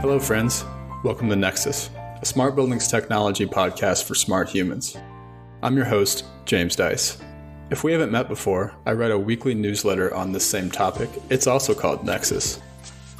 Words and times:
Hello, 0.00 0.20
friends. 0.20 0.64
Welcome 1.02 1.28
to 1.28 1.34
Nexus, 1.34 1.90
a 2.22 2.24
smart 2.24 2.54
buildings 2.54 2.86
technology 2.86 3.46
podcast 3.46 4.04
for 4.04 4.14
smart 4.14 4.48
humans. 4.48 4.96
I'm 5.60 5.74
your 5.74 5.86
host, 5.86 6.24
James 6.44 6.76
Dice. 6.76 7.18
If 7.70 7.82
we 7.82 7.90
haven't 7.90 8.12
met 8.12 8.28
before, 8.28 8.76
I 8.86 8.92
write 8.92 9.10
a 9.10 9.18
weekly 9.18 9.54
newsletter 9.54 10.14
on 10.14 10.30
this 10.30 10.46
same 10.46 10.70
topic. 10.70 11.10
It's 11.30 11.48
also 11.48 11.74
called 11.74 12.04
Nexus. 12.04 12.60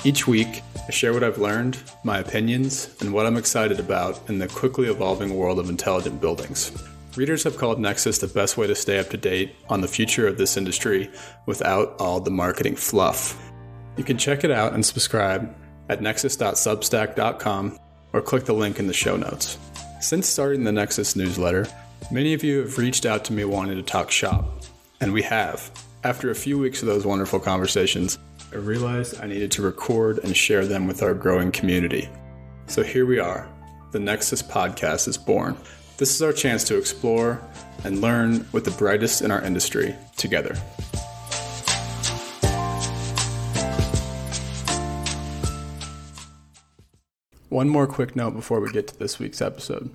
Each 0.04 0.28
week, 0.28 0.62
I 0.86 0.92
share 0.92 1.12
what 1.12 1.24
I've 1.24 1.38
learned, 1.38 1.82
my 2.04 2.18
opinions, 2.18 2.94
and 3.00 3.12
what 3.12 3.26
I'm 3.26 3.36
excited 3.36 3.80
about 3.80 4.20
in 4.28 4.38
the 4.38 4.46
quickly 4.46 4.86
evolving 4.86 5.36
world 5.36 5.58
of 5.58 5.68
intelligent 5.68 6.20
buildings. 6.20 6.70
Readers 7.16 7.42
have 7.42 7.58
called 7.58 7.80
Nexus 7.80 8.18
the 8.18 8.28
best 8.28 8.56
way 8.56 8.68
to 8.68 8.76
stay 8.76 9.00
up 9.00 9.10
to 9.10 9.16
date 9.16 9.56
on 9.68 9.80
the 9.80 9.88
future 9.88 10.28
of 10.28 10.38
this 10.38 10.56
industry 10.56 11.10
without 11.44 11.96
all 11.98 12.20
the 12.20 12.30
marketing 12.30 12.76
fluff. 12.76 13.36
You 13.96 14.04
can 14.04 14.16
check 14.16 14.44
it 14.44 14.52
out 14.52 14.74
and 14.74 14.86
subscribe 14.86 15.52
at 15.88 16.02
nexus.substack.com 16.02 17.78
or 18.12 18.22
click 18.22 18.44
the 18.44 18.52
link 18.52 18.78
in 18.78 18.86
the 18.86 18.92
show 18.92 19.16
notes. 19.16 19.58
Since 20.00 20.28
starting 20.28 20.64
the 20.64 20.72
Nexus 20.72 21.16
newsletter, 21.16 21.66
many 22.10 22.32
of 22.32 22.44
you 22.44 22.60
have 22.60 22.78
reached 22.78 23.04
out 23.04 23.24
to 23.26 23.32
me 23.32 23.44
wanting 23.44 23.76
to 23.76 23.82
talk 23.82 24.10
shop, 24.10 24.62
and 25.00 25.12
we 25.12 25.22
have. 25.22 25.70
After 26.04 26.30
a 26.30 26.34
few 26.34 26.58
weeks 26.58 26.82
of 26.82 26.88
those 26.88 27.04
wonderful 27.04 27.40
conversations, 27.40 28.18
I 28.52 28.56
realized 28.56 29.20
I 29.20 29.26
needed 29.26 29.50
to 29.52 29.62
record 29.62 30.20
and 30.20 30.36
share 30.36 30.66
them 30.66 30.86
with 30.86 31.02
our 31.02 31.14
growing 31.14 31.50
community. 31.50 32.08
So 32.66 32.82
here 32.82 33.04
we 33.04 33.18
are. 33.18 33.48
The 33.90 33.98
Nexus 33.98 34.42
podcast 34.42 35.08
is 35.08 35.18
born. 35.18 35.56
This 35.96 36.14
is 36.14 36.22
our 36.22 36.32
chance 36.32 36.62
to 36.64 36.78
explore 36.78 37.42
and 37.84 38.00
learn 38.00 38.46
with 38.52 38.64
the 38.64 38.70
brightest 38.70 39.22
in 39.22 39.30
our 39.30 39.42
industry 39.42 39.96
together. 40.16 40.56
One 47.48 47.70
more 47.70 47.86
quick 47.86 48.14
note 48.14 48.34
before 48.34 48.60
we 48.60 48.70
get 48.70 48.88
to 48.88 48.98
this 48.98 49.18
week's 49.18 49.40
episode. 49.40 49.90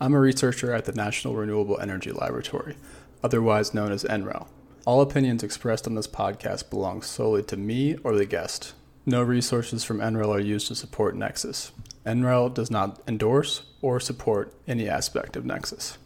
I'm 0.00 0.14
a 0.14 0.20
researcher 0.20 0.72
at 0.72 0.84
the 0.84 0.92
National 0.92 1.34
Renewable 1.34 1.80
Energy 1.80 2.12
Laboratory, 2.12 2.76
otherwise 3.20 3.74
known 3.74 3.90
as 3.90 4.04
NREL. 4.04 4.46
All 4.86 5.00
opinions 5.00 5.42
expressed 5.42 5.88
on 5.88 5.96
this 5.96 6.06
podcast 6.06 6.70
belong 6.70 7.02
solely 7.02 7.42
to 7.42 7.56
me 7.56 7.96
or 8.04 8.14
the 8.14 8.26
guest. 8.26 8.74
No 9.04 9.24
resources 9.24 9.82
from 9.82 9.98
NREL 9.98 10.36
are 10.36 10.38
used 10.38 10.68
to 10.68 10.76
support 10.76 11.16
Nexus. 11.16 11.72
NREL 12.06 12.54
does 12.54 12.70
not 12.70 13.02
endorse 13.08 13.62
or 13.80 13.98
support 13.98 14.54
any 14.68 14.88
aspect 14.88 15.34
of 15.34 15.44
Nexus. 15.44 15.98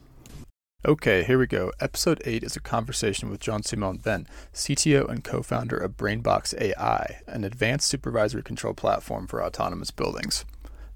Okay, 0.86 1.24
here 1.24 1.36
we 1.36 1.48
go. 1.48 1.72
Episode 1.80 2.22
8 2.24 2.44
is 2.44 2.54
a 2.54 2.60
conversation 2.60 3.28
with 3.28 3.40
Jean-Simon 3.40 3.98
Venne, 3.98 4.28
CTO 4.54 5.08
and 5.08 5.24
co 5.24 5.42
founder 5.42 5.76
of 5.76 5.96
Brainbox 5.96 6.54
AI, 6.60 7.22
an 7.26 7.42
advanced 7.42 7.88
supervisory 7.88 8.44
control 8.44 8.72
platform 8.72 9.26
for 9.26 9.42
autonomous 9.42 9.90
buildings. 9.90 10.44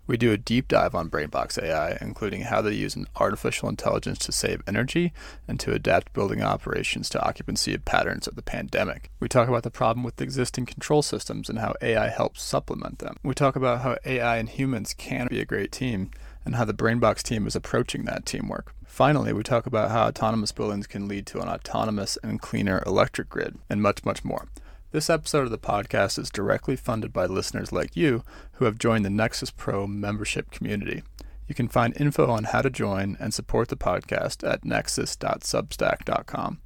We 0.07 0.17
do 0.17 0.31
a 0.31 0.39
deep 0.39 0.69
dive 0.69 0.95
on 0.95 1.11
Brainbox 1.11 1.61
AI, 1.61 1.99
including 2.01 2.43
how 2.43 2.63
they 2.63 2.75
use 2.75 2.97
artificial 3.17 3.69
intelligence 3.69 4.19
to 4.21 4.33
save 4.33 4.63
energy 4.65 5.13
and 5.49 5.59
to 5.59 5.73
adapt 5.73 6.13
building 6.13 6.41
operations 6.41 7.09
to 7.11 7.27
occupancy 7.27 7.77
patterns 7.77 8.29
of 8.29 8.37
the 8.37 8.43
pandemic. 8.43 9.11
We 9.19 9.27
talk 9.27 9.49
about 9.49 9.65
the 9.65 9.73
problem 9.73 10.05
with 10.05 10.23
existing 10.23 10.67
control 10.67 11.03
systems 11.03 11.49
and 11.49 11.59
how 11.59 11.75
AI 11.83 12.11
helps 12.11 12.45
supplement 12.45 13.01
them. 13.01 13.17
We 13.25 13.35
talk 13.35 13.57
about 13.57 13.81
how 13.81 13.97
AI 14.07 14.37
and 14.37 14.49
humans 14.49 14.95
can 14.95 15.27
be 15.27 15.41
a 15.41 15.45
great 15.45 15.73
team 15.73 16.13
and 16.45 16.55
how 16.55 16.65
the 16.65 16.75
Brainbox 16.75 17.25
team 17.25 17.49
is 17.49 17.57
approaching 17.57 18.05
that 18.05 18.25
teamwork. 18.25 18.73
Finally, 18.91 19.33
we 19.33 19.43
talk 19.45 19.67
about 19.67 19.93
how 19.93 20.09
autonomous 20.09 20.51
buildings 20.51 20.87
can 20.89 21.07
lead 21.07 21.25
to 21.25 21.41
an 21.41 21.49
autonomous 21.49 22.19
and 22.25 22.43
cleaner 22.43 22.83
electric 22.85 23.31
grid, 23.31 23.57
and 23.71 23.81
much, 23.81 24.05
much 24.05 24.25
more. 24.25 24.49
This 24.91 25.09
episode 25.09 25.45
of 25.45 25.53
the 25.53 25.59
podcast 25.59 26.19
is 26.19 26.29
directly 26.29 26.75
funded 26.75 27.13
by 27.13 27.27
listeners 27.27 27.71
like 27.71 27.97
you 27.97 28.25
who 28.55 28.65
have 28.65 28.81
joined 28.81 29.05
the 29.05 29.11
Nexus 29.11 29.53
Pro 29.53 29.87
membership 29.87 30.51
community. 30.51 31.05
You 31.47 31.55
can 31.55 31.69
find 31.69 31.99
info 31.99 32.29
on 32.29 32.45
how 32.45 32.63
to 32.63 32.69
join 32.69 33.17
and 33.21 33.33
support 33.33 33.69
the 33.69 33.77
podcast 33.77 34.47
at 34.47 34.65
nexus.substack.com. 34.65 36.59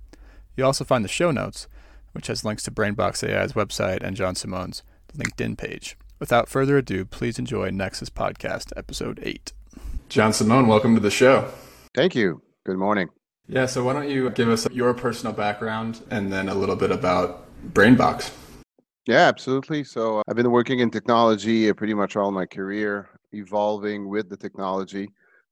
You 0.57 0.65
also 0.65 0.85
find 0.85 1.05
the 1.05 1.09
show 1.09 1.31
notes, 1.31 1.69
which 2.13 2.29
has 2.29 2.43
links 2.43 2.63
to 2.65 2.71
Brainbox 2.71 3.23
AI's 3.23 3.53
website 3.53 4.03
and 4.03 4.17
Jean-Simon's 4.17 4.83
LinkedIn 5.15 5.59
page. 5.59 5.99
Without 6.19 6.49
further 6.49 6.79
ado, 6.79 7.05
please 7.05 7.39
enjoy 7.39 7.69
Nexus 7.69 8.09
Podcast, 8.09 8.73
Episode 8.79 9.21
8. 9.23 9.53
Jean-Simon, 10.09 10.67
welcome 10.67 10.95
to 10.95 11.01
the 11.01 11.11
show. 11.11 11.53
Thank 11.95 12.17
you. 12.17 12.43
Good 12.67 12.77
morning. 12.77 13.09
Yeah, 13.47 13.67
so 13.67 13.85
why 13.85 13.93
don't 13.93 14.11
you 14.11 14.29
give 14.31 14.49
us 14.49 14.67
your 14.73 14.95
personal 14.95 15.33
background 15.33 16.01
and 16.11 16.33
then 16.33 16.49
a 16.49 16.55
little 16.55 16.75
bit 16.75 16.91
about 16.91 17.47
Brainbox? 17.73 18.33
Yeah, 19.07 19.29
absolutely. 19.29 19.85
So 19.85 20.19
uh, 20.19 20.23
I've 20.27 20.35
been 20.35 20.51
working 20.51 20.81
in 20.81 20.91
technology 20.91 21.71
uh, 21.71 21.75
pretty 21.75 21.95
much 21.95 22.17
all 22.17 22.33
my 22.33 22.47
career, 22.47 23.11
evolving 23.33 24.09
with 24.09 24.29
the 24.29 24.37
technology. 24.37 25.09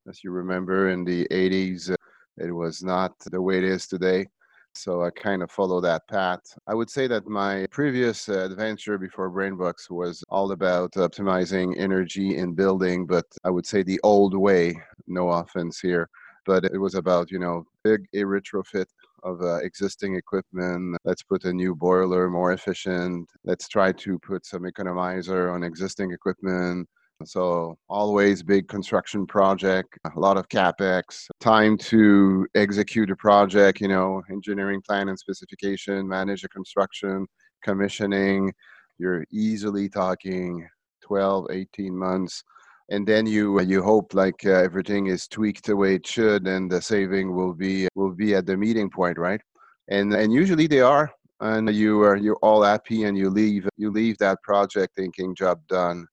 As 0.08 0.24
you 0.24 0.32
remember, 0.32 0.88
in 0.88 1.04
the 1.04 1.28
80s, 1.30 1.92
uh, 1.92 1.94
it 2.38 2.50
was 2.50 2.82
not 2.82 3.12
the 3.30 3.40
way 3.40 3.58
it 3.58 3.64
is 3.64 3.86
today. 3.86 4.26
So 4.74 5.04
I 5.04 5.10
kind 5.10 5.44
of 5.44 5.50
follow 5.52 5.80
that 5.82 6.08
path. 6.08 6.40
I 6.66 6.74
would 6.74 6.90
say 6.90 7.06
that 7.06 7.28
my 7.28 7.66
previous 7.70 8.28
adventure 8.28 8.98
before 8.98 9.30
Brainbox 9.30 9.90
was 9.90 10.24
all 10.28 10.50
about 10.50 10.92
optimizing 10.92 11.78
energy 11.78 12.36
in 12.38 12.54
building, 12.54 13.06
but 13.06 13.26
I 13.44 13.50
would 13.50 13.66
say 13.66 13.84
the 13.84 14.00
old 14.02 14.36
way. 14.36 14.74
No 15.06 15.28
offense 15.28 15.78
here 15.78 16.08
but 16.46 16.64
it 16.64 16.78
was 16.78 16.94
about 16.94 17.30
you 17.30 17.38
know 17.38 17.64
big 17.84 18.06
a 18.14 18.22
retrofit 18.22 18.86
of 19.22 19.40
uh, 19.42 19.56
existing 19.58 20.16
equipment. 20.16 20.96
Let's 21.04 21.22
put 21.22 21.44
a 21.44 21.52
new 21.52 21.74
boiler 21.74 22.28
more 22.28 22.52
efficient. 22.52 23.28
Let's 23.44 23.68
try 23.68 23.92
to 23.92 24.18
put 24.18 24.44
some 24.44 24.62
economizer 24.62 25.52
on 25.52 25.62
existing 25.62 26.12
equipment. 26.12 26.88
So 27.24 27.76
always 27.88 28.42
big 28.42 28.66
construction 28.68 29.26
project, 29.26 29.96
a 30.16 30.18
lot 30.18 30.36
of 30.36 30.48
capex, 30.48 31.26
time 31.40 31.76
to 31.78 32.46
execute 32.56 33.10
a 33.10 33.16
project, 33.16 33.80
you 33.80 33.88
know, 33.88 34.22
engineering 34.30 34.82
plan 34.84 35.08
and 35.08 35.18
specification, 35.18 36.08
manage 36.08 36.42
the 36.42 36.48
construction, 36.48 37.26
commissioning. 37.62 38.52
You're 38.98 39.24
easily 39.30 39.88
talking 39.88 40.68
12, 41.02 41.46
18 41.50 41.96
months 41.96 42.42
and 42.90 43.06
then 43.06 43.26
you 43.26 43.60
you 43.60 43.82
hope 43.82 44.14
like 44.14 44.44
uh, 44.44 44.50
everything 44.50 45.06
is 45.06 45.26
tweaked 45.26 45.66
the 45.66 45.76
way 45.76 45.94
it 45.94 46.06
should 46.06 46.46
and 46.46 46.70
the 46.70 46.80
saving 46.80 47.34
will 47.34 47.54
be 47.54 47.88
will 47.94 48.12
be 48.12 48.34
at 48.34 48.46
the 48.46 48.56
meeting 48.56 48.90
point 48.90 49.18
right? 49.18 49.40
And 49.88 50.12
and 50.14 50.32
usually 50.32 50.66
they 50.66 50.80
are 50.80 51.10
and 51.40 51.68
you 51.74 52.02
are 52.02 52.16
you're 52.16 52.42
all 52.42 52.62
happy 52.62 53.04
and 53.04 53.16
you 53.16 53.30
leave 53.30 53.68
you 53.76 53.90
leave 53.90 54.18
that 54.18 54.42
project 54.42 54.94
thinking 54.96 55.34
job 55.34 55.60
done. 55.68 56.06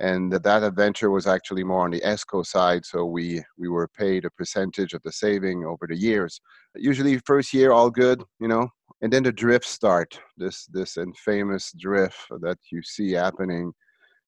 And 0.00 0.32
that 0.32 0.62
adventure 0.62 1.10
was 1.10 1.26
actually 1.26 1.64
more 1.64 1.84
on 1.84 1.90
the 1.90 2.00
esco 2.00 2.46
side 2.46 2.84
so 2.84 3.04
we 3.04 3.42
we 3.56 3.68
were 3.68 3.88
paid 3.88 4.24
a 4.24 4.30
percentage 4.30 4.94
of 4.94 5.02
the 5.02 5.12
saving 5.12 5.64
over 5.64 5.86
the 5.88 5.96
years. 5.96 6.40
Usually 6.76 7.18
first 7.26 7.52
year 7.54 7.72
all 7.72 7.90
good 7.90 8.22
you 8.40 8.48
know 8.48 8.68
and 9.00 9.12
then 9.12 9.22
the 9.22 9.32
drift 9.32 9.66
start 9.66 10.18
this 10.36 10.66
this 10.66 10.96
infamous 10.96 11.72
drift 11.78 12.26
that 12.40 12.58
you 12.70 12.82
see 12.82 13.12
happening 13.12 13.72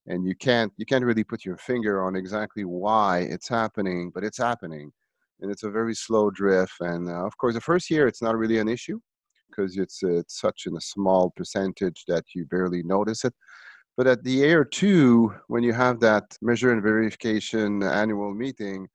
and 0.06 0.27
you 0.27 0.34
can't 0.34 0.72
you 0.77 0.87
can't 0.87 1.05
really 1.05 1.25
put 1.25 1.44
your 1.44 1.56
finger 1.56 2.03
on 2.03 2.16
exactly 2.16 2.65
why 2.65 3.19
it's 3.19 3.49
happening 3.49 4.11
but 4.15 4.25
it's 4.25 4.38
happening 4.38 4.91
and 5.41 5.50
it's 5.50 5.62
a 5.62 5.71
very 5.71 5.94
slow 5.94 6.31
drift 6.31 6.75
and 6.81 7.09
uh, 7.09 7.25
of 7.27 7.37
course 7.37 7.55
the 7.55 7.61
first 7.61 7.91
year 7.91 8.06
it's 8.06 8.22
not 8.22 8.37
really 8.37 8.59
an 8.59 8.69
issue 8.69 8.99
because 9.49 9.77
it's 9.77 10.03
it's 10.03 10.41
such 10.41 10.65
in 10.66 10.77
a 10.77 10.81
small 10.81 11.31
percentage 11.37 12.05
that 12.06 12.25
you 12.34 12.44
barely 12.47 12.83
notice 12.83 13.25
it 13.25 13.34
but 13.97 14.06
at 14.06 14.22
the 14.25 14.31
year 14.31 14.65
two 14.65 15.34
when 15.49 15.62
you 15.62 15.72
have 15.72 16.00
that 16.00 16.25
measure 16.41 16.72
and 16.72 16.82
verification 16.82 17.82
annual 17.82 18.32
meeting 18.32 18.88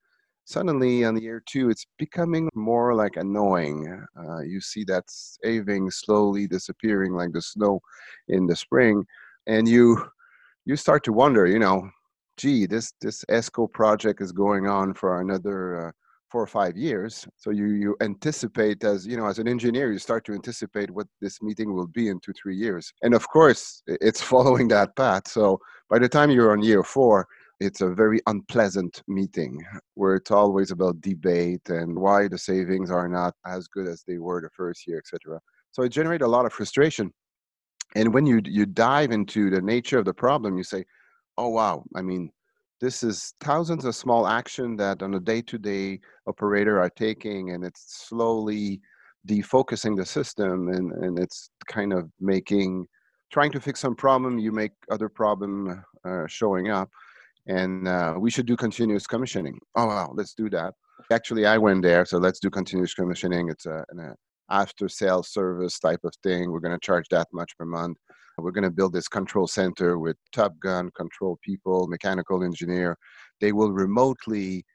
suddenly 0.45 1.03
on 1.03 1.15
the 1.15 1.21
year 1.21 1.41
two 1.45 1.69
it's 1.69 1.85
becoming 1.97 2.49
more 2.55 2.95
like 2.95 3.17
annoying 3.17 4.05
uh, 4.17 4.39
you 4.41 4.61
see 4.61 4.83
that 4.83 5.03
saving 5.07 5.89
slowly 5.89 6.47
disappearing 6.47 7.13
like 7.13 7.31
the 7.33 7.41
snow 7.41 7.79
in 8.27 8.45
the 8.47 8.55
spring 8.55 9.03
and 9.47 9.67
you 9.67 9.97
you 10.65 10.75
start 10.75 11.03
to 11.05 11.13
wonder, 11.13 11.45
you 11.45 11.59
know, 11.59 11.89
gee, 12.37 12.65
this 12.65 12.93
this 13.01 13.23
ESCO 13.29 13.71
project 13.71 14.21
is 14.21 14.31
going 14.31 14.67
on 14.67 14.93
for 14.93 15.21
another 15.21 15.87
uh, 15.87 15.91
four 16.31 16.41
or 16.41 16.47
five 16.47 16.75
years. 16.75 17.27
So 17.37 17.51
you 17.51 17.67
you 17.67 17.95
anticipate 18.01 18.83
as 18.83 19.05
you 19.05 19.17
know 19.17 19.27
as 19.27 19.39
an 19.39 19.47
engineer, 19.47 19.91
you 19.91 19.99
start 19.99 20.25
to 20.25 20.33
anticipate 20.33 20.91
what 20.91 21.07
this 21.21 21.41
meeting 21.41 21.73
will 21.73 21.87
be 21.87 22.09
in 22.09 22.19
two 22.19 22.33
three 22.33 22.55
years, 22.55 22.91
and 23.03 23.13
of 23.13 23.27
course 23.29 23.83
it's 23.87 24.21
following 24.33 24.67
that 24.69 24.95
path. 24.95 25.27
So 25.27 25.59
by 25.89 25.99
the 25.99 26.09
time 26.09 26.31
you're 26.31 26.51
on 26.51 26.63
year 26.63 26.83
four. 26.83 27.27
It's 27.61 27.79
a 27.79 27.87
very 27.87 28.19
unpleasant 28.27 29.01
meeting 29.07 29.63
where 29.93 30.15
it's 30.15 30.29
always 30.29 30.71
about 30.71 30.99
debate 30.99 31.69
and 31.69 31.97
why 31.97 32.27
the 32.27 32.37
savings 32.37 32.91
are 32.91 33.07
not 33.07 33.33
as 33.45 33.69
good 33.69 33.87
as 33.87 34.03
they 34.05 34.17
were 34.17 34.41
the 34.41 34.49
first 34.49 34.85
year, 34.85 34.97
etc. 34.97 35.39
So 35.71 35.83
it 35.83 35.89
generated 35.93 36.25
a 36.25 36.27
lot 36.27 36.45
of 36.45 36.51
frustration 36.51 37.13
and 37.95 38.13
when 38.13 38.25
you 38.25 38.41
you 38.45 38.65
dive 38.65 39.11
into 39.11 39.49
the 39.49 39.61
nature 39.61 39.99
of 39.99 40.05
the 40.05 40.13
problem 40.13 40.57
you 40.57 40.63
say 40.63 40.83
oh 41.37 41.49
wow 41.49 41.83
i 41.95 42.01
mean 42.01 42.31
this 42.81 43.03
is 43.03 43.33
thousands 43.39 43.85
of 43.85 43.95
small 43.95 44.27
action 44.27 44.75
that 44.75 45.01
on 45.01 45.13
a 45.13 45.19
day-to-day 45.19 45.99
operator 46.27 46.81
are 46.81 46.89
taking 46.89 47.51
and 47.51 47.63
it's 47.63 48.05
slowly 48.07 48.81
defocusing 49.27 49.95
the 49.95 50.05
system 50.05 50.69
and, 50.69 50.91
and 51.03 51.17
it's 51.17 51.49
kind 51.67 51.93
of 51.93 52.09
making 52.19 52.85
trying 53.31 53.51
to 53.51 53.59
fix 53.59 53.79
some 53.79 53.95
problem, 53.95 54.39
you 54.39 54.51
make 54.51 54.71
other 54.89 55.09
problem 55.09 55.83
uh, 56.07 56.25
showing 56.27 56.69
up, 56.69 56.89
and 57.47 57.87
uh, 57.87 58.15
we 58.17 58.31
should 58.31 58.45
do 58.45 58.55
continuous 58.55 59.07
commissioning. 59.07 59.57
Oh 59.75 59.87
wow, 59.87 60.13
let's 60.15 60.33
do 60.33 60.49
that. 60.51 60.73
Actually, 61.11 61.45
I 61.45 61.57
went 61.57 61.83
there, 61.83 62.05
so 62.05 62.17
let's 62.17 62.39
do 62.39 62.49
continuous 62.49 62.93
commissioning. 62.93 63.49
It's 63.49 63.65
a, 63.65 63.83
an 63.89 64.15
after 64.49 64.87
sales 64.87 65.29
service 65.29 65.79
type 65.79 66.01
of 66.03 66.13
thing. 66.23 66.51
We're 66.51 66.59
going 66.59 66.77
to 66.77 66.85
charge 66.85 67.07
that 67.09 67.27
much 67.33 67.57
per 67.57 67.65
month. 67.65 67.97
We're 68.37 68.51
going 68.51 68.63
to 68.63 68.71
build 68.71 68.93
this 68.93 69.07
control 69.07 69.47
center 69.47 69.97
with 69.97 70.17
Top 70.33 70.59
Gun 70.59 70.91
control 70.95 71.39
people, 71.41 71.87
mechanical 71.87 72.43
engineer. 72.43 72.97
They 73.39 73.53
will 73.53 73.71
remotely 73.71 74.65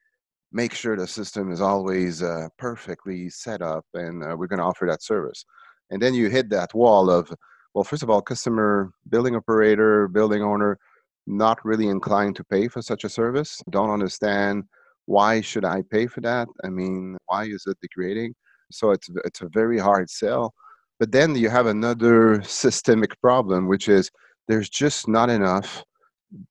make 0.53 0.75
sure 0.75 0.97
the 0.97 1.07
system 1.07 1.53
is 1.53 1.61
always 1.61 2.23
uh, 2.23 2.49
perfectly 2.59 3.29
set 3.29 3.63
up, 3.63 3.85
and 3.95 4.25
uh, 4.25 4.35
we're 4.37 4.47
going 4.47 4.59
to 4.59 4.65
offer 4.65 4.87
that 4.87 5.03
service. 5.03 5.45
And 5.91 6.01
then 6.01 6.15
you 6.15 6.29
hit 6.29 6.49
that 6.51 6.75
wall 6.75 7.11
of, 7.11 7.33
well, 7.75 7.85
first 7.85 8.03
of 8.03 8.11
all, 8.11 8.23
customer, 8.23 8.91
building 9.09 9.37
operator, 9.37 10.09
building 10.09 10.43
owner, 10.43 10.79
not 11.27 11.65
really 11.65 11.89
inclined 11.89 12.37
to 12.37 12.45
pay 12.45 12.67
for 12.67 12.83
such 12.83 13.05
a 13.05 13.09
service. 13.09 13.63
Don't 13.71 13.91
understand 13.91 14.65
why 15.07 15.41
should 15.41 15.65
I 15.65 15.83
pay 15.91 16.07
for 16.07 16.21
that? 16.23 16.49
I 16.65 16.69
mean, 16.69 17.17
why 17.27 17.45
is 17.45 17.65
it 17.67 17.77
degrading? 17.81 18.35
So 18.71 18.91
it's 18.91 19.09
it's 19.25 19.41
a 19.41 19.49
very 19.49 19.79
hard 19.79 20.11
sell. 20.11 20.55
But 20.99 21.13
then 21.13 21.35
you 21.35 21.49
have 21.49 21.67
another 21.67 22.43
systemic 22.43 23.19
problem, 23.21 23.69
which 23.69 23.89
is 23.89 24.11
there's 24.49 24.69
just 24.69 25.09
not 25.09 25.31
enough 25.31 25.83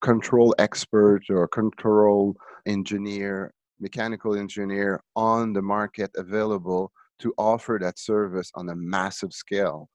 control 0.02 0.56
expert 0.58 1.22
or 1.30 1.48
control 1.48 2.36
engineer, 2.66 3.54
mechanical 3.80 4.36
engineer 4.36 5.02
on 5.16 5.54
the 5.54 5.62
market 5.62 6.12
available 6.16 6.92
to 7.20 7.34
offer 7.38 7.78
that 7.82 8.00
service 8.00 8.52
on 8.56 8.70
a 8.70 8.76
massive 8.76 9.34
scale. 9.34 9.90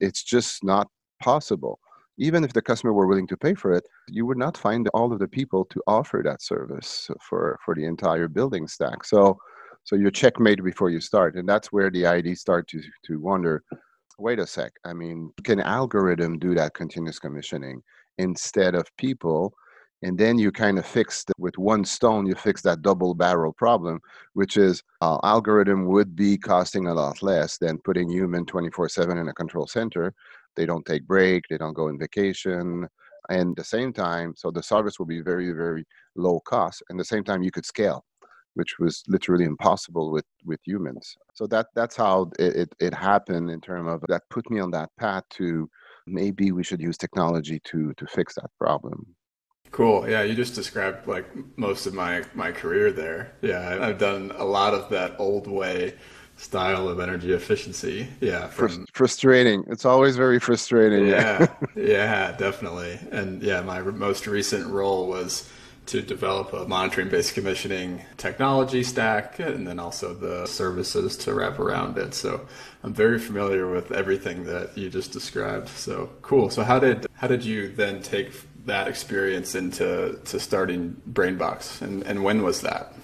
It's 0.00 0.22
just 0.22 0.64
not 0.64 0.88
possible. 1.22 1.78
Even 2.18 2.44
if 2.44 2.52
the 2.52 2.62
customer 2.62 2.92
were 2.92 3.06
willing 3.06 3.26
to 3.28 3.36
pay 3.36 3.54
for 3.54 3.72
it, 3.72 3.84
you 4.08 4.26
would 4.26 4.38
not 4.38 4.56
find 4.56 4.88
all 4.88 5.12
of 5.12 5.18
the 5.18 5.28
people 5.28 5.64
to 5.66 5.82
offer 5.86 6.22
that 6.24 6.42
service 6.42 7.08
for, 7.26 7.58
for 7.64 7.74
the 7.74 7.84
entire 7.84 8.28
building 8.28 8.66
stack. 8.66 9.04
So, 9.04 9.38
so 9.90 9.96
you're 9.96 10.12
checkmate 10.12 10.62
before 10.62 10.88
you 10.88 11.00
start. 11.00 11.34
And 11.34 11.48
that's 11.48 11.72
where 11.72 11.90
the 11.90 12.06
ID 12.06 12.36
start 12.36 12.68
to, 12.68 12.80
to 13.06 13.18
wonder 13.18 13.64
wait 14.20 14.38
a 14.38 14.46
sec. 14.46 14.72
I 14.84 14.92
mean, 14.92 15.32
can 15.42 15.58
algorithm 15.58 16.38
do 16.38 16.54
that 16.54 16.74
continuous 16.74 17.18
commissioning 17.18 17.82
instead 18.18 18.76
of 18.76 18.86
people? 18.98 19.52
And 20.02 20.16
then 20.16 20.38
you 20.38 20.52
kind 20.52 20.78
of 20.78 20.86
fix 20.86 21.24
with 21.38 21.58
one 21.58 21.84
stone, 21.84 22.24
you 22.24 22.36
fix 22.36 22.62
that 22.62 22.82
double 22.82 23.14
barrel 23.14 23.52
problem, 23.52 23.98
which 24.34 24.56
is 24.56 24.80
uh, 25.00 25.18
algorithm 25.24 25.86
would 25.86 26.14
be 26.14 26.38
costing 26.38 26.86
a 26.86 26.94
lot 26.94 27.20
less 27.20 27.58
than 27.58 27.78
putting 27.78 28.08
human 28.08 28.46
24 28.46 28.90
7 28.90 29.18
in 29.18 29.26
a 29.26 29.34
control 29.34 29.66
center. 29.66 30.14
They 30.54 30.66
don't 30.66 30.86
take 30.86 31.04
break, 31.04 31.44
they 31.50 31.58
don't 31.58 31.74
go 31.74 31.88
on 31.88 31.98
vacation. 31.98 32.86
And 33.28 33.56
the 33.56 33.64
same 33.64 33.92
time, 33.92 34.34
so 34.36 34.52
the 34.52 34.62
service 34.62 35.00
will 35.00 35.06
be 35.06 35.20
very, 35.20 35.50
very 35.50 35.84
low 36.14 36.38
cost. 36.40 36.84
And 36.90 37.00
the 37.00 37.04
same 37.04 37.24
time, 37.24 37.42
you 37.42 37.50
could 37.50 37.66
scale 37.66 38.04
which 38.54 38.78
was 38.78 39.02
literally 39.08 39.44
impossible 39.44 40.10
with 40.10 40.26
with 40.44 40.60
humans. 40.64 41.16
So 41.34 41.46
that 41.48 41.66
that's 41.74 41.96
how 41.96 42.30
it, 42.38 42.56
it, 42.56 42.74
it 42.80 42.94
happened 42.94 43.50
in 43.50 43.60
terms 43.60 43.88
of 43.90 44.04
that 44.08 44.22
put 44.30 44.50
me 44.50 44.60
on 44.60 44.70
that 44.72 44.90
path 44.98 45.24
to 45.30 45.68
maybe 46.06 46.52
we 46.52 46.64
should 46.64 46.80
use 46.80 46.96
technology 46.96 47.60
to 47.64 47.92
to 47.94 48.06
fix 48.06 48.34
that 48.34 48.50
problem. 48.58 49.14
Cool. 49.70 50.08
Yeah, 50.08 50.22
you 50.22 50.34
just 50.34 50.54
described 50.54 51.06
like 51.06 51.26
most 51.56 51.86
of 51.86 51.94
my 51.94 52.24
my 52.34 52.50
career 52.50 52.90
there. 52.90 53.32
Yeah, 53.40 53.78
I've 53.80 53.98
done 53.98 54.32
a 54.36 54.44
lot 54.44 54.74
of 54.74 54.88
that 54.90 55.14
old 55.18 55.46
way 55.46 55.94
style 56.36 56.88
of 56.88 56.98
energy 57.00 57.32
efficiency. 57.32 58.08
Yeah, 58.20 58.48
from, 58.48 58.86
frustrating. 58.92 59.62
It's 59.68 59.84
always 59.84 60.16
very 60.16 60.40
frustrating. 60.40 61.06
Yeah, 61.06 61.46
yeah, 61.76 62.32
definitely. 62.32 62.98
And 63.12 63.42
yeah, 63.42 63.60
my 63.60 63.80
most 63.82 64.26
recent 64.26 64.66
role 64.66 65.06
was 65.06 65.48
to 65.90 66.00
develop 66.00 66.52
a 66.52 66.68
monitoring 66.68 67.08
based 67.08 67.34
commissioning 67.34 68.04
technology 68.16 68.84
stack 68.84 69.40
and 69.40 69.66
then 69.66 69.80
also 69.80 70.14
the 70.14 70.46
services 70.46 71.16
to 71.16 71.34
wrap 71.34 71.58
around 71.58 71.98
it. 71.98 72.14
So 72.14 72.46
I'm 72.84 72.94
very 72.94 73.18
familiar 73.18 73.68
with 73.68 73.90
everything 73.90 74.44
that 74.44 74.78
you 74.78 74.88
just 74.88 75.10
described. 75.10 75.68
So 75.68 76.08
cool. 76.22 76.48
So 76.48 76.62
how 76.62 76.78
did 76.78 77.08
how 77.14 77.26
did 77.26 77.44
you 77.44 77.66
then 77.68 78.02
take 78.02 78.30
that 78.66 78.86
experience 78.86 79.56
into 79.56 80.20
to 80.24 80.38
starting 80.38 80.94
Brainbox 81.12 81.82
and, 81.82 82.04
and 82.04 82.22
when 82.22 82.44
was 82.44 82.60
that? 82.60 82.94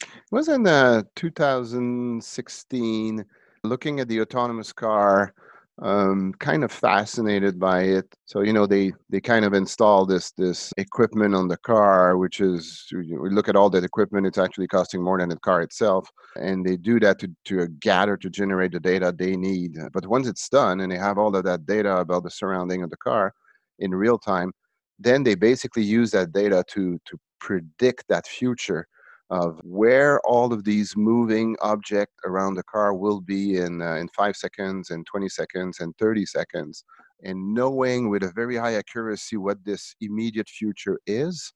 It 0.00 0.30
was 0.30 0.48
in 0.48 0.64
uh, 0.66 1.02
2016 1.16 3.24
looking 3.64 3.98
at 3.98 4.06
the 4.06 4.20
autonomous 4.20 4.72
car 4.72 5.34
um, 5.80 6.34
kind 6.38 6.64
of 6.64 6.70
fascinated 6.70 7.58
by 7.58 7.82
it. 7.82 8.06
So 8.26 8.42
you 8.42 8.52
know 8.52 8.66
they 8.66 8.92
they 9.08 9.20
kind 9.20 9.44
of 9.44 9.54
install 9.54 10.04
this 10.04 10.32
this 10.32 10.72
equipment 10.76 11.34
on 11.34 11.48
the 11.48 11.56
car, 11.58 12.18
which 12.18 12.40
is 12.40 12.86
we 12.92 13.30
look 13.30 13.48
at 13.48 13.56
all 13.56 13.70
that 13.70 13.84
equipment. 13.84 14.26
It's 14.26 14.38
actually 14.38 14.68
costing 14.68 15.02
more 15.02 15.18
than 15.18 15.30
the 15.30 15.38
car 15.38 15.62
itself, 15.62 16.08
and 16.36 16.64
they 16.64 16.76
do 16.76 17.00
that 17.00 17.18
to 17.20 17.28
to 17.46 17.68
gather 17.80 18.16
to 18.18 18.30
generate 18.30 18.72
the 18.72 18.80
data 18.80 19.14
they 19.16 19.36
need. 19.36 19.76
But 19.92 20.06
once 20.06 20.26
it's 20.28 20.48
done, 20.48 20.80
and 20.80 20.92
they 20.92 20.98
have 20.98 21.18
all 21.18 21.34
of 21.34 21.44
that 21.44 21.66
data 21.66 21.96
about 21.96 22.24
the 22.24 22.30
surrounding 22.30 22.82
of 22.82 22.90
the 22.90 22.96
car 22.98 23.32
in 23.78 23.94
real 23.94 24.18
time, 24.18 24.52
then 24.98 25.22
they 25.22 25.34
basically 25.34 25.82
use 25.82 26.10
that 26.10 26.32
data 26.32 26.64
to 26.68 26.98
to 27.06 27.18
predict 27.40 28.04
that 28.08 28.26
future 28.26 28.86
of 29.32 29.58
where 29.64 30.20
all 30.26 30.52
of 30.52 30.62
these 30.62 30.94
moving 30.94 31.56
objects 31.62 32.14
around 32.26 32.54
the 32.54 32.62
car 32.64 32.92
will 32.92 33.20
be 33.20 33.56
in 33.56 33.80
uh, 33.80 33.94
in 33.94 34.06
five 34.08 34.36
seconds 34.36 34.90
and 34.90 35.06
20 35.06 35.28
seconds 35.30 35.80
and 35.80 35.96
30 35.98 36.26
seconds 36.26 36.84
and 37.24 37.54
knowing 37.54 38.10
with 38.10 38.22
a 38.22 38.32
very 38.32 38.56
high 38.56 38.74
accuracy 38.74 39.38
what 39.38 39.64
this 39.64 39.96
immediate 40.02 40.48
future 40.50 40.98
is 41.06 41.54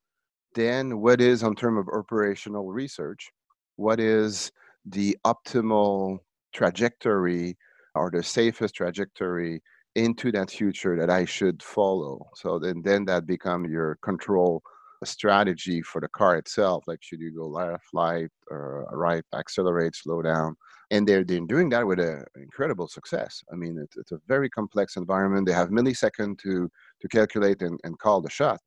then 0.55 1.01
what 1.01 1.21
is 1.21 1.43
on 1.43 1.55
term 1.55 1.77
of 1.77 1.87
operational 1.93 2.73
research 2.73 3.31
what 3.77 4.01
is 4.01 4.51
the 4.87 5.15
optimal 5.27 6.19
trajectory 6.55 7.59
or 7.95 8.11
the 8.11 8.23
safest 8.23 8.75
trajectory 8.75 9.63
into 9.97 10.33
that 10.33 10.51
future 10.51 10.97
that 10.99 11.11
i 11.11 11.27
should 11.27 11.63
follow? 11.63 12.27
So 12.37 12.59
then 12.59 12.81
then 12.83 13.05
that 13.05 13.27
become 13.27 13.67
your 13.67 13.99
control 14.03 14.63
strategy 15.07 15.83
for 15.83 16.01
the 16.01 16.09
car 16.09 16.37
itself, 16.37 16.85
like 16.87 16.99
should 17.03 17.21
you 17.21 17.33
go 17.35 17.47
left, 17.47 17.85
right, 17.95 18.29
or 18.51 18.87
uh, 18.93 18.97
right, 18.97 19.25
accelerate, 19.35 19.95
slow 19.95 20.23
down. 20.23 20.57
And 20.91 21.07
they're, 21.07 21.25
they're 21.25 21.41
doing 21.41 21.69
that 21.71 21.87
with 21.87 21.99
a, 21.99 22.25
incredible 22.37 22.87
success. 22.87 23.43
I 23.53 23.57
mean, 23.57 23.79
it's, 23.83 23.97
it's 23.97 24.13
a 24.13 24.21
very 24.29 24.49
complex 24.51 24.97
environment. 24.97 25.47
They 25.47 25.53
have 25.53 25.71
millisecond 25.71 26.39
to, 26.41 26.71
to 27.01 27.09
calculate 27.09 27.63
and, 27.63 27.79
and 27.85 27.99
call 27.99 28.21
the 28.21 28.31
shot, 28.31 28.61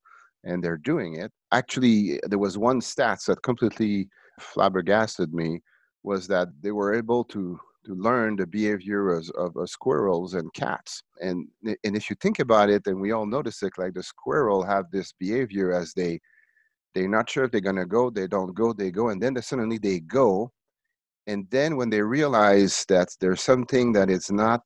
and 0.44 0.63
they're 0.63 0.77
doing 0.77 1.15
it. 1.15 1.31
Actually, 1.52 2.19
there 2.23 2.40
was 2.40 2.57
one 2.57 2.81
stats 2.81 3.25
that 3.25 3.44
completely 3.44 4.09
flabbergasted 4.40 5.33
me 5.33 5.61
was 6.04 6.28
that 6.28 6.47
they 6.61 6.71
were 6.71 6.94
able 6.94 7.23
to 7.25 7.59
to 7.90 7.96
learn 7.96 8.36
the 8.36 8.46
behavior 8.46 9.10
of, 9.16 9.28
of, 9.36 9.58
of, 9.58 9.69
squirrels 9.69 10.36
and 10.36 10.54
cats. 10.54 11.02
And 11.22 11.48
and 11.84 11.96
if 11.96 12.10
you 12.10 12.16
think 12.22 12.40
about 12.40 12.69
it, 12.69 12.86
and 12.86 13.02
we 13.02 13.12
all 13.12 13.26
notice 13.26 13.64
it, 13.64 13.74
like 13.78 13.96
the 13.96 14.04
squirrel 14.04 14.64
have 14.64 14.86
this 14.92 15.12
behavior 15.19 15.74
as 15.74 15.94
they 15.94 16.19
they're 16.94 17.10
not 17.10 17.30
sure 17.30 17.46
if 17.46 17.52
they're 17.52 17.62
gonna 17.62 17.86
go, 17.86 18.10
they 18.12 18.28
don't 18.28 18.54
go, 18.54 18.74
they 18.74 18.92
go, 18.92 19.10
and 19.10 19.22
then 19.22 19.34
they, 19.34 19.42
suddenly 19.42 19.80
they 19.80 20.00
go, 20.02 20.52
and 21.26 21.48
then 21.50 21.78
when 21.78 21.90
they 21.90 22.02
realize 22.02 22.86
that 22.90 23.10
there's 23.19 23.42
something 23.42 23.92
that 23.94 24.10
is 24.10 24.31
not 24.31 24.62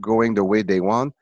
going 0.00 0.34
the 0.34 0.44
way 0.44 0.62
they 0.62 0.80
want, 0.80 1.12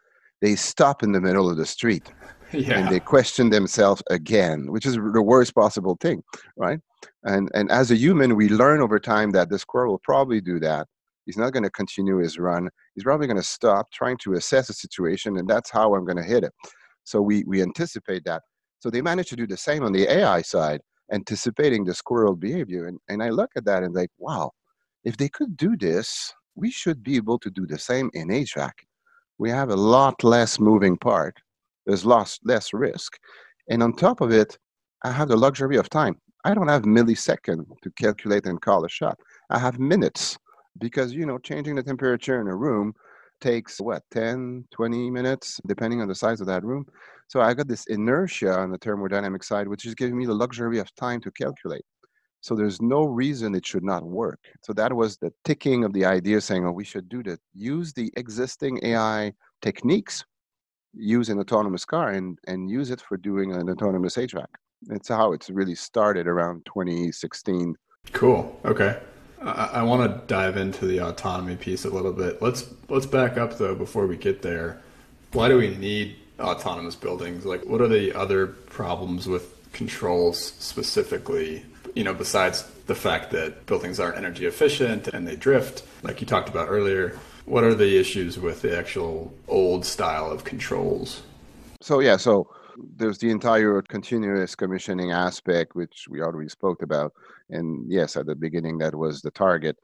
they 0.41 0.55
stop 0.55 1.03
in 1.03 1.13
the 1.13 1.21
middle 1.21 1.51
of 1.51 1.57
the 1.57 1.67
street. 1.67 2.11
Yeah. 2.51 2.79
and 2.79 2.89
they 2.89 2.99
question 2.99 3.51
themselves 3.51 4.03
again 4.09 4.73
which 4.73 4.87
is 4.87 4.95
the 4.95 5.21
worst 5.21 5.55
possible 5.55 5.99
thing 6.01 6.23
right 6.57 6.81
and 7.25 7.51
and 7.53 7.71
as 7.71 7.91
a 7.91 7.95
human 7.95 8.37
we 8.37 8.49
learn 8.49 8.81
over 8.81 8.99
time 8.99 9.33
that 9.33 9.51
the 9.51 9.59
squirrel 9.59 9.93
will 9.93 9.99
probably 9.99 10.41
do 10.41 10.59
that 10.61 10.89
He's 11.29 11.37
not 11.37 11.53
going 11.53 11.65
to 11.65 11.71
continue 11.71 12.17
his 12.17 12.39
run. 12.39 12.71
He's 12.95 13.05
probably 13.05 13.27
going 13.27 13.37
to 13.37 13.43
stop 13.43 13.93
trying 13.93 14.17
to 14.23 14.33
assess 14.33 14.69
the 14.69 14.73
situation, 14.73 15.37
and 15.37 15.47
that's 15.47 15.71
how 15.71 15.95
I'm 15.95 16.07
going 16.07 16.17
to 16.17 16.23
hit 16.23 16.43
it. 16.43 16.55
So 17.05 17.21
we, 17.21 17.45
we 17.47 17.61
anticipate 17.61 18.25
that. 18.25 18.41
So 18.79 18.89
they 18.89 19.03
managed 19.03 19.29
to 19.29 19.37
do 19.37 19.47
the 19.47 19.59
same 19.59 19.85
on 19.85 19.93
the 19.93 20.11
AI 20.11 20.41
side, 20.41 20.81
anticipating 21.13 21.85
the 21.85 21.93
squirrel 21.93 22.35
behavior. 22.35 22.87
And, 22.87 22.99
and 23.11 23.23
I 23.23 23.29
look 23.29 23.51
at 23.57 23.67
that 23.67 23.83
and 23.83 23.95
like, 23.95 24.09
wow, 24.17 24.53
if 25.05 25.19
they 25.19 25.29
could 25.29 25.55
do 25.59 25.77
this, 25.77 26.33
we 26.55 26.71
should 26.71 27.03
be 27.03 27.17
able 27.17 27.39
to 27.41 27.51
do 27.51 27.67
the 27.67 27.79
same 27.79 28.11
in 28.15 28.29
HVAC. 28.29 28.73
We 29.37 29.51
have 29.51 29.69
a 29.69 29.77
lot 29.77 30.25
less 30.25 30.59
moving 30.59 30.97
part. 30.97 31.37
There's 31.85 32.07
less, 32.07 32.39
less 32.43 32.73
risk. 32.73 33.19
And 33.69 33.83
on 33.83 33.93
top 33.93 34.23
of 34.23 34.33
it, 34.33 34.57
I 35.05 35.13
have 35.13 35.29
the 35.29 35.37
luxury 35.37 35.77
of 35.77 35.91
time. 35.91 36.17
I 36.47 36.55
don't 36.55 36.69
have 36.69 36.85
millisecond 36.85 37.67
to 37.83 37.91
calculate 38.01 38.47
and 38.47 38.63
call 38.63 38.87
a 38.87 38.89
shot. 38.89 39.19
I 39.51 39.59
have 39.59 39.79
minutes 39.79 40.39
because 40.79 41.13
you 41.13 41.27
know 41.27 41.39
changing 41.39 41.75
the 41.75 41.83
temperature 41.83 42.41
in 42.41 42.49
a 42.49 42.55
room 42.55 42.93
takes 43.41 43.81
what 43.81 44.03
10 44.11 44.65
20 44.73 45.11
minutes 45.11 45.61
depending 45.67 46.01
on 46.01 46.09
the 46.09 46.15
size 46.15 46.41
of 46.41 46.47
that 46.47 46.65
room 46.65 46.85
so 47.29 47.41
i 47.41 47.55
got 47.55 47.69
this 47.69 47.87
inertia 47.87 48.53
on 48.53 48.71
the 48.71 48.79
thermodynamic 48.79 49.45
side 49.45 49.69
which 49.69 49.87
is 49.87 49.95
giving 49.95 50.19
me 50.19 50.27
the 50.27 50.35
luxury 50.35 50.79
of 50.79 50.93
time 50.97 51.21
to 51.21 51.31
calculate 51.33 51.85
so 52.41 52.55
there's 52.55 52.81
no 52.81 53.05
reason 53.05 53.55
it 53.55 53.67
should 53.67 53.85
not 53.85 54.03
work 54.05 54.41
so 54.63 54.73
that 54.73 54.93
was 54.93 55.17
the 55.19 55.33
ticking 55.45 55.85
of 55.85 55.93
the 55.93 56.05
idea 56.05 56.41
saying 56.41 56.67
oh 56.67 56.73
we 56.73 56.85
should 56.85 57.09
do 57.09 57.23
that 57.23 57.41
use 57.55 57.93
the 57.93 58.13
existing 58.17 58.79
ai 58.85 59.33
techniques 59.63 60.25
use 60.95 61.29
an 61.29 61.39
autonomous 61.39 61.85
car 61.85 62.11
and, 62.11 62.39
and 62.47 62.71
use 62.71 62.91
it 62.91 63.01
for 63.01 63.17
doing 63.17 63.53
an 63.53 63.69
autonomous 63.71 64.17
HVAC. 64.17 64.47
It's 64.91 65.09
how 65.09 65.33
it's 65.33 65.51
really 65.51 65.75
started 65.75 66.27
around 66.27 66.65
2016. 66.67 67.75
Cool. 68.13 68.59
Okay. 68.65 69.01
I, 69.43 69.71
I 69.75 69.83
want 69.83 70.11
to 70.11 70.27
dive 70.27 70.57
into 70.57 70.87
the 70.87 70.99
autonomy 70.99 71.57
piece 71.57 71.85
a 71.85 71.91
little 71.91 72.13
bit. 72.13 72.43
Let's 72.43 72.73
let's 72.89 73.07
back 73.07 73.37
up 73.37 73.59
though 73.59 73.75
before 73.75 74.07
we 74.07 74.17
get 74.17 74.43
there. 74.43 74.81
Why 75.33 75.49
do 75.49 75.57
we 75.59 75.77
need 75.77 76.17
autonomous 76.41 76.95
buildings? 76.95 77.45
Like, 77.45 77.65
what 77.65 77.81
are 77.81 77.89
the 77.89 78.15
other 78.15 78.47
problems 78.47 79.27
with 79.27 79.55
controls 79.73 80.39
specifically? 80.59 81.65
You 81.95 82.05
know, 82.05 82.15
besides 82.15 82.65
the 82.87 82.95
fact 82.95 83.31
that 83.33 83.67
buildings 83.67 84.01
aren't 84.01 84.17
energy 84.17 84.47
efficient 84.47 85.09
and 85.09 85.27
they 85.27 85.37
drift, 85.37 85.85
like 86.03 86.21
you 86.21 86.27
talked 86.27 86.49
about 86.49 86.69
earlier. 86.69 87.19
What 87.45 87.65
are 87.65 87.75
the 87.75 87.99
issues 87.99 88.39
with 88.39 88.61
the 88.61 88.77
actual 88.77 89.33
old 89.47 89.87
style 89.87 90.31
of 90.31 90.45
controls? 90.45 91.23
So 91.81 92.01
yeah, 92.01 92.17
so 92.17 92.47
there's 92.97 93.19
the 93.19 93.31
entire 93.31 93.83
continuous 93.83 94.55
commissioning 94.55 95.13
aspect, 95.13 95.75
which 95.75 96.07
we 96.09 96.21
already 96.21 96.49
spoke 96.49 96.83
about. 96.83 97.13
And 97.51 97.91
yes, 97.91 98.17
at 98.17 98.27
the 98.27 98.35
beginning, 98.35 98.79
that 98.79 98.95
was 98.95 99.21
the 99.21 99.31
target. 99.31 99.77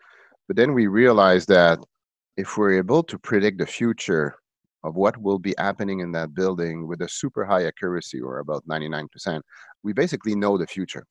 But 0.47 0.57
then 0.57 0.75
we 0.75 0.87
realized 0.87 1.49
that 1.49 1.79
if 2.37 2.57
we're 2.57 2.79
able 2.79 3.03
to 3.05 3.19
predict 3.19 3.59
the 3.59 3.67
future 3.67 4.37
of 4.83 4.97
what 4.97 5.17
will 5.17 5.39
be 5.39 5.55
happening 5.57 6.01
in 6.01 6.13
that 6.13 6.35
building 6.35 6.87
with 6.87 7.01
a 7.01 7.09
super 7.09 7.45
high 7.45 7.65
accuracy 7.65 8.21
or 8.21 8.39
about 8.39 8.67
99%, 8.67 9.41
we 9.83 9.93
basically 9.93 10.35
know 10.35 10.59
the 10.59 10.67
future. 10.67 11.07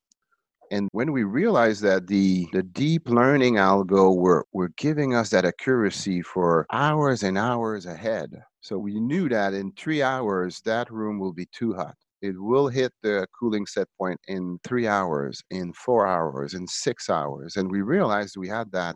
And 0.71 0.89
when 0.91 1.11
we 1.11 1.23
realized 1.23 1.81
that 1.83 2.07
the, 2.07 2.47
the 2.53 2.63
deep 2.63 3.09
learning 3.09 3.55
algo 3.55 4.15
were, 4.15 4.45
were 4.53 4.69
giving 4.77 5.13
us 5.15 5.29
that 5.31 5.45
accuracy 5.45 6.21
for 6.21 6.65
hours 6.71 7.23
and 7.23 7.37
hours 7.37 7.85
ahead, 7.85 8.31
so 8.63 8.77
we 8.77 8.97
knew 8.99 9.27
that 9.27 9.53
in 9.53 9.73
three 9.73 10.01
hours, 10.01 10.61
that 10.61 10.89
room 10.89 11.19
will 11.19 11.33
be 11.33 11.47
too 11.47 11.73
hot. 11.73 11.95
It 12.21 12.41
will 12.41 12.69
hit 12.69 12.93
the 13.03 13.27
cooling 13.37 13.65
set 13.65 13.89
point 13.97 14.19
in 14.29 14.57
three 14.63 14.87
hours, 14.87 15.43
in 15.49 15.73
four 15.73 16.07
hours, 16.07 16.53
in 16.53 16.65
six 16.67 17.09
hours. 17.09 17.57
And 17.57 17.69
we 17.69 17.81
realized 17.81 18.37
we 18.37 18.47
had 18.47 18.71
that 18.71 18.95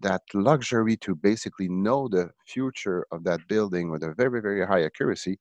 that 0.00 0.22
luxury 0.34 0.96
to 0.96 1.14
basically 1.14 1.68
know 1.68 2.08
the 2.08 2.30
future 2.46 3.06
of 3.12 3.24
that 3.24 3.40
building 3.48 3.90
with 3.90 4.02
a 4.02 4.14
very, 4.14 4.40
very 4.40 4.66
high 4.66 4.84
accuracy. 4.84 5.38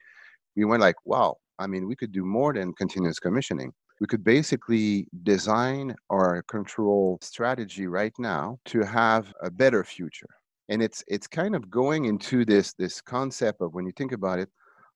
We 0.55 0.65
went 0.65 0.81
like, 0.81 0.95
wow, 1.05 1.37
I 1.59 1.67
mean, 1.67 1.87
we 1.87 1.95
could 1.95 2.11
do 2.11 2.25
more 2.25 2.53
than 2.53 2.73
continuous 2.73 3.19
commissioning. 3.19 3.73
We 3.99 4.07
could 4.07 4.23
basically 4.23 5.07
design 5.23 5.95
our 6.11 6.43
control 6.43 7.19
strategy 7.21 7.87
right 7.87 8.13
now 8.19 8.59
to 8.65 8.81
have 8.81 9.33
a 9.41 9.49
better 9.51 9.83
future 9.83 10.29
and 10.69 10.81
it's 10.81 11.03
it's 11.07 11.27
kind 11.27 11.55
of 11.55 11.69
going 11.69 12.05
into 12.05 12.45
this 12.45 12.73
this 12.73 13.01
concept 13.01 13.61
of 13.61 13.73
when 13.73 13.85
you 13.85 13.91
think 13.93 14.11
about 14.11 14.39
it 14.39 14.49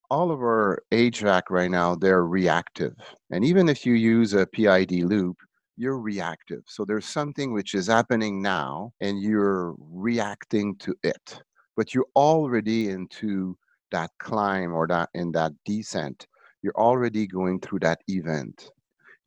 all 0.10 0.30
of 0.30 0.40
our 0.40 0.84
HVAC 0.92 1.44
right 1.50 1.72
now 1.72 1.96
they're 1.96 2.26
reactive. 2.26 2.96
And 3.32 3.46
even 3.46 3.70
if 3.70 3.86
you 3.86 3.94
use 3.94 4.34
a 4.34 4.46
PID 4.46 5.04
loop 5.04 5.38
you're 5.78 6.00
reactive. 6.00 6.64
So 6.68 6.86
there's 6.86 7.06
something 7.06 7.54
which 7.54 7.74
is 7.74 7.88
happening 7.88 8.42
now 8.42 8.92
and 9.00 9.22
you're 9.22 9.74
reacting 9.80 10.76
to 10.78 10.94
it. 11.02 11.42
But 11.78 11.96
you're 11.96 12.12
already 12.16 12.90
into 12.90 13.58
that 13.92 14.12
climb 14.20 14.74
or 14.74 14.86
that 14.88 15.10
in 15.14 15.32
that 15.32 15.54
descent. 15.66 16.28
You're 16.62 16.76
already 16.76 17.26
going 17.26 17.62
through 17.62 17.80
that 17.80 18.02
event 18.08 18.70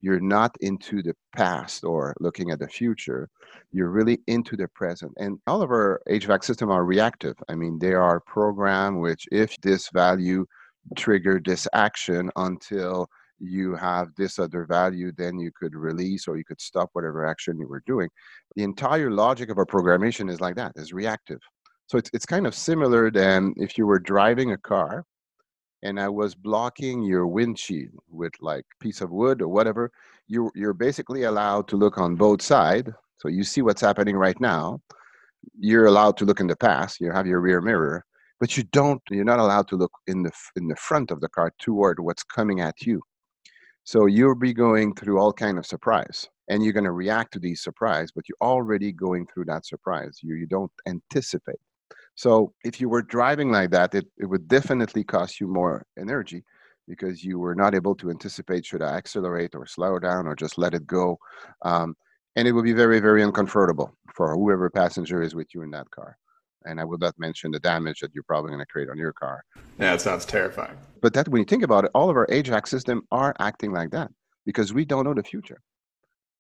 you're 0.05 0.21
not 0.21 0.55
into 0.61 1.03
the 1.03 1.15
past 1.35 1.83
or 1.83 2.15
looking 2.21 2.51
at 2.51 2.59
the 2.59 2.69
future 2.69 3.29
you're 3.73 3.91
really 3.91 4.19
into 4.27 4.57
the 4.57 4.69
present. 4.69 5.13
And 5.17 5.39
all 5.47 5.63
of 5.63 5.71
our 5.71 6.01
hvac 6.09 6.45
system 6.45 6.71
are 6.71 6.85
reactive. 6.85 7.37
I 7.49 7.55
mean 7.55 7.79
they 7.79 7.95
are 7.95 8.21
programmed 8.21 9.01
which 9.01 9.27
if 9.33 9.59
this 9.63 9.89
value 9.93 10.45
trigger 10.97 11.41
this 11.43 11.67
action 11.73 12.31
until 12.37 13.09
you 13.41 13.75
have 13.75 14.09
this 14.17 14.39
other 14.39 14.67
value 14.67 15.11
then 15.17 15.39
you 15.39 15.51
could 15.59 15.75
release 15.75 16.29
or 16.29 16.37
you 16.37 16.45
could 16.45 16.61
stop 16.61 16.91
whatever 16.93 17.25
action 17.25 17.59
you 17.59 17.67
were 17.67 17.83
doing. 17.87 18.09
The 18.57 18.63
entire 18.63 19.11
logic 19.11 19.49
of 19.51 19.59
our 19.59 19.67
programmation 19.67 20.31
is 20.31 20.41
like 20.41 20.57
that 20.57 20.73
is 20.77 20.93
reactive. 20.93 21.41
So 21.87 21.99
it's, 21.99 22.11
it's 22.13 22.27
kind 22.27 22.47
of 22.47 22.55
similar 22.55 23.11
than 23.11 23.55
if 23.57 23.79
you 23.79 23.87
were 23.87 23.99
driving 23.99 24.53
a 24.53 24.59
car 24.59 25.05
and 25.85 26.01
I 26.01 26.09
was 26.09 26.35
blocking 26.35 27.03
your 27.03 27.27
windshield 27.27 27.93
with 28.09 28.33
like 28.41 28.65
piece 28.81 29.03
of 29.03 29.11
wood 29.11 29.43
or 29.43 29.49
whatever, 29.49 29.93
you 30.27 30.51
you're 30.55 30.73
basically 30.73 31.25
allowed 31.25 31.69
to 31.69 31.77
look 31.77 31.99
on 31.99 32.17
both 32.17 32.43
sides. 32.43 32.91
So 33.19 33.29
you 33.29 33.45
see 33.45 33.63
what's 33.63 33.83
happening 33.83 34.17
right 34.17 34.41
now. 34.41 34.81
You're 35.59 35.87
allowed 35.87 36.17
to 36.19 36.25
look 36.25 36.41
in 36.41 36.47
the 36.47 36.57
past. 36.57 37.01
You 37.01 37.13
have 37.13 37.27
your 37.27 37.41
rear 37.41 37.61
mirror, 37.61 38.05
but 38.41 38.57
you 38.57 38.65
don't. 38.65 39.03
You're 39.11 39.25
not 39.25 39.39
allowed 39.41 39.69
to 39.69 39.77
look 39.77 39.93
in 40.07 40.23
the 40.23 40.33
in 40.57 40.69
the 40.69 40.77
front 40.77 41.11
of 41.11 41.21
the 41.21 41.29
car 41.29 41.53
toward 41.61 42.01
what's 42.01 42.25
coming 42.25 42.61
at 42.61 42.81
you. 42.83 43.03
So 43.85 44.07
you'll 44.07 44.35
be 44.35 44.55
going 44.55 44.95
through 44.95 45.21
all 45.21 45.35
kind 45.35 45.59
of 45.59 45.67
surprise, 45.67 46.27
and 46.49 46.65
you're 46.65 46.73
going 46.73 46.85
to 46.85 46.93
react 46.93 47.35
to 47.35 47.39
these 47.39 47.63
surprise. 47.63 48.09
But 48.15 48.25
you're 48.27 48.49
already 48.49 48.91
going 48.91 49.27
through 49.27 49.45
that 49.47 49.67
surprise. 49.67 50.19
You 50.23 50.35
you 50.37 50.47
don't 50.47 50.73
anticipate. 50.87 51.61
So 52.15 52.53
if 52.65 52.81
you 52.81 52.89
were 52.89 53.03
driving 53.03 53.51
like 53.51 53.71
that, 53.71 53.95
it, 53.95 54.07
it 54.19 54.27
would 54.27 54.49
definitely 54.49 55.05
cost 55.05 55.41
you 55.41 55.49
more 55.49 55.85
energy 55.99 56.45
because 56.87 57.25
you 57.25 57.39
were 57.39 57.55
not 57.55 57.75
able 57.75 57.95
to 57.97 58.11
anticipate 58.11 58.65
should 58.65 58.83
I 58.83 58.95
accelerate 58.97 59.55
or 59.55 59.67
slow 59.67 59.99
down 59.99 60.27
or 60.27 60.37
just 60.37 60.59
let 60.59 60.75
it 60.75 60.87
go. 60.87 61.19
Um, 61.63 61.97
and 62.37 62.47
it 62.47 62.53
would 62.53 62.65
be 62.65 62.73
very, 62.73 63.01
very 63.01 63.23
uncomfortable 63.23 63.97
for 64.15 64.35
whoever 64.35 64.69
passenger 64.71 65.23
is 65.23 65.35
with 65.35 65.55
you 65.55 65.63
in 65.63 65.71
that 65.71 65.91
car. 65.91 66.17
And 66.67 66.81
I 66.81 66.85
will 66.85 66.99
not 66.99 67.19
mention 67.19 67.51
the 67.51 67.61
damage 67.61 68.01
that 68.01 68.15
you're 68.15 68.25
probably 68.25 68.49
going 68.49 68.61
to 68.61 68.67
create 68.67 68.89
on 68.89 68.97
your 68.97 69.13
car. 69.13 69.45
Yeah, 69.79 69.95
it 69.95 70.01
sounds 70.01 70.25
terrifying. 70.25 70.77
But 71.03 71.13
that, 71.15 71.29
when 71.29 71.41
you 71.41 71.45
think 71.45 71.63
about 71.63 71.85
it, 71.85 71.91
all 71.95 72.09
of 72.09 72.17
our 72.17 72.27
HVAC 72.29 72.67
system 72.69 73.03
are 73.13 73.35
acting 73.39 73.73
like 73.73 73.91
that 73.91 74.11
because 74.47 74.73
we 74.73 74.85
don't 74.85 75.05
know 75.05 75.15
the 75.15 75.23
future. 75.23 75.61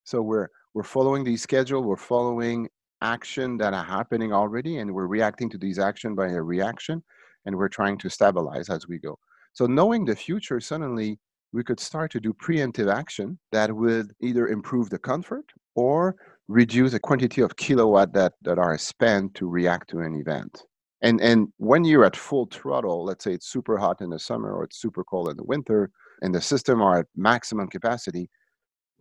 So 0.04 0.22
we're 0.22 0.48
we're 0.72 0.82
following 0.82 1.24
the 1.24 1.36
schedule. 1.36 1.82
We're 1.82 1.96
following 1.96 2.68
action 3.02 3.56
that 3.58 3.74
are 3.74 3.84
happening 3.84 4.32
already 4.32 4.78
and 4.78 4.92
we're 4.92 5.06
reacting 5.06 5.50
to 5.50 5.58
these 5.58 5.78
action 5.78 6.14
by 6.14 6.28
a 6.28 6.42
reaction 6.42 7.02
and 7.46 7.56
we're 7.56 7.68
trying 7.68 7.98
to 7.98 8.08
stabilize 8.08 8.68
as 8.70 8.88
we 8.88 8.98
go. 8.98 9.18
So 9.52 9.66
knowing 9.66 10.04
the 10.04 10.16
future 10.16 10.60
suddenly 10.60 11.18
we 11.52 11.62
could 11.62 11.78
start 11.78 12.10
to 12.12 12.20
do 12.20 12.32
preemptive 12.32 12.92
action 12.92 13.38
that 13.52 13.74
would 13.74 14.12
either 14.20 14.48
improve 14.48 14.90
the 14.90 14.98
comfort 14.98 15.44
or 15.76 16.16
reduce 16.48 16.92
the 16.92 17.00
quantity 17.00 17.40
of 17.40 17.56
kilowatt 17.56 18.12
that, 18.12 18.32
that 18.42 18.58
are 18.58 18.76
spent 18.76 19.34
to 19.34 19.48
react 19.48 19.88
to 19.90 20.00
an 20.00 20.14
event. 20.16 20.64
And 21.02 21.20
and 21.20 21.48
when 21.58 21.84
you're 21.84 22.04
at 22.04 22.16
full 22.16 22.46
throttle 22.46 23.04
let's 23.04 23.24
say 23.24 23.34
it's 23.34 23.48
super 23.48 23.76
hot 23.76 24.00
in 24.00 24.10
the 24.10 24.18
summer 24.18 24.54
or 24.54 24.64
it's 24.64 24.80
super 24.80 25.04
cold 25.04 25.28
in 25.28 25.36
the 25.36 25.44
winter 25.44 25.90
and 26.22 26.34
the 26.34 26.40
system 26.40 26.80
are 26.80 27.00
at 27.00 27.06
maximum 27.14 27.68
capacity 27.68 28.30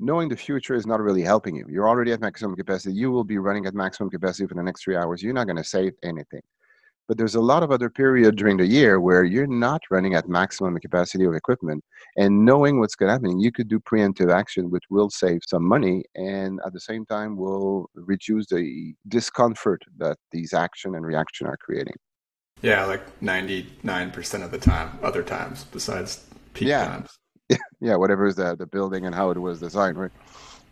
knowing 0.04 0.28
the 0.28 0.36
future 0.36 0.76
is 0.76 0.86
not 0.86 1.00
really 1.00 1.22
helping 1.22 1.56
you. 1.56 1.66
You're 1.70 1.88
already 1.88 2.12
at 2.12 2.22
maximum 2.22 2.56
capacity. 2.56 2.94
You 2.96 3.12
will 3.12 3.24
be 3.24 3.38
running 3.38 3.66
at 3.66 3.74
maximum 3.74 4.10
capacity 4.10 4.48
for 4.48 4.56
the 4.56 4.64
next 4.64 4.84
three 4.84 4.98
hours. 4.98 5.24
You're 5.24 5.34
not 5.34 5.48
going 5.48 5.58
to 5.58 5.64
save 5.64 5.94
anything. 6.04 6.42
But 7.08 7.18
there's 7.18 7.36
a 7.36 7.42
lot 7.42 7.64
of 7.64 7.72
other 7.72 7.90
period 7.90 8.38
during 8.38 8.58
the 8.58 8.66
year 8.66 9.00
where 9.00 9.24
you're 9.24 9.48
not 9.48 9.82
running 9.92 10.14
at 10.16 10.30
maximum 10.30 10.78
capacity 10.80 11.26
of 11.26 11.34
equipment. 11.34 11.84
And 12.16 12.46
knowing 12.46 12.80
what's 12.80 12.96
going 12.96 13.10
to 13.10 13.14
happen, 13.14 13.40
you 13.40 13.52
could 13.52 13.68
do 13.68 13.80
preemptive 13.80 14.34
action, 14.34 14.70
which 14.70 14.84
will 14.90 15.10
save 15.10 15.42
some 15.46 15.68
money 15.68 16.04
and 16.16 16.60
at 16.66 16.72
the 16.72 16.80
same 16.80 17.06
time 17.06 17.36
will 17.36 17.90
reduce 17.94 18.48
the 18.48 18.94
discomfort 19.10 19.82
that 19.98 20.18
these 20.32 20.54
action 20.54 20.96
and 20.96 21.06
reaction 21.06 21.46
are 21.48 21.58
creating. 21.58 21.96
Yeah, 22.62 22.86
like 22.86 23.20
99% 23.20 24.44
of 24.44 24.52
the 24.52 24.58
time, 24.58 24.98
other 25.04 25.24
times 25.24 25.66
besides 25.66 26.26
peak 26.54 26.70
yeah. 26.70 26.86
times. 26.86 27.20
yeah, 27.80 27.96
whatever 27.96 28.26
is 28.26 28.36
the 28.36 28.56
the 28.56 28.66
building 28.66 29.06
and 29.06 29.16
how 29.16 29.30
it 29.32 29.38
was 29.38 29.60
designed, 29.60 29.98
right? 29.98 30.12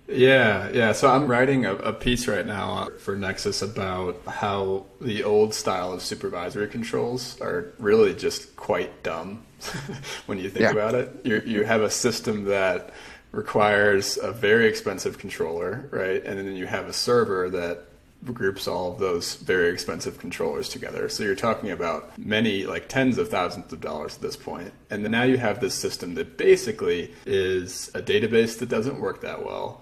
Yeah, 0.08 0.70
yeah. 0.72 0.92
So 0.92 1.10
I'm 1.10 1.28
writing 1.28 1.66
a, 1.66 1.76
a, 1.76 1.94
piece 1.94 2.28
right 2.28 2.46
now 2.46 2.74
uh, 2.74 2.90
for 2.98 3.16
Nexus 3.16 3.62
about 3.62 4.20
how 4.28 4.86
the 5.00 5.24
old 5.24 5.54
style 5.54 5.94
of 5.94 6.02
supervisory 6.02 6.68
controls 6.68 7.40
are 7.40 7.74
really 7.80 8.14
just 8.14 8.56
quite 8.58 9.04
dumb 9.04 9.44
when 10.26 10.38
you 10.38 10.50
think 10.50 10.64
yeah. 10.64 10.72
about 10.72 10.96
it. 10.96 11.22
You 11.24 11.42
you 11.46 11.64
have 11.64 11.82
a 11.82 11.90
system 11.90 12.46
that 12.46 12.92
requires 13.32 14.18
a 14.18 14.32
very 14.32 14.68
expensive 14.68 15.18
controller, 15.18 15.88
right? 15.92 16.24
And 16.26 16.38
then 16.38 16.56
you 16.56 16.66
have 16.66 16.88
a 16.88 16.94
server 16.94 17.50
that 17.50 17.86
groups 18.26 18.68
all 18.68 18.92
of 18.92 19.00
those 19.00 19.36
very 19.36 19.70
expensive 19.70 20.20
controllers 20.20 20.70
together. 20.70 21.10
So 21.10 21.24
you're 21.24 21.36
talking 21.36 21.72
about 21.72 22.18
many, 22.18 22.66
like 22.66 22.88
tens 22.88 23.18
of 23.18 23.30
thousands 23.30 23.74
of 23.74 23.82
dollars 23.82 24.16
at 24.16 24.22
this 24.22 24.36
point. 24.36 24.72
And 24.90 25.04
then 25.04 25.12
now 25.12 25.24
you 25.24 25.38
have 25.38 25.60
this 25.60 25.74
system 25.74 26.16
that 26.16 26.38
basically 26.38 27.14
is 27.26 27.90
a 27.96 28.02
database 28.02 28.60
that 28.60 28.70
doesn't 28.70 29.00
work 29.00 29.22
that 29.22 29.44
well, 29.44 29.82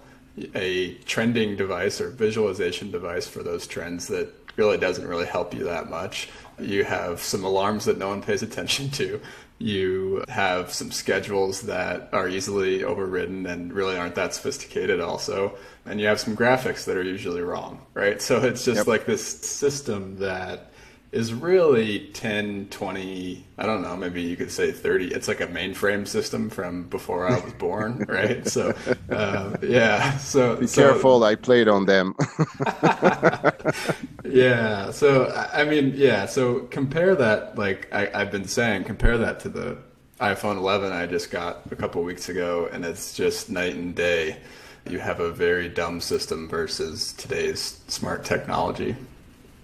a 0.54 0.94
trending 1.04 1.56
device 1.56 2.00
or 2.00 2.10
visualization 2.10 2.90
device 2.90 3.26
for 3.26 3.42
those 3.42 3.66
trends 3.66 4.06
that 4.08 4.32
really 4.56 4.78
doesn't 4.78 5.06
really 5.06 5.26
help 5.26 5.54
you 5.54 5.64
that 5.64 5.90
much. 5.90 6.28
You 6.58 6.84
have 6.84 7.20
some 7.20 7.44
alarms 7.44 7.84
that 7.86 7.98
no 7.98 8.08
one 8.08 8.22
pays 8.22 8.42
attention 8.42 8.90
to. 8.90 9.20
You 9.62 10.24
have 10.28 10.72
some 10.72 10.90
schedules 10.90 11.60
that 11.62 12.08
are 12.12 12.28
easily 12.28 12.82
overridden 12.82 13.46
and 13.46 13.72
really 13.72 13.96
aren't 13.96 14.14
that 14.14 14.34
sophisticated, 14.34 15.00
also. 15.00 15.56
And 15.84 16.00
you 16.00 16.06
have 16.06 16.18
some 16.18 16.34
graphics 16.34 16.86
that 16.86 16.96
are 16.96 17.02
usually 17.02 17.42
wrong, 17.42 17.86
right? 17.92 18.20
So 18.22 18.40
it's 18.40 18.64
just 18.64 18.78
yep. 18.78 18.86
like 18.86 19.04
this 19.04 19.24
system 19.24 20.16
that 20.16 20.69
is 21.12 21.34
really 21.34 22.08
10, 22.12 22.68
20, 22.70 23.44
I 23.58 23.66
don't 23.66 23.82
know, 23.82 23.96
maybe 23.96 24.22
you 24.22 24.36
could 24.36 24.50
say 24.50 24.70
30. 24.70 25.08
It's 25.08 25.26
like 25.26 25.40
a 25.40 25.46
mainframe 25.48 26.06
system 26.06 26.48
from 26.48 26.84
before 26.84 27.28
I 27.28 27.40
was 27.40 27.52
born, 27.54 28.04
right? 28.08 28.46
So, 28.46 28.74
uh, 29.10 29.56
yeah. 29.60 30.16
So, 30.18 30.56
be 30.56 30.68
so, 30.68 30.82
careful. 30.82 31.24
I 31.24 31.34
played 31.34 31.66
on 31.66 31.86
them. 31.86 32.14
yeah. 34.24 34.92
So, 34.92 35.32
I 35.52 35.64
mean, 35.64 35.94
yeah. 35.96 36.26
So 36.26 36.60
compare 36.70 37.16
that, 37.16 37.58
like 37.58 37.92
I, 37.92 38.10
I've 38.14 38.30
been 38.30 38.46
saying, 38.46 38.84
compare 38.84 39.18
that 39.18 39.40
to 39.40 39.48
the 39.48 39.78
iPhone 40.20 40.58
11 40.58 40.92
I 40.92 41.06
just 41.06 41.30
got 41.30 41.62
a 41.72 41.76
couple 41.76 42.02
weeks 42.02 42.28
ago, 42.28 42.68
and 42.70 42.84
it's 42.84 43.14
just 43.14 43.50
night 43.50 43.74
and 43.74 43.94
day. 43.96 44.36
You 44.88 44.98
have 44.98 45.20
a 45.20 45.30
very 45.30 45.68
dumb 45.68 46.00
system 46.00 46.48
versus 46.48 47.12
today's 47.14 47.80
smart 47.88 48.24
technology. 48.24 48.96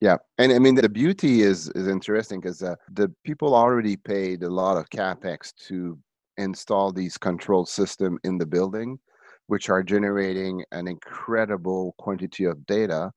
Yeah, 0.00 0.16
and 0.38 0.52
I 0.52 0.58
mean 0.58 0.74
the 0.74 0.88
beauty 0.88 1.42
is 1.42 1.68
is 1.70 1.88
interesting 1.88 2.40
because 2.40 2.62
uh, 2.62 2.76
the 2.92 3.12
people 3.24 3.54
already 3.54 3.96
paid 3.96 4.42
a 4.42 4.50
lot 4.50 4.76
of 4.76 4.90
capex 4.90 5.54
to 5.68 5.98
install 6.36 6.92
these 6.92 7.16
control 7.16 7.64
system 7.64 8.18
in 8.24 8.36
the 8.36 8.46
building, 8.46 8.98
which 9.46 9.70
are 9.70 9.82
generating 9.82 10.62
an 10.72 10.86
incredible 10.86 11.94
quantity 11.98 12.44
of 12.44 12.66
data. 12.66 13.10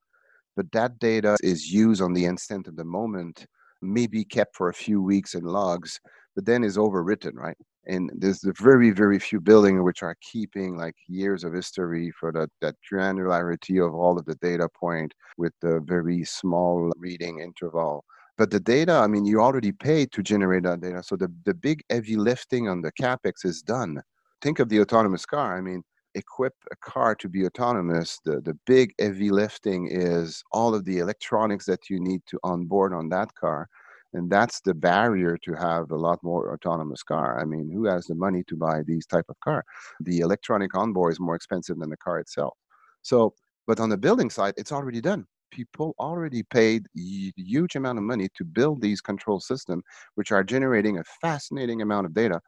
But 0.56 0.72
that 0.74 1.00
data 1.00 1.38
is 1.44 1.72
used 1.72 2.02
on 2.02 2.14
the 2.14 2.26
instant 2.26 2.68
of 2.68 2.76
the 2.78 2.86
moment, 2.86 3.46
maybe 3.82 4.24
kept 4.26 4.56
for 4.56 4.70
a 4.70 4.74
few 4.74 5.02
weeks 5.02 5.36
in 5.36 5.44
logs, 5.44 6.00
but 6.36 6.46
then 6.46 6.64
is 6.64 6.78
overwritten, 6.78 7.34
right? 7.36 7.58
And 7.90 8.12
there's 8.16 8.40
the 8.40 8.54
very 8.60 8.92
very 8.92 9.20
few 9.20 9.40
buildings 9.42 9.82
which 9.82 10.04
are 10.04 10.16
keeping 10.22 10.78
like 10.78 10.96
years 11.08 11.44
of 11.44 11.54
history 11.54 12.12
for 12.12 12.32
that 12.32 12.50
that 12.62 12.76
granularity 12.90 13.86
of 13.86 13.94
all 13.94 14.18
of 14.18 14.26
the 14.26 14.36
data 14.36 14.70
point 14.70 15.14
with 15.38 15.54
the 15.62 15.82
very 15.82 16.24
small 16.24 16.92
reading 16.98 17.40
interval. 17.40 18.06
But 18.38 18.52
the 18.52 18.60
data 18.60 18.94
i 18.94 19.08
mean 19.08 19.26
you 19.26 19.42
already 19.42 19.72
paid 19.72 20.12
to 20.14 20.24
generate 20.24 20.64
that 20.64 20.82
data 20.82 21.04
so 21.04 21.16
the, 21.16 21.32
the 21.46 21.54
big 21.54 21.84
heavy 21.90 22.16
lifting 22.16 22.70
on 22.70 22.82
the 22.82 22.92
capex 22.94 23.44
is 23.44 23.62
done. 23.62 24.02
Think 24.42 24.60
of 24.60 24.70
the 24.70 24.80
autonomous 24.80 25.26
car 25.26 25.58
i 25.58 25.62
mean 25.62 25.84
equip 26.16 26.54
a 26.72 26.76
car 26.78 27.14
to 27.16 27.30
be 27.30 27.46
autonomous 27.46 28.20
the, 28.26 28.42
the 28.42 28.58
big 28.66 28.94
heavy 29.00 29.30
lifting 29.30 29.88
is 29.92 30.44
all 30.52 30.74
of 30.74 30.84
the 30.86 30.98
electronics 31.00 31.66
that 31.66 31.90
you 31.90 32.00
need 32.00 32.22
to 32.26 32.40
onboard 32.44 32.94
on 32.94 33.10
that 33.10 33.34
car 33.36 33.68
and 34.14 34.30
that's 34.30 34.62
the 34.62 34.74
barrier 34.74 35.38
to 35.44 35.54
have 35.54 35.92
a 35.92 35.96
lot 35.96 36.20
more 36.24 36.54
autonomous 36.54 37.04
car. 37.04 37.40
I 37.40 37.46
mean 37.46 37.70
who 37.72 37.86
has 37.86 38.06
the 38.06 38.16
money 38.16 38.44
to 38.48 38.56
buy 38.56 38.82
these 38.86 39.06
type 39.06 39.26
of 39.30 39.40
car? 39.44 39.64
The 40.02 40.20
electronic 40.20 40.76
onboard 40.76 41.14
is 41.14 41.20
more 41.20 41.36
expensive 41.36 41.78
than 41.80 41.90
the 41.90 41.98
car 41.98 42.20
itself. 42.20 42.54
So 43.02 43.34
but 43.68 43.80
on 43.80 43.90
the 43.90 43.98
building 43.98 44.30
side 44.30 44.54
it's 44.58 44.72
already 44.72 45.02
done. 45.02 45.26
People 45.52 45.96
already 46.00 46.44
paid 46.44 46.86
huge 46.96 47.76
amount 47.76 47.98
of 47.98 48.04
money 48.04 48.30
to 48.38 48.46
build 48.46 48.82
these 48.82 49.02
control 49.02 49.40
systems 49.40 49.84
which 50.16 50.32
are 50.32 50.44
generating 50.44 50.98
a 51.00 51.04
fascinating 51.22 51.82
amount 51.82 52.06
of 52.06 52.14
data 52.14 52.40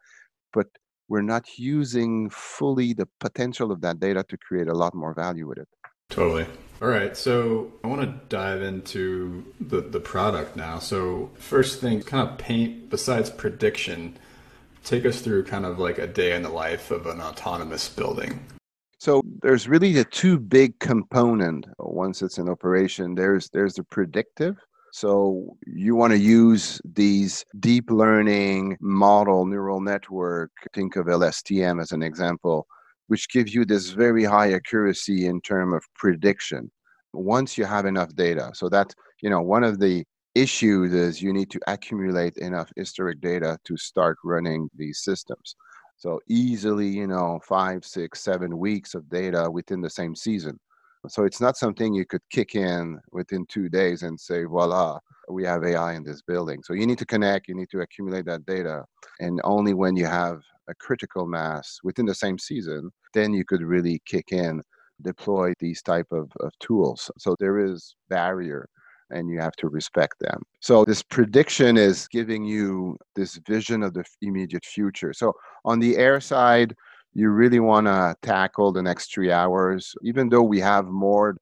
but 0.53 0.67
we're 1.09 1.21
not 1.21 1.45
using 1.57 2.29
fully 2.29 2.93
the 2.93 3.07
potential 3.19 3.71
of 3.71 3.81
that 3.81 3.99
data 3.99 4.23
to 4.29 4.37
create 4.37 4.67
a 4.67 4.73
lot 4.73 4.93
more 4.95 5.13
value 5.13 5.47
with 5.47 5.57
it. 5.57 5.67
Totally 6.09 6.45
all 6.81 6.87
right, 6.87 7.15
so 7.15 7.71
I 7.83 7.87
want 7.87 8.01
to 8.01 8.19
dive 8.35 8.63
into 8.63 9.45
the, 9.59 9.81
the 9.81 9.99
product 9.99 10.55
now. 10.55 10.79
So, 10.79 11.29
first 11.35 11.79
thing, 11.79 12.01
kind 12.01 12.27
of 12.27 12.39
paint, 12.39 12.89
besides 12.89 13.29
prediction, 13.29 14.17
take 14.83 15.05
us 15.05 15.21
through 15.21 15.43
kind 15.43 15.65
of 15.65 15.77
like 15.77 15.99
a 15.99 16.07
day 16.07 16.35
in 16.35 16.41
the 16.41 16.49
life 16.49 16.89
of 16.89 17.05
an 17.05 17.21
autonomous 17.21 17.87
building. 17.87 18.43
So 18.97 19.21
there's 19.41 19.67
really 19.67 19.93
the 19.93 20.05
two 20.05 20.39
big 20.39 20.79
component. 20.79 21.65
Once 21.79 22.21
it's 22.21 22.37
in 22.37 22.49
operation, 22.49 23.15
there's 23.15 23.49
there's 23.49 23.73
the 23.73 23.83
predictive. 23.83 24.57
So 24.91 25.57
you 25.65 25.95
want 25.95 26.11
to 26.11 26.19
use 26.19 26.81
these 26.83 27.45
deep 27.59 27.89
learning 27.89 28.77
model 28.79 29.45
neural 29.45 29.81
network. 29.81 30.51
Think 30.73 30.97
of 30.97 31.07
LSTM 31.07 31.81
as 31.81 31.91
an 31.91 32.03
example 32.03 32.67
which 33.11 33.27
gives 33.27 33.53
you 33.53 33.65
this 33.65 33.89
very 33.89 34.23
high 34.23 34.53
accuracy 34.53 35.25
in 35.25 35.41
terms 35.41 35.75
of 35.75 35.83
prediction 35.95 36.71
once 37.11 37.57
you 37.57 37.65
have 37.65 37.85
enough 37.85 38.15
data. 38.15 38.49
So 38.53 38.69
that, 38.69 38.95
you 39.21 39.29
know, 39.29 39.41
one 39.41 39.65
of 39.65 39.81
the 39.81 40.05
issues 40.33 40.93
is 40.93 41.21
you 41.21 41.33
need 41.33 41.51
to 41.51 41.59
accumulate 41.67 42.37
enough 42.37 42.71
historic 42.77 43.19
data 43.19 43.57
to 43.65 43.75
start 43.75 44.17
running 44.23 44.69
these 44.77 45.01
systems. 45.03 45.57
So 45.97 46.21
easily, 46.29 46.87
you 46.87 47.05
know, 47.05 47.41
five, 47.45 47.83
six, 47.83 48.21
seven 48.21 48.57
weeks 48.57 48.93
of 48.93 49.09
data 49.09 49.51
within 49.51 49.81
the 49.81 49.89
same 49.89 50.15
season. 50.15 50.57
So 51.09 51.25
it's 51.25 51.41
not 51.41 51.57
something 51.57 51.93
you 51.93 52.05
could 52.05 52.21
kick 52.31 52.55
in 52.55 52.97
within 53.11 53.45
two 53.47 53.67
days 53.67 54.03
and 54.03 54.17
say, 54.17 54.45
voila, 54.45 54.99
we 55.29 55.43
have 55.43 55.65
AI 55.65 55.95
in 55.95 56.03
this 56.05 56.21
building. 56.21 56.63
So 56.63 56.71
you 56.71 56.87
need 56.87 56.99
to 56.99 57.05
connect, 57.05 57.49
you 57.49 57.55
need 57.55 57.71
to 57.71 57.81
accumulate 57.81 58.23
that 58.27 58.45
data. 58.45 58.85
And 59.19 59.41
only 59.43 59.73
when 59.73 59.97
you 59.97 60.05
have 60.05 60.39
a 60.69 60.75
critical 60.75 61.27
mass 61.27 61.79
within 61.83 62.05
the 62.05 62.15
same 62.15 62.37
season, 62.37 62.91
then 63.13 63.33
you 63.33 63.45
could 63.45 63.61
really 63.61 64.01
kick 64.05 64.31
in, 64.31 64.61
deploy 65.01 65.53
these 65.59 65.81
type 65.81 66.07
of, 66.11 66.31
of 66.39 66.51
tools. 66.59 67.11
So 67.17 67.35
there 67.39 67.59
is 67.59 67.95
barrier 68.09 68.67
and 69.09 69.29
you 69.29 69.39
have 69.39 69.55
to 69.57 69.67
respect 69.67 70.15
them. 70.19 70.41
So 70.61 70.85
this 70.85 71.03
prediction 71.03 71.77
is 71.77 72.07
giving 72.07 72.45
you 72.45 72.97
this 73.15 73.39
vision 73.47 73.83
of 73.83 73.93
the 73.93 74.05
immediate 74.21 74.65
future. 74.65 75.13
So 75.13 75.33
on 75.65 75.79
the 75.79 75.97
air 75.97 76.21
side, 76.21 76.73
you 77.13 77.29
really 77.29 77.59
want 77.59 77.87
to 77.87 78.15
tackle 78.21 78.71
the 78.71 78.81
next 78.81 79.13
three 79.13 79.31
hours, 79.31 79.93
even 80.01 80.29
though 80.29 80.43
we 80.43 80.59
have 80.61 80.85
more 80.85 81.35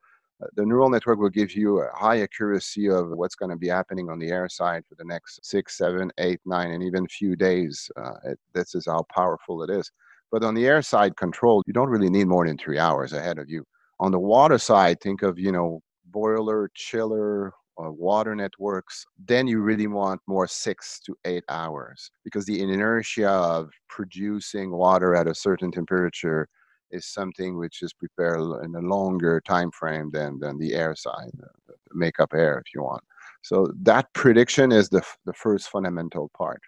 the 0.56 0.65
neural 0.65 0.89
network 0.89 1.19
will 1.19 1.30
give 1.30 1.54
you 1.54 1.82
a 1.82 1.89
high 1.93 2.21
accuracy 2.21 2.89
of 2.89 3.10
what's 3.10 3.36
going 3.36 3.52
to 3.52 3.58
be 3.58 3.67
happening 3.67 4.10
on 4.10 4.19
the 4.19 4.30
air 4.30 4.47
side 4.47 4.84
for 4.88 4.95
the 4.95 5.04
next 5.06 5.45
six, 5.45 5.78
seven, 5.78 6.12
eight, 6.17 6.39
nine, 6.45 6.71
and 6.71 6.84
even 6.84 7.08
few 7.08 7.36
days. 7.36 7.91
Uh, 7.97 8.13
it, 8.25 8.39
this 8.54 8.75
is 8.75 8.86
how 8.86 9.06
powerful 9.13 9.63
it 9.63 9.69
is. 9.69 9.91
But 10.32 10.43
on 10.43 10.54
the 10.54 10.67
air 10.67 10.82
side 10.82 11.17
control, 11.17 11.63
you 11.65 11.73
don't 11.73 11.89
really 11.89 12.10
need 12.10 12.28
more 12.28 12.47
than 12.47 12.58
three 12.58 12.78
hours 12.78 13.13
ahead 13.13 13.39
of 13.39 13.49
you. 13.49 13.65
On 13.99 14.12
the 14.12 14.19
water 14.19 14.58
side, 14.58 15.02
think 15.02 15.23
of 15.23 15.38
you 15.38 15.52
know 15.52 15.82
boiler, 16.06 16.69
chiller, 16.73 17.54
uh, 17.78 17.91
water 17.91 18.36
networks. 18.36 19.06
Then 19.25 19.47
you 19.47 19.62
really 19.62 19.88
want 19.88 20.21
more 20.28 20.47
six 20.47 20.99
to 21.06 21.17
eight 21.25 21.43
hours 21.49 22.12
because 22.23 22.45
the 22.45 22.62
inertia 22.62 23.30
of 23.30 23.71
producing 23.89 24.71
water 24.71 25.15
at 25.15 25.28
a 25.28 25.36
certain 25.36 25.71
temperature 25.71 26.47
is 26.91 27.06
something 27.06 27.58
which 27.58 27.82
is 27.82 27.93
prepared 27.93 28.39
in 28.63 28.75
a 28.75 28.82
longer 28.82 29.41
time 29.41 29.71
frame 29.71 30.10
than 30.12 30.39
than 30.39 30.58
the 30.58 30.73
air 30.73 30.95
side, 30.95 31.32
the, 31.38 31.47
makeup 31.93 32.34
air, 32.34 32.60
if 32.60 32.73
you 32.73 32.84
want. 32.84 33.04
So 33.41 33.71
that 33.82 34.12
prediction 34.13 34.71
is 34.71 34.89
the 34.89 35.02
the 35.25 35.34
first 35.34 35.69
fundamental 35.69 36.30
part. 36.38 36.62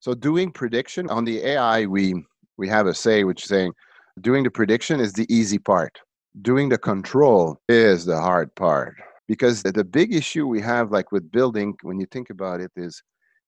So 0.00 0.14
doing 0.14 0.50
prediction 0.50 1.08
on 1.10 1.24
the 1.24 1.42
AI, 1.44 1.86
we 1.86 2.24
we 2.56 2.68
have 2.68 2.86
a 2.86 2.94
say 2.94 3.24
which 3.24 3.42
is 3.42 3.48
saying 3.48 3.72
doing 4.20 4.44
the 4.44 4.50
prediction 4.50 5.00
is 5.00 5.12
the 5.12 5.26
easy 5.34 5.58
part. 5.58 5.98
Doing 6.42 6.68
the 6.68 6.78
control 6.78 7.58
is 7.68 8.04
the 8.04 8.20
hard 8.20 8.54
part 8.54 8.94
because 9.26 9.62
the 9.62 9.84
big 9.84 10.14
issue 10.14 10.46
we 10.46 10.60
have 10.60 10.90
like 10.92 11.12
with 11.12 11.30
building 11.32 11.74
when 11.82 11.98
you 11.98 12.06
think 12.06 12.30
about 12.30 12.60
it 12.60 12.70
is 12.76 13.02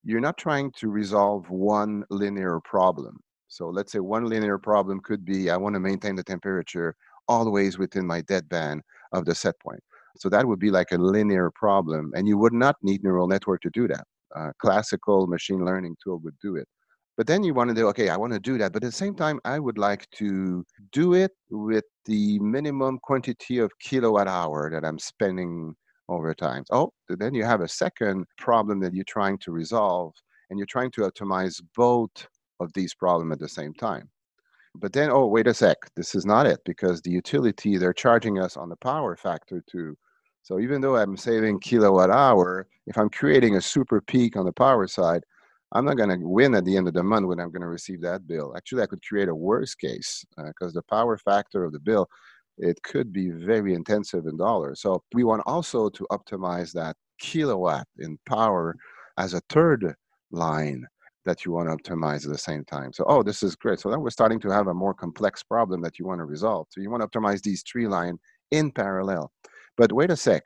you're 0.04 0.20
not 0.20 0.38
trying 0.38 0.72
to 0.72 0.88
resolve 0.88 1.48
one 1.50 2.04
linear 2.10 2.60
problem 2.60 3.20
so 3.48 3.68
let's 3.68 3.92
say 3.92 3.98
one 3.98 4.26
linear 4.26 4.58
problem 4.58 5.00
could 5.00 5.24
be 5.24 5.50
I 5.50 5.56
want 5.56 5.74
to 5.74 5.80
maintain 5.80 6.16
the 6.16 6.22
temperature 6.22 6.94
always 7.26 7.78
within 7.78 8.06
my 8.06 8.22
deadband 8.22 8.80
of 9.12 9.24
the 9.24 9.34
set 9.34 9.58
point. 9.60 9.80
So 10.16 10.28
that 10.30 10.46
would 10.46 10.58
be 10.58 10.70
like 10.70 10.92
a 10.92 10.98
linear 10.98 11.50
problem, 11.54 12.12
and 12.14 12.26
you 12.26 12.38
would 12.38 12.52
not 12.52 12.76
need 12.82 13.04
neural 13.04 13.28
network 13.28 13.60
to 13.62 13.70
do 13.70 13.86
that. 13.88 14.04
A 14.34 14.52
classical 14.60 15.26
machine 15.26 15.64
learning 15.64 15.96
tool 16.02 16.18
would 16.24 16.36
do 16.42 16.56
it. 16.56 16.66
But 17.16 17.26
then 17.26 17.42
you 17.42 17.52
want 17.52 17.68
to 17.70 17.74
do, 17.74 17.88
okay, 17.88 18.10
I 18.10 18.16
want 18.16 18.32
to 18.32 18.38
do 18.38 18.58
that. 18.58 18.72
But 18.72 18.84
at 18.84 18.86
the 18.86 18.92
same 18.92 19.14
time, 19.14 19.40
I 19.44 19.58
would 19.58 19.76
like 19.76 20.08
to 20.18 20.64
do 20.92 21.14
it 21.14 21.32
with 21.50 21.84
the 22.04 22.38
minimum 22.38 23.00
quantity 23.02 23.58
of 23.58 23.72
kilowatt 23.80 24.28
hour 24.28 24.70
that 24.70 24.84
I'm 24.84 25.00
spending 25.00 25.74
over 26.08 26.32
time. 26.32 26.64
Oh, 26.70 26.92
then 27.08 27.34
you 27.34 27.44
have 27.44 27.60
a 27.60 27.68
second 27.68 28.24
problem 28.38 28.80
that 28.80 28.94
you're 28.94 29.04
trying 29.04 29.38
to 29.38 29.52
resolve, 29.52 30.14
and 30.48 30.58
you're 30.58 30.66
trying 30.66 30.92
to 30.92 31.02
optimize 31.02 31.60
both 31.76 32.28
of 32.60 32.72
these 32.72 32.94
problems 32.94 33.32
at 33.32 33.38
the 33.38 33.48
same 33.48 33.74
time. 33.74 34.08
But 34.74 34.92
then, 34.92 35.10
oh, 35.10 35.26
wait 35.26 35.46
a 35.46 35.54
sec, 35.54 35.78
this 35.96 36.14
is 36.14 36.24
not 36.24 36.46
it 36.46 36.60
because 36.64 37.00
the 37.00 37.10
utility, 37.10 37.76
they're 37.76 37.92
charging 37.92 38.38
us 38.38 38.56
on 38.56 38.68
the 38.68 38.76
power 38.76 39.16
factor 39.16 39.62
too. 39.68 39.96
So 40.42 40.60
even 40.60 40.80
though 40.80 40.96
I'm 40.96 41.16
saving 41.16 41.60
kilowatt 41.60 42.10
hour, 42.10 42.66
if 42.86 42.96
I'm 42.96 43.10
creating 43.10 43.56
a 43.56 43.60
super 43.60 44.00
peak 44.00 44.36
on 44.36 44.46
the 44.46 44.52
power 44.52 44.86
side, 44.86 45.24
I'm 45.72 45.84
not 45.84 45.96
going 45.98 46.08
to 46.08 46.26
win 46.26 46.54
at 46.54 46.64
the 46.64 46.76
end 46.76 46.88
of 46.88 46.94
the 46.94 47.02
month 47.02 47.26
when 47.26 47.40
I'm 47.40 47.50
going 47.50 47.62
to 47.62 47.68
receive 47.68 48.00
that 48.02 48.26
bill. 48.26 48.54
Actually, 48.56 48.82
I 48.82 48.86
could 48.86 49.04
create 49.04 49.28
a 49.28 49.34
worst 49.34 49.78
case 49.78 50.24
because 50.36 50.74
uh, 50.74 50.78
the 50.78 50.82
power 50.82 51.18
factor 51.18 51.64
of 51.64 51.72
the 51.72 51.80
bill, 51.80 52.08
it 52.56 52.82
could 52.82 53.12
be 53.12 53.30
very 53.30 53.74
intensive 53.74 54.26
in 54.26 54.36
dollars. 54.36 54.80
So 54.80 55.02
we 55.12 55.24
want 55.24 55.42
also 55.44 55.90
to 55.90 56.06
optimize 56.10 56.72
that 56.72 56.96
kilowatt 57.18 57.86
in 57.98 58.18
power 58.26 58.74
as 59.18 59.34
a 59.34 59.42
third 59.50 59.94
line 60.30 60.86
that 61.24 61.44
you 61.44 61.52
want 61.52 61.68
to 61.68 61.76
optimize 61.76 62.24
at 62.24 62.32
the 62.32 62.38
same 62.38 62.64
time. 62.64 62.92
So, 62.92 63.04
oh, 63.08 63.22
this 63.22 63.42
is 63.42 63.56
great. 63.56 63.80
So 63.80 63.90
then 63.90 64.00
we're 64.00 64.10
starting 64.10 64.40
to 64.40 64.50
have 64.50 64.68
a 64.68 64.74
more 64.74 64.94
complex 64.94 65.42
problem 65.42 65.82
that 65.82 65.98
you 65.98 66.06
want 66.06 66.20
to 66.20 66.24
resolve. 66.24 66.66
So 66.70 66.80
you 66.80 66.90
want 66.90 67.02
to 67.02 67.08
optimize 67.08 67.42
these 67.42 67.62
three 67.70 67.86
lines 67.88 68.18
in 68.50 68.70
parallel. 68.70 69.30
But 69.76 69.92
wait 69.92 70.10
a 70.10 70.16
sec. 70.16 70.44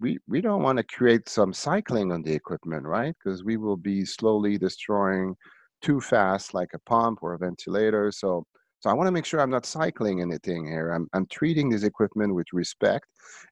we, 0.00 0.18
we 0.28 0.40
don't 0.40 0.62
want 0.62 0.78
to 0.78 0.84
create 0.84 1.28
some 1.28 1.52
cycling 1.52 2.12
on 2.12 2.22
the 2.22 2.32
equipment, 2.32 2.84
right? 2.84 3.14
Because 3.22 3.44
we 3.44 3.56
will 3.56 3.76
be 3.76 4.04
slowly 4.04 4.58
destroying 4.58 5.34
too 5.80 6.00
fast, 6.00 6.54
like 6.54 6.70
a 6.74 6.78
pump 6.80 7.20
or 7.22 7.34
a 7.34 7.38
ventilator. 7.38 8.10
So 8.12 8.44
so 8.82 8.90
I 8.90 8.94
want 8.94 9.06
to 9.06 9.12
make 9.12 9.24
sure 9.24 9.40
I'm 9.40 9.48
not 9.48 9.64
cycling 9.64 10.22
anything 10.22 10.66
here. 10.66 10.90
I'm, 10.90 11.08
I'm 11.12 11.26
treating 11.26 11.68
this 11.70 11.84
equipment 11.84 12.34
with 12.34 12.48
respect 12.52 13.06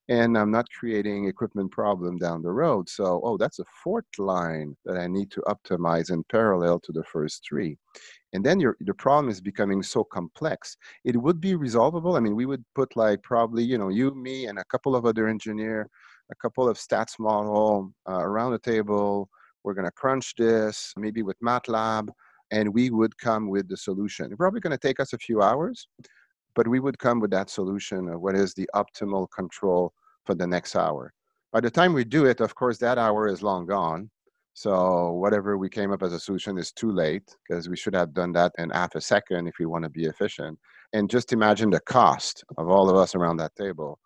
and 0.08 0.36
I'm 0.36 0.50
not 0.50 0.66
creating 0.76 1.28
equipment 1.28 1.70
problem 1.70 2.18
down 2.18 2.42
the 2.42 2.50
road. 2.50 2.88
So, 2.88 3.20
oh, 3.22 3.36
that's 3.36 3.60
a 3.60 3.64
fourth 3.84 4.18
line 4.18 4.76
that 4.84 4.96
I 4.96 5.06
need 5.06 5.30
to 5.30 5.42
optimize 5.42 6.10
in 6.10 6.24
parallel 6.32 6.80
to 6.80 6.90
the 6.90 7.04
first 7.04 7.44
three. 7.48 7.78
And 8.32 8.44
then 8.44 8.58
your, 8.58 8.76
the 8.80 8.92
problem 8.92 9.30
is 9.30 9.40
becoming 9.40 9.84
so 9.84 10.02
complex. 10.02 10.76
It 11.04 11.16
would 11.16 11.40
be 11.40 11.54
resolvable. 11.54 12.16
I 12.16 12.20
mean, 12.20 12.34
we 12.34 12.46
would 12.46 12.64
put 12.74 12.96
like 12.96 13.22
probably, 13.22 13.62
you 13.62 13.78
know, 13.78 13.88
you, 13.88 14.12
me, 14.12 14.46
and 14.46 14.58
a 14.58 14.64
couple 14.64 14.96
of 14.96 15.06
other 15.06 15.28
engineer, 15.28 15.88
a 16.32 16.34
couple 16.42 16.68
of 16.68 16.76
stats 16.76 17.20
model 17.20 17.92
uh, 18.08 18.18
around 18.20 18.50
the 18.50 18.58
table. 18.58 19.28
We're 19.62 19.74
going 19.74 19.86
to 19.86 19.92
crunch 19.92 20.34
this, 20.34 20.92
maybe 20.96 21.22
with 21.22 21.38
MATLAB 21.40 22.08
and 22.50 22.72
we 22.72 22.90
would 22.90 23.16
come 23.18 23.48
with 23.48 23.68
the 23.68 23.76
solution. 23.76 24.26
It's 24.26 24.36
probably 24.36 24.60
going 24.60 24.72
to 24.72 24.78
take 24.78 25.00
us 25.00 25.12
a 25.12 25.18
few 25.18 25.42
hours, 25.42 25.88
but 26.54 26.68
we 26.68 26.80
would 26.80 26.98
come 26.98 27.20
with 27.20 27.30
that 27.30 27.50
solution 27.50 28.08
of 28.08 28.20
what 28.20 28.34
is 28.34 28.54
the 28.54 28.68
optimal 28.74 29.28
control 29.30 29.92
for 30.24 30.34
the 30.34 30.46
next 30.46 30.76
hour. 30.76 31.12
By 31.52 31.60
the 31.60 31.70
time 31.70 31.92
we 31.92 32.04
do 32.04 32.26
it, 32.26 32.40
of 32.40 32.54
course, 32.54 32.78
that 32.78 32.98
hour 32.98 33.28
is 33.28 33.42
long 33.42 33.66
gone. 33.66 34.10
So 34.54 35.12
whatever 35.12 35.56
we 35.56 35.68
came 35.68 35.92
up 35.92 36.02
as 36.02 36.12
a 36.12 36.20
solution 36.20 36.58
is 36.58 36.72
too 36.72 36.90
late 36.90 37.34
because 37.48 37.68
we 37.68 37.76
should 37.76 37.94
have 37.94 38.12
done 38.12 38.32
that 38.32 38.52
in 38.58 38.70
half 38.70 38.94
a 38.94 39.00
second 39.00 39.46
if 39.46 39.54
we 39.58 39.66
want 39.66 39.84
to 39.84 39.90
be 39.90 40.04
efficient. 40.04 40.58
And 40.92 41.08
just 41.08 41.32
imagine 41.32 41.70
the 41.70 41.80
cost 41.80 42.44
of 42.58 42.68
all 42.68 42.90
of 42.90 42.96
us 42.96 43.14
around 43.14 43.36
that 43.38 43.54
table. 43.54 43.98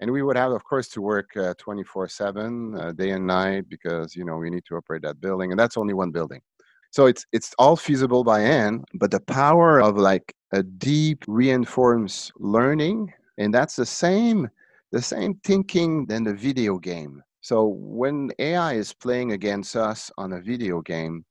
And 0.00 0.10
we 0.10 0.22
would 0.22 0.36
have, 0.36 0.50
of 0.50 0.64
course, 0.64 0.88
to 0.88 1.00
work 1.00 1.30
24 1.58 2.04
uh, 2.04 2.08
7, 2.08 2.74
uh, 2.76 2.92
day 2.92 3.10
and 3.10 3.24
night, 3.24 3.68
because, 3.68 4.16
you 4.16 4.24
know, 4.24 4.36
we 4.36 4.50
need 4.50 4.64
to 4.66 4.74
operate 4.74 5.02
that 5.02 5.20
building. 5.20 5.52
And 5.52 5.60
that's 5.60 5.76
only 5.76 5.94
one 5.94 6.10
building. 6.10 6.40
So 6.92 7.06
it's 7.06 7.24
it's 7.32 7.54
all 7.58 7.74
feasible 7.74 8.22
by 8.22 8.40
hand, 8.40 8.84
but 8.92 9.10
the 9.10 9.20
power 9.20 9.80
of 9.80 9.96
like 9.96 10.34
a 10.52 10.62
deep 10.62 11.24
reinforced 11.26 12.32
learning, 12.36 13.10
and 13.38 13.52
that's 13.52 13.76
the 13.76 13.86
same 13.86 14.48
the 14.92 15.00
same 15.00 15.40
thinking 15.42 16.04
than 16.04 16.22
the 16.22 16.34
video 16.34 16.78
game. 16.78 17.22
So 17.40 17.66
when 17.66 18.30
AI 18.38 18.74
is 18.74 18.92
playing 18.92 19.32
against 19.32 19.74
us 19.74 20.10
on 20.18 20.34
a 20.34 20.42
video 20.42 20.82
game, 20.82 21.24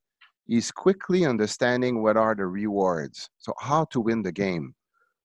he's 0.48 0.72
quickly 0.72 1.28
understanding 1.28 2.02
what 2.02 2.18
are 2.18 2.34
the 2.34 2.48
rewards. 2.48 3.30
So 3.38 3.54
how 3.60 3.86
to 3.92 4.02
win 4.02 4.24
the 4.24 4.32
game. 4.32 4.74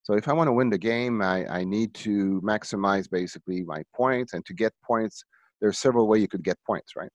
So 0.02 0.12
if 0.14 0.28
I 0.28 0.34
want 0.34 0.48
to 0.48 0.52
win 0.52 0.68
the 0.68 0.78
game, 0.78 1.22
I, 1.22 1.46
I 1.46 1.64
need 1.64 1.94
to 1.94 2.42
maximize 2.44 3.10
basically 3.10 3.64
my 3.64 3.82
points. 3.94 4.34
And 4.34 4.44
to 4.44 4.52
get 4.52 4.74
points, 4.84 5.24
there's 5.62 5.78
several 5.78 6.06
ways 6.08 6.20
you 6.20 6.28
could 6.28 6.44
get 6.44 6.58
points, 6.66 6.94
right? 6.94 7.10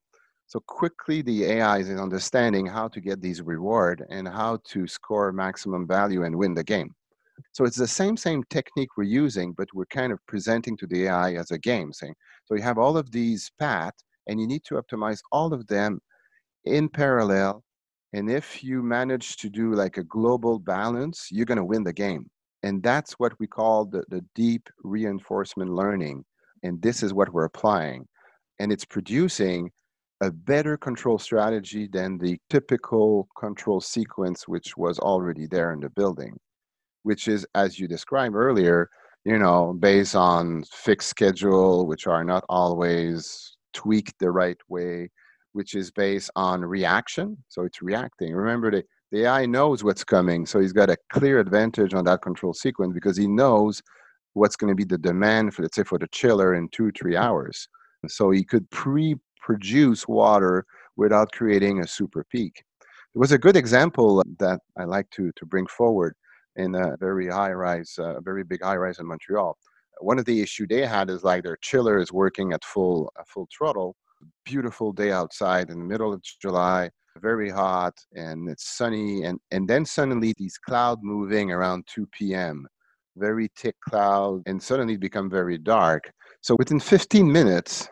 So 0.52 0.60
quickly 0.68 1.22
the 1.22 1.46
AI 1.46 1.78
is 1.78 1.90
understanding 1.90 2.66
how 2.66 2.90
to 2.90 3.00
get 3.00 3.22
these 3.22 3.42
reward 3.42 4.04
and 4.10 4.28
how 4.28 4.60
to 4.66 4.86
score 4.86 5.32
maximum 5.32 5.88
value 5.88 6.26
and 6.26 6.36
win 6.36 6.54
the 6.54 6.62
game. 6.66 6.94
So 7.54 7.64
it's 7.64 7.78
the 7.78 7.88
same 7.88 8.18
same 8.18 8.44
technique 8.50 8.98
we're 8.98 9.06
using, 9.06 9.54
but 9.54 9.70
we're 9.74 9.86
kind 9.86 10.12
of 10.12 10.20
presenting 10.28 10.76
to 10.76 10.88
the 10.88 11.06
AI 11.06 11.36
as 11.36 11.52
a 11.52 11.58
game, 11.58 11.94
saying, 11.94 12.16
so 12.44 12.56
you 12.56 12.64
have 12.64 12.78
all 12.78 12.98
of 12.98 13.14
these 13.14 13.50
paths 13.60 14.04
and 14.28 14.42
you 14.42 14.46
need 14.46 14.66
to 14.66 14.76
optimize 14.76 15.22
all 15.32 15.54
of 15.54 15.66
them 15.68 16.02
in 16.66 16.90
parallel. 16.90 17.64
And 18.12 18.30
if 18.30 18.62
you 18.62 18.84
manage 18.84 19.38
to 19.38 19.50
do 19.50 19.74
like 19.74 19.96
a 19.96 20.04
global 20.04 20.60
balance, 20.60 21.30
you're 21.32 21.46
going 21.46 21.60
to 21.60 21.72
win 21.74 21.86
the 21.86 21.94
game. 21.94 22.30
And 22.62 22.84
that's 22.84 23.14
what 23.14 23.40
we 23.40 23.48
call 23.48 23.86
the, 23.86 24.04
the 24.10 24.22
deep 24.36 24.68
reinforcement 24.84 25.72
learning. 25.72 26.26
And 26.62 26.82
this 26.82 27.04
is 27.04 27.14
what 27.14 27.32
we're 27.32 27.46
applying. 27.46 28.06
And 28.60 28.70
it's 28.70 28.84
producing 28.84 29.72
a 30.22 30.32
better 30.32 30.78
control 30.78 31.18
strategy 31.18 31.88
than 31.92 32.18
the 32.18 32.38
typical 32.50 33.28
control 33.38 33.82
sequence 33.82 34.48
which 34.48 34.78
was 34.78 35.00
already 35.00 35.48
there 35.48 35.74
in 35.74 35.80
the 35.80 35.90
building 35.90 36.38
which 37.04 37.28
is 37.28 37.46
as 37.56 37.80
you 37.80 37.88
described 37.88 38.36
earlier 38.36 38.90
you 39.26 39.38
know 39.38 39.76
based 39.80 40.16
on 40.16 40.64
fixed 40.72 41.10
schedule 41.10 41.88
which 41.88 42.08
are 42.08 42.24
not 42.24 42.44
always 42.50 43.58
tweaked 43.74 44.18
the 44.20 44.30
right 44.30 44.58
way 44.70 45.10
which 45.54 45.76
is 45.76 45.92
based 45.92 46.32
on 46.36 46.64
reaction. 46.64 47.38
So 47.50 47.64
it's 47.64 47.82
reacting. 47.82 48.34
Remember 48.34 48.72
the, 48.72 48.84
the 49.12 49.26
ai 49.26 49.46
knows 49.46 49.84
what's 49.84 50.04
coming 50.04 50.46
so 50.46 50.60
he's 50.60 50.74
got 50.74 50.90
a 50.90 50.98
clear 51.12 51.40
advantage 51.40 51.94
on 51.94 52.06
that 52.06 52.22
control 52.22 52.54
sequence 52.54 52.94
because 52.94 53.18
he 53.18 53.28
knows 53.28 53.82
what's 54.34 54.56
going 54.56 54.70
to 54.70 54.76
be 54.76 54.86
the 54.86 54.98
demand 54.98 55.54
for 55.54 55.64
let's 55.64 55.76
say 55.76 55.84
for 55.84 56.00
the 56.00 56.08
chiller 56.14 56.56
in 56.56 56.70
two 56.70 56.92
three 56.92 57.18
hours 57.18 57.68
so 58.08 58.32
he 58.32 58.44
could 58.44 58.70
pre 58.72 59.16
produce 59.40 60.08
water 60.08 60.66
without 60.98 61.32
creating 61.32 61.80
a 61.80 61.88
super 61.88 62.24
peak. 62.32 62.64
There 63.14 63.20
was 63.20 63.32
a 63.32 63.38
good 63.38 63.58
example 63.58 64.24
that 64.40 64.60
I 64.78 64.84
like 64.84 65.10
to, 65.12 65.32
to 65.36 65.46
bring 65.46 65.68
forward 65.68 66.16
in 66.56 66.76
a 66.76 66.96
very 66.98 67.28
high 67.28 67.52
rise, 67.52 67.96
a 68.00 68.04
uh, 68.04 68.22
very 68.22 68.44
big 68.44 68.64
high 68.64 68.76
rise 68.76 69.00
in 69.00 69.08
Montreal. 69.08 69.58
One 70.00 70.20
of 70.20 70.26
the 70.26 70.42
issue 70.42 70.68
they 70.68 70.86
had 70.86 71.10
is 71.10 71.24
like 71.24 71.44
their 71.44 71.58
chiller 71.62 72.00
is 72.00 72.12
working 72.12 72.54
at 72.54 72.64
full 72.64 73.12
full 73.28 73.48
throttle. 73.56 73.96
Beautiful 74.46 74.92
day 74.94 75.12
outside 75.12 75.70
in 75.70 75.80
the 75.80 75.86
middle 75.86 76.14
of 76.14 76.22
July, 76.42 76.92
very 77.20 77.50
hot 77.50 77.94
and 78.14 78.50
it's 78.50 78.78
sunny 78.78 79.24
and, 79.24 79.40
and 79.52 79.68
then 79.68 79.86
suddenly 79.86 80.34
these 80.38 80.58
cloud 80.58 81.00
moving 81.02 81.52
around 81.52 81.86
2 81.88 82.08
p.m. 82.12 82.68
Very 83.18 83.50
thick 83.56 83.76
cloud 83.88 84.44
and 84.46 84.62
suddenly 84.62 84.98
become 84.98 85.30
very 85.30 85.58
dark. 85.58 86.12
So 86.42 86.56
within 86.58 86.80
15 86.80 87.32
minutes, 87.32 87.90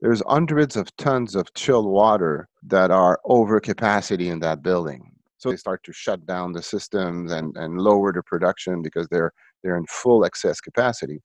there's 0.00 0.22
hundreds 0.26 0.76
of 0.76 0.94
tons 0.96 1.34
of 1.34 1.52
chilled 1.54 1.86
water 1.86 2.48
that 2.64 2.90
are 2.90 3.20
over 3.24 3.60
capacity 3.60 4.28
in 4.28 4.40
that 4.40 4.62
building. 4.62 5.10
So 5.38 5.50
they 5.50 5.56
start 5.56 5.82
to 5.84 5.92
shut 5.92 6.26
down 6.26 6.52
the 6.52 6.62
systems 6.62 7.32
and, 7.32 7.56
and 7.56 7.78
lower 7.78 8.12
the 8.12 8.22
production 8.22 8.82
because 8.82 9.06
they're 9.10 9.32
they're 9.62 9.76
in 9.76 9.86
full 9.86 10.24
excess 10.24 10.60
capacity. 10.60 11.20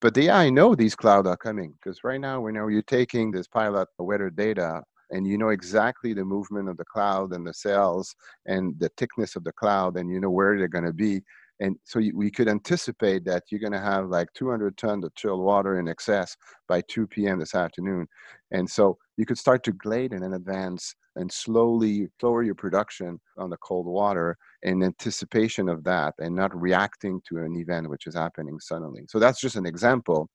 But 0.00 0.14
the 0.14 0.28
AI 0.28 0.50
know 0.50 0.74
these 0.74 0.96
clouds 0.96 1.28
are 1.28 1.36
coming 1.36 1.74
because 1.74 2.00
right 2.04 2.20
now 2.20 2.40
we 2.40 2.52
know 2.52 2.68
you're 2.68 2.82
taking 2.82 3.30
this 3.30 3.46
pilot 3.46 3.88
weather 3.98 4.30
data 4.30 4.82
and 5.10 5.26
you 5.26 5.38
know 5.38 5.50
exactly 5.50 6.12
the 6.12 6.24
movement 6.24 6.68
of 6.68 6.76
the 6.76 6.84
cloud 6.86 7.32
and 7.32 7.46
the 7.46 7.54
cells 7.54 8.14
and 8.46 8.74
the 8.80 8.90
thickness 8.96 9.36
of 9.36 9.44
the 9.44 9.52
cloud 9.52 9.96
and 9.96 10.10
you 10.10 10.20
know 10.20 10.30
where 10.30 10.58
they're 10.58 10.68
going 10.68 10.84
to 10.84 10.92
be 10.92 11.22
and 11.62 11.76
so 11.84 12.00
we 12.12 12.28
could 12.28 12.48
anticipate 12.48 13.24
that 13.24 13.44
you're 13.48 13.60
going 13.60 13.72
to 13.72 13.78
have 13.78 14.08
like 14.08 14.26
200 14.34 14.76
tons 14.76 15.04
of 15.04 15.14
chilled 15.14 15.40
water 15.40 15.78
in 15.78 15.86
excess 15.86 16.36
by 16.66 16.82
2 16.88 17.06
p.m. 17.06 17.38
this 17.38 17.54
afternoon. 17.54 18.04
And 18.50 18.68
so 18.68 18.98
you 19.16 19.24
could 19.24 19.38
start 19.38 19.62
to 19.64 19.72
glade 19.72 20.12
in 20.12 20.24
advance 20.24 20.92
and 21.14 21.30
slowly 21.30 22.08
lower 22.20 22.42
your 22.42 22.56
production 22.56 23.20
on 23.38 23.48
the 23.48 23.56
cold 23.58 23.86
water 23.86 24.36
in 24.64 24.82
anticipation 24.82 25.68
of 25.68 25.84
that 25.84 26.14
and 26.18 26.34
not 26.34 26.60
reacting 26.60 27.20
to 27.28 27.38
an 27.38 27.54
event 27.54 27.88
which 27.88 28.08
is 28.08 28.16
happening 28.16 28.58
suddenly. 28.58 29.04
So 29.08 29.20
that's 29.20 29.40
just 29.40 29.54
an 29.54 29.66
example, 29.66 30.28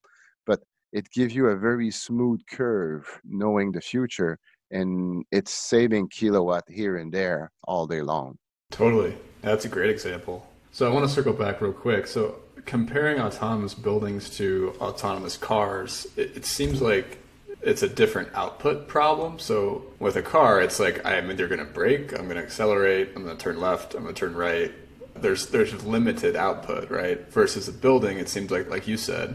but 0.46 0.62
it 0.94 1.12
gives 1.12 1.36
you 1.36 1.48
a 1.48 1.58
very 1.58 1.92
smooth 1.92 2.40
curve 2.50 3.06
knowing 3.26 3.74
the 3.74 3.82
future 3.82 4.40
and 4.72 5.26
it's 5.34 5.54
saving 5.54 6.08
kilowatt 6.08 6.64
here 6.70 6.96
and 6.98 7.14
there 7.14 7.52
all 7.66 7.86
day 7.86 8.02
long. 8.02 8.38
Totally. 8.72 9.18
That's 9.42 9.66
a 9.66 9.70
great 9.70 9.90
example. 9.90 10.48
So 10.78 10.88
I 10.88 10.94
want 10.94 11.08
to 11.08 11.12
circle 11.12 11.34
back 11.34 11.60
real 11.60 11.74
quick. 11.74 12.06
So 12.06 12.36
comparing 12.68 13.20
autonomous 13.20 13.74
buildings 13.74 14.30
to 14.38 14.76
autonomous 14.80 15.36
cars, 15.36 16.06
it, 16.16 16.38
it 16.38 16.46
seems 16.46 16.84
like 16.84 17.18
it's 17.64 17.82
a 17.82 17.90
different 17.90 18.30
output 18.36 18.88
problem. 18.88 19.40
So 19.40 19.86
with 19.98 20.18
a 20.18 20.22
car, 20.22 20.62
it's 20.62 20.80
like 20.80 21.04
I'm 21.04 21.32
either 21.32 21.48
going 21.48 21.58
to 21.58 21.66
brake, 21.66 22.12
I'm 22.14 22.26
going 22.26 22.38
to 22.38 22.44
accelerate, 22.44 23.14
I'm 23.16 23.24
going 23.24 23.36
to 23.36 23.44
turn 23.44 23.60
left, 23.60 23.96
I'm 23.96 24.04
going 24.04 24.14
to 24.14 24.20
turn 24.20 24.36
right. 24.36 24.72
There's 25.16 25.48
there's 25.48 25.84
limited 25.84 26.36
output, 26.36 26.92
right? 26.92 27.28
Versus 27.32 27.68
a 27.68 27.74
building, 27.74 28.20
it 28.20 28.30
seems 28.30 28.52
like 28.52 28.70
like 28.70 28.88
you 28.88 28.98
said, 28.98 29.34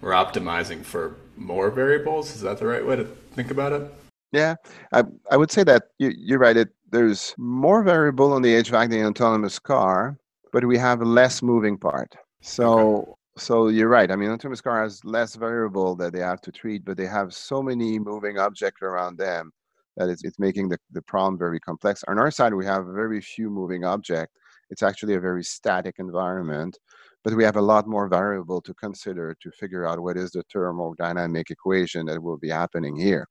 we're 0.00 0.10
optimizing 0.10 0.82
for 0.82 1.14
more 1.36 1.70
variables. 1.70 2.34
Is 2.34 2.40
that 2.40 2.58
the 2.58 2.66
right 2.66 2.84
way 2.84 2.96
to 2.96 3.04
think 3.04 3.52
about 3.52 3.72
it? 3.72 3.94
Yeah, 4.32 4.56
I 4.92 5.04
I 5.30 5.36
would 5.36 5.52
say 5.52 5.62
that 5.62 5.84
you, 5.98 6.12
you're 6.18 6.40
right. 6.40 6.56
It 6.56 6.70
there's 6.90 7.32
more 7.38 7.84
variable 7.84 8.32
on 8.32 8.42
the 8.42 8.54
HVAC 8.54 8.90
than 8.90 8.98
an 8.98 9.06
autonomous 9.06 9.60
car, 9.60 10.18
but 10.52 10.64
we 10.64 10.78
have 10.78 11.02
less 11.02 11.42
moving 11.42 11.78
part. 11.78 12.14
So 12.40 12.78
okay. 12.78 13.12
so 13.36 13.68
you're 13.68 13.88
right. 13.88 14.10
I 14.10 14.16
mean, 14.16 14.30
autonomous 14.30 14.60
car 14.60 14.82
has 14.82 15.04
less 15.04 15.34
variable 15.34 15.96
that 15.96 16.12
they 16.12 16.20
have 16.20 16.40
to 16.42 16.52
treat, 16.52 16.84
but 16.84 16.96
they 16.96 17.06
have 17.06 17.34
so 17.34 17.62
many 17.62 17.98
moving 17.98 18.38
objects 18.38 18.82
around 18.82 19.18
them 19.18 19.52
that 19.96 20.08
it's, 20.08 20.24
it's 20.24 20.38
making 20.38 20.68
the, 20.68 20.78
the 20.92 21.02
problem 21.02 21.38
very 21.38 21.60
complex. 21.60 22.02
On 22.08 22.18
our 22.18 22.30
side, 22.30 22.54
we 22.54 22.64
have 22.64 22.86
very 22.86 23.20
few 23.20 23.50
moving 23.50 23.84
objects. 23.84 24.34
It's 24.70 24.82
actually 24.82 25.14
a 25.14 25.20
very 25.20 25.42
static 25.42 25.96
environment, 25.98 26.78
but 27.24 27.34
we 27.34 27.44
have 27.44 27.56
a 27.56 27.62
lot 27.62 27.88
more 27.88 28.08
variable 28.08 28.60
to 28.62 28.72
consider 28.74 29.36
to 29.42 29.50
figure 29.50 29.84
out 29.84 30.00
what 30.00 30.16
is 30.16 30.30
the 30.30 30.44
thermodynamic 30.44 31.50
equation 31.50 32.06
that 32.06 32.22
will 32.22 32.38
be 32.38 32.48
happening 32.48 32.96
here. 32.96 33.26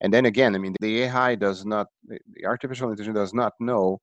And 0.00 0.12
then 0.12 0.26
again, 0.26 0.54
I 0.54 0.58
mean, 0.58 0.74
the 0.80 1.04
AI 1.04 1.34
does 1.34 1.64
not, 1.64 1.88
the 2.06 2.18
artificial 2.44 2.90
intelligence 2.90 3.16
does 3.16 3.34
not 3.34 3.54
know 3.58 4.00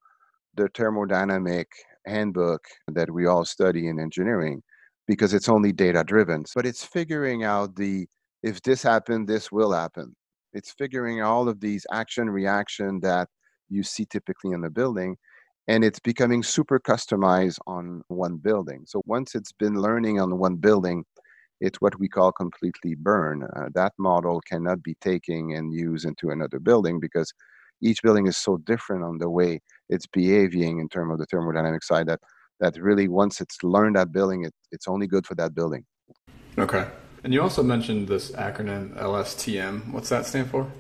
the 0.56 0.68
thermodynamic 0.70 1.68
handbook 2.06 2.64
that 2.88 3.12
we 3.12 3.26
all 3.26 3.46
study 3.46 3.88
in 3.88 4.00
engineering 4.00 4.62
because 5.08 5.34
it's 5.34 5.50
only 5.50 5.72
data 5.72 6.04
driven 6.04 6.44
but 6.56 6.66
it's 6.66 6.84
figuring 6.84 7.44
out 7.44 7.76
the 7.76 8.08
if 8.46 8.62
this 8.62 8.84
happened, 8.84 9.28
this 9.28 9.52
will 9.52 9.72
happen. 9.72 10.16
It's 10.54 10.72
figuring 10.72 11.24
all 11.24 11.50
of 11.50 11.60
these 11.60 11.86
action 11.92 12.30
reaction 12.30 13.00
that 13.02 13.28
you 13.70 13.82
see 13.82 14.06
typically 14.06 14.52
in 14.52 14.62
the 14.62 14.70
building 14.70 15.18
and 15.68 15.84
it's 15.84 16.00
becoming 16.00 16.44
super 16.44 16.80
customized 16.80 17.58
on 17.66 18.04
one 18.08 18.38
building. 18.38 18.84
So 18.86 19.02
once 19.08 19.34
it's 19.34 19.52
been 19.52 19.82
learning 19.82 20.22
on 20.22 20.38
one 20.38 20.58
building, 20.58 21.04
it's 21.60 21.82
what 21.82 22.00
we 22.00 22.08
call 22.08 22.32
completely 22.32 22.94
burn. 22.94 23.48
Uh, 23.56 23.70
that 23.74 23.94
model 23.98 24.40
cannot 24.48 24.84
be 24.84 24.94
taken 25.02 25.54
and 25.54 25.74
used 25.74 26.06
into 26.06 26.30
another 26.30 26.60
building 26.60 27.00
because 27.00 27.34
each 27.82 28.02
building 28.02 28.28
is 28.28 28.38
so 28.38 28.58
different 28.66 29.04
on 29.04 29.18
the 29.18 29.30
way 29.30 29.60
it's 29.90 30.08
behaving 30.08 30.80
in 30.80 30.90
terms 30.90 31.14
of 31.14 31.20
the 31.20 31.28
thermodynamic 31.28 31.84
side 31.84 32.08
that 32.08 32.20
that 32.60 32.78
really 32.78 33.08
once 33.08 33.42
it's 33.42 33.62
learned 33.64 33.96
that 33.98 34.12
building, 34.12 34.46
it, 34.46 34.54
it's 34.72 34.88
only 34.88 35.08
good 35.08 35.28
for 35.28 35.36
that 35.36 35.54
building. 35.54 35.86
Okay. 36.58 36.88
And 37.24 37.34
you 37.34 37.42
also 37.42 37.64
mentioned 37.64 38.08
this 38.08 38.32
acronym 38.32 38.96
LSTM. 38.98 39.92
What's 39.92 40.10
that 40.10 40.26
stand 40.26 40.50
for? 40.50 40.72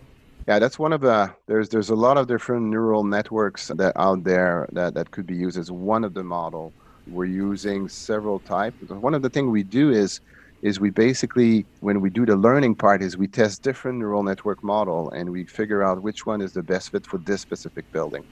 Yeah, 0.47 0.59
that's 0.59 0.77
one 0.77 0.93
of 0.93 1.01
the 1.01 1.33
there's 1.47 1.69
there's 1.69 1.89
a 1.89 1.95
lot 1.95 2.17
of 2.17 2.27
different 2.27 2.67
neural 2.67 3.03
networks 3.03 3.69
that 3.69 3.93
out 3.95 4.23
there 4.23 4.69
that, 4.73 4.93
that 4.93 5.09
could 5.09 5.25
be 5.25 5.35
used 5.35 5.57
as 5.57 5.71
one 5.71 6.03
of 6.03 6.13
the 6.13 6.23
model. 6.23 6.71
We're 7.07 7.25
using 7.25 7.89
several 7.89 8.39
types. 8.39 8.77
One 8.89 9.13
of 9.15 9.21
the 9.21 9.29
things 9.29 9.49
we 9.49 9.63
do 9.63 9.91
is 9.91 10.21
is 10.65 10.79
we 10.79 10.89
basically 10.89 11.63
when 11.81 12.01
we 12.01 12.09
do 12.09 12.25
the 12.25 12.35
learning 12.35 12.73
part 12.73 13.03
is 13.03 13.15
we 13.15 13.27
test 13.27 13.61
different 13.61 13.99
neural 13.99 14.23
network 14.23 14.63
model 14.63 15.11
and 15.11 15.29
we 15.29 15.45
figure 15.45 15.83
out 15.83 16.01
which 16.01 16.25
one 16.25 16.41
is 16.41 16.53
the 16.53 16.63
best 16.63 16.89
fit 16.89 17.05
for 17.05 17.19
this 17.19 17.39
specific 17.39 17.89
building. 17.91 18.25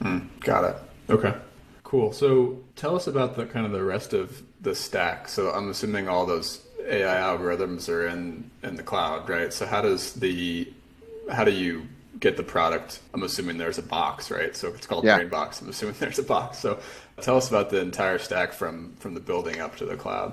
Mm, 0.00 0.28
got 0.40 0.62
it. 0.62 0.76
Okay. 1.10 1.34
Cool. 1.82 2.12
So 2.12 2.60
tell 2.76 2.94
us 2.94 3.08
about 3.08 3.34
the 3.34 3.46
kind 3.46 3.66
of 3.66 3.72
the 3.72 3.82
rest 3.82 4.12
of 4.12 4.44
the 4.60 4.76
stack. 4.76 5.28
So 5.28 5.50
I'm 5.50 5.70
assuming 5.70 6.08
all 6.08 6.24
those 6.24 6.64
AI 6.86 7.16
algorithms 7.16 7.88
are 7.88 8.06
in 8.06 8.48
in 8.62 8.76
the 8.76 8.84
cloud, 8.84 9.28
right? 9.28 9.52
So 9.52 9.66
how 9.66 9.82
does 9.82 10.12
the 10.12 10.72
how 11.32 11.42
do 11.42 11.50
you 11.50 11.88
get 12.20 12.36
the 12.36 12.44
product? 12.44 13.00
I'm 13.12 13.24
assuming 13.24 13.58
there's 13.58 13.78
a 13.78 13.82
box, 13.82 14.30
right? 14.30 14.54
So 14.54 14.68
it's 14.68 14.86
called 14.86 15.04
yeah. 15.04 15.24
Box. 15.24 15.60
I'm 15.60 15.68
assuming 15.68 15.96
there's 15.98 16.20
a 16.20 16.28
box. 16.36 16.58
So 16.58 16.78
tell 17.20 17.36
us 17.36 17.48
about 17.48 17.70
the 17.70 17.80
entire 17.80 18.18
stack 18.18 18.52
from 18.52 18.94
from 19.00 19.14
the 19.14 19.20
building 19.20 19.60
up 19.60 19.74
to 19.78 19.84
the 19.84 19.96
cloud. 19.96 20.32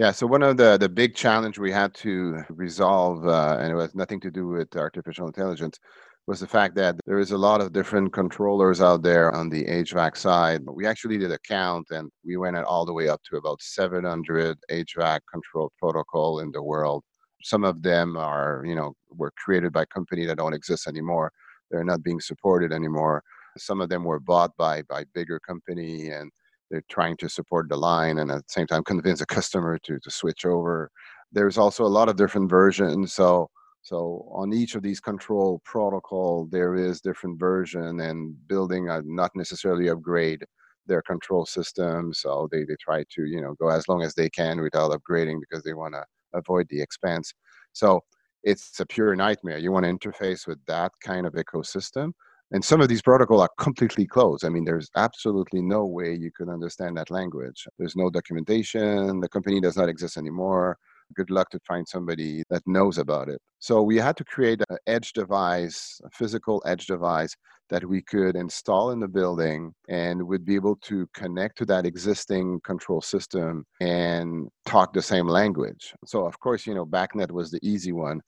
Yeah, 0.00 0.12
so 0.12 0.26
one 0.26 0.42
of 0.42 0.56
the, 0.56 0.78
the 0.78 0.88
big 0.88 1.14
challenge 1.14 1.58
we 1.58 1.70
had 1.70 1.92
to 1.96 2.42
resolve, 2.48 3.26
uh, 3.26 3.58
and 3.60 3.70
it 3.70 3.74
was 3.74 3.94
nothing 3.94 4.18
to 4.20 4.30
do 4.30 4.46
with 4.46 4.74
artificial 4.74 5.26
intelligence, 5.26 5.78
was 6.26 6.40
the 6.40 6.46
fact 6.46 6.74
that 6.76 6.96
there 7.04 7.18
is 7.18 7.32
a 7.32 7.36
lot 7.36 7.60
of 7.60 7.74
different 7.74 8.14
controllers 8.14 8.80
out 8.80 9.02
there 9.02 9.30
on 9.30 9.50
the 9.50 9.62
HVAC 9.66 10.16
side. 10.16 10.62
We 10.64 10.86
actually 10.86 11.18
did 11.18 11.30
a 11.32 11.38
count, 11.40 11.88
and 11.90 12.10
we 12.24 12.38
went 12.38 12.56
all 12.56 12.86
the 12.86 12.94
way 12.94 13.08
up 13.10 13.20
to 13.28 13.36
about 13.36 13.60
700 13.60 14.56
HVAC 14.70 15.20
control 15.30 15.70
protocol 15.78 16.40
in 16.40 16.50
the 16.50 16.62
world. 16.62 17.04
Some 17.42 17.62
of 17.64 17.82
them 17.82 18.16
are, 18.16 18.62
you 18.66 18.74
know, 18.74 18.94
were 19.10 19.32
created 19.44 19.70
by 19.74 19.84
companies 19.84 20.28
that 20.28 20.38
don't 20.38 20.54
exist 20.54 20.86
anymore. 20.86 21.30
They're 21.70 21.84
not 21.84 22.02
being 22.02 22.20
supported 22.20 22.72
anymore. 22.72 23.22
Some 23.58 23.82
of 23.82 23.90
them 23.90 24.04
were 24.04 24.20
bought 24.20 24.56
by 24.56 24.80
by 24.80 25.04
bigger 25.14 25.38
company, 25.40 26.08
and 26.08 26.30
they're 26.70 26.82
trying 26.88 27.16
to 27.18 27.28
support 27.28 27.68
the 27.68 27.76
line, 27.76 28.18
and 28.18 28.30
at 28.30 28.38
the 28.38 28.52
same 28.52 28.66
time 28.66 28.84
convince 28.84 29.20
a 29.20 29.26
customer 29.26 29.78
to 29.80 29.98
to 30.00 30.10
switch 30.10 30.44
over. 30.44 30.90
There's 31.32 31.58
also 31.58 31.84
a 31.84 31.88
lot 31.98 32.08
of 32.08 32.16
different 32.16 32.50
versions. 32.50 33.12
So 33.12 33.50
so 33.82 34.28
on 34.32 34.52
each 34.52 34.74
of 34.74 34.82
these 34.82 35.00
control 35.00 35.60
protocol, 35.64 36.46
there 36.50 36.74
is 36.76 37.00
different 37.00 37.40
version, 37.40 38.00
and 38.00 38.36
building 38.48 38.88
a, 38.88 39.02
not 39.04 39.30
necessarily 39.34 39.88
upgrade 39.88 40.44
their 40.86 41.02
control 41.02 41.46
system. 41.46 42.12
So 42.12 42.48
they, 42.52 42.64
they 42.64 42.76
try 42.80 43.04
to 43.14 43.24
you 43.24 43.40
know 43.40 43.54
go 43.60 43.68
as 43.68 43.88
long 43.88 44.02
as 44.02 44.14
they 44.14 44.30
can 44.30 44.60
without 44.60 44.92
upgrading 44.92 45.40
because 45.40 45.64
they 45.64 45.74
want 45.74 45.94
to 45.94 46.04
avoid 46.34 46.66
the 46.70 46.80
expense. 46.80 47.32
So 47.72 48.00
it's 48.42 48.78
a 48.80 48.86
pure 48.86 49.14
nightmare. 49.16 49.58
You 49.58 49.72
want 49.72 49.84
to 49.86 49.92
interface 49.92 50.46
with 50.46 50.58
that 50.66 50.92
kind 51.02 51.26
of 51.26 51.34
ecosystem. 51.34 52.12
And 52.52 52.64
some 52.64 52.80
of 52.80 52.88
these 52.88 53.02
protocols 53.02 53.42
are 53.42 53.50
completely 53.58 54.06
closed. 54.06 54.44
I 54.44 54.48
mean, 54.48 54.64
there's 54.64 54.90
absolutely 54.96 55.62
no 55.62 55.86
way 55.86 56.14
you 56.14 56.30
could 56.36 56.48
understand 56.48 56.96
that 56.96 57.10
language. 57.10 57.66
There's 57.78 57.94
no 57.94 58.10
documentation. 58.10 59.20
The 59.20 59.28
company 59.28 59.60
does 59.60 59.76
not 59.76 59.88
exist 59.88 60.16
anymore. 60.16 60.76
Good 61.14 61.30
luck 61.30 61.50
to 61.50 61.60
find 61.66 61.86
somebody 61.86 62.42
that 62.50 62.62
knows 62.66 62.98
about 62.98 63.28
it. 63.28 63.40
So 63.60 63.82
we 63.82 63.96
had 63.96 64.16
to 64.16 64.24
create 64.24 64.62
an 64.68 64.78
edge 64.86 65.12
device, 65.12 66.00
a 66.04 66.10
physical 66.10 66.62
edge 66.66 66.86
device 66.86 67.34
that 67.68 67.84
we 67.84 68.02
could 68.02 68.34
install 68.36 68.90
in 68.90 69.00
the 69.00 69.08
building 69.08 69.72
and 69.88 70.26
would 70.26 70.44
be 70.44 70.56
able 70.56 70.76
to 70.76 71.08
connect 71.14 71.56
to 71.58 71.64
that 71.66 71.86
existing 71.86 72.60
control 72.64 73.00
system 73.00 73.64
and 73.80 74.48
talk 74.66 74.92
the 74.92 75.02
same 75.02 75.28
language. 75.28 75.94
So 76.04 76.26
of 76.26 76.38
course, 76.40 76.66
you 76.66 76.74
know, 76.74 76.84
BackNet 76.84 77.30
was 77.30 77.50
the 77.50 77.60
easy 77.62 77.92
one, 77.92 78.20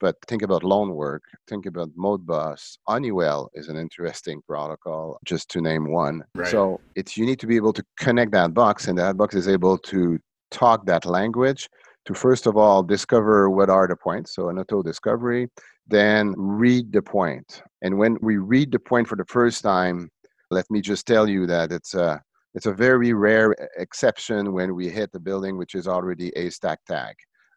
but 0.00 0.16
think 0.26 0.42
about 0.42 0.62
LonWork, 0.62 1.20
think 1.46 1.66
about 1.66 1.90
Modbus. 1.96 2.78
Honeywell 2.88 3.50
is 3.54 3.68
an 3.68 3.76
interesting 3.76 4.40
protocol, 4.48 5.18
just 5.24 5.48
to 5.50 5.60
name 5.60 5.90
one. 5.90 6.24
Right. 6.34 6.48
So 6.48 6.80
it's 6.96 7.16
you 7.16 7.26
need 7.26 7.38
to 7.40 7.46
be 7.46 7.56
able 7.56 7.74
to 7.74 7.84
connect 7.98 8.32
that 8.32 8.54
box, 8.54 8.88
and 8.88 8.98
that 8.98 9.16
box 9.16 9.34
is 9.34 9.46
able 9.46 9.78
to 9.78 10.18
talk 10.50 10.86
that 10.86 11.04
language 11.04 11.68
to 12.06 12.14
first 12.14 12.46
of 12.46 12.56
all 12.56 12.82
discover 12.82 13.50
what 13.50 13.68
are 13.68 13.86
the 13.86 13.96
points. 13.96 14.34
So 14.34 14.48
an 14.48 14.58
auto 14.58 14.82
discovery, 14.82 15.48
then 15.86 16.34
read 16.36 16.92
the 16.92 17.02
point. 17.02 17.62
And 17.82 17.98
when 17.98 18.16
we 18.22 18.38
read 18.38 18.72
the 18.72 18.78
point 18.78 19.06
for 19.06 19.16
the 19.16 19.26
first 19.26 19.62
time, 19.62 20.10
let 20.50 20.68
me 20.70 20.80
just 20.80 21.06
tell 21.06 21.28
you 21.28 21.46
that 21.46 21.70
it's 21.70 21.94
a 21.94 22.22
it's 22.54 22.66
a 22.66 22.72
very 22.72 23.12
rare 23.12 23.54
exception 23.76 24.52
when 24.52 24.74
we 24.74 24.88
hit 24.88 25.12
the 25.12 25.20
building 25.20 25.56
which 25.56 25.76
is 25.76 25.86
already 25.86 26.32
Haystack 26.34 26.80
tag 26.84 27.14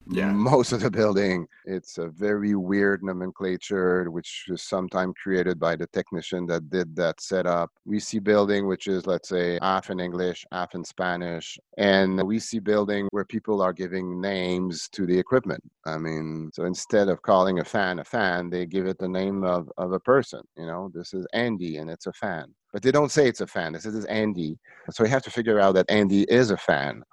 yeah. 0.09 0.31
most 0.31 0.71
of 0.71 0.81
the 0.81 0.91
building. 0.91 1.47
It's 1.65 1.97
a 1.97 2.07
very 2.07 2.55
weird 2.55 3.03
nomenclature, 3.03 4.09
which 4.11 4.45
is 4.49 4.61
sometimes 4.61 5.13
created 5.21 5.59
by 5.59 5.75
the 5.75 5.87
technician 5.87 6.45
that 6.47 6.69
did 6.69 6.95
that 6.95 7.21
setup. 7.21 7.71
We 7.85 7.99
see 7.99 8.19
building, 8.19 8.67
which 8.67 8.87
is, 8.87 9.07
let's 9.07 9.29
say, 9.29 9.59
half 9.61 9.89
in 9.89 9.99
English, 9.99 10.45
half 10.51 10.75
in 10.75 10.83
Spanish. 10.83 11.57
And 11.77 12.21
we 12.23 12.39
see 12.39 12.59
building 12.59 13.07
where 13.11 13.25
people 13.25 13.61
are 13.61 13.73
giving 13.73 14.21
names 14.21 14.89
to 14.89 15.05
the 15.05 15.17
equipment. 15.17 15.63
I 15.85 15.97
mean, 15.97 16.51
so 16.53 16.65
instead 16.65 17.09
of 17.09 17.21
calling 17.21 17.59
a 17.59 17.65
fan 17.65 17.99
a 17.99 18.03
fan, 18.03 18.49
they 18.49 18.65
give 18.65 18.85
it 18.85 18.97
the 18.99 19.07
name 19.07 19.43
of, 19.43 19.71
of 19.77 19.91
a 19.91 19.99
person. 19.99 20.41
You 20.57 20.65
know, 20.65 20.91
this 20.93 21.13
is 21.13 21.25
Andy 21.33 21.77
and 21.77 21.89
it's 21.89 22.07
a 22.07 22.13
fan. 22.13 22.53
But 22.71 22.81
they 22.81 22.91
don't 22.91 23.11
say 23.11 23.27
it's 23.27 23.41
a 23.41 23.47
fan. 23.47 23.73
They 23.73 23.79
say 23.79 23.89
it's 23.89 24.05
Andy. 24.05 24.57
So 24.89 25.03
we 25.03 25.09
have 25.09 25.23
to 25.23 25.31
figure 25.31 25.59
out 25.59 25.75
that 25.75 25.89
Andy 25.89 26.23
is 26.23 26.49
a 26.49 26.57
fan 26.57 27.03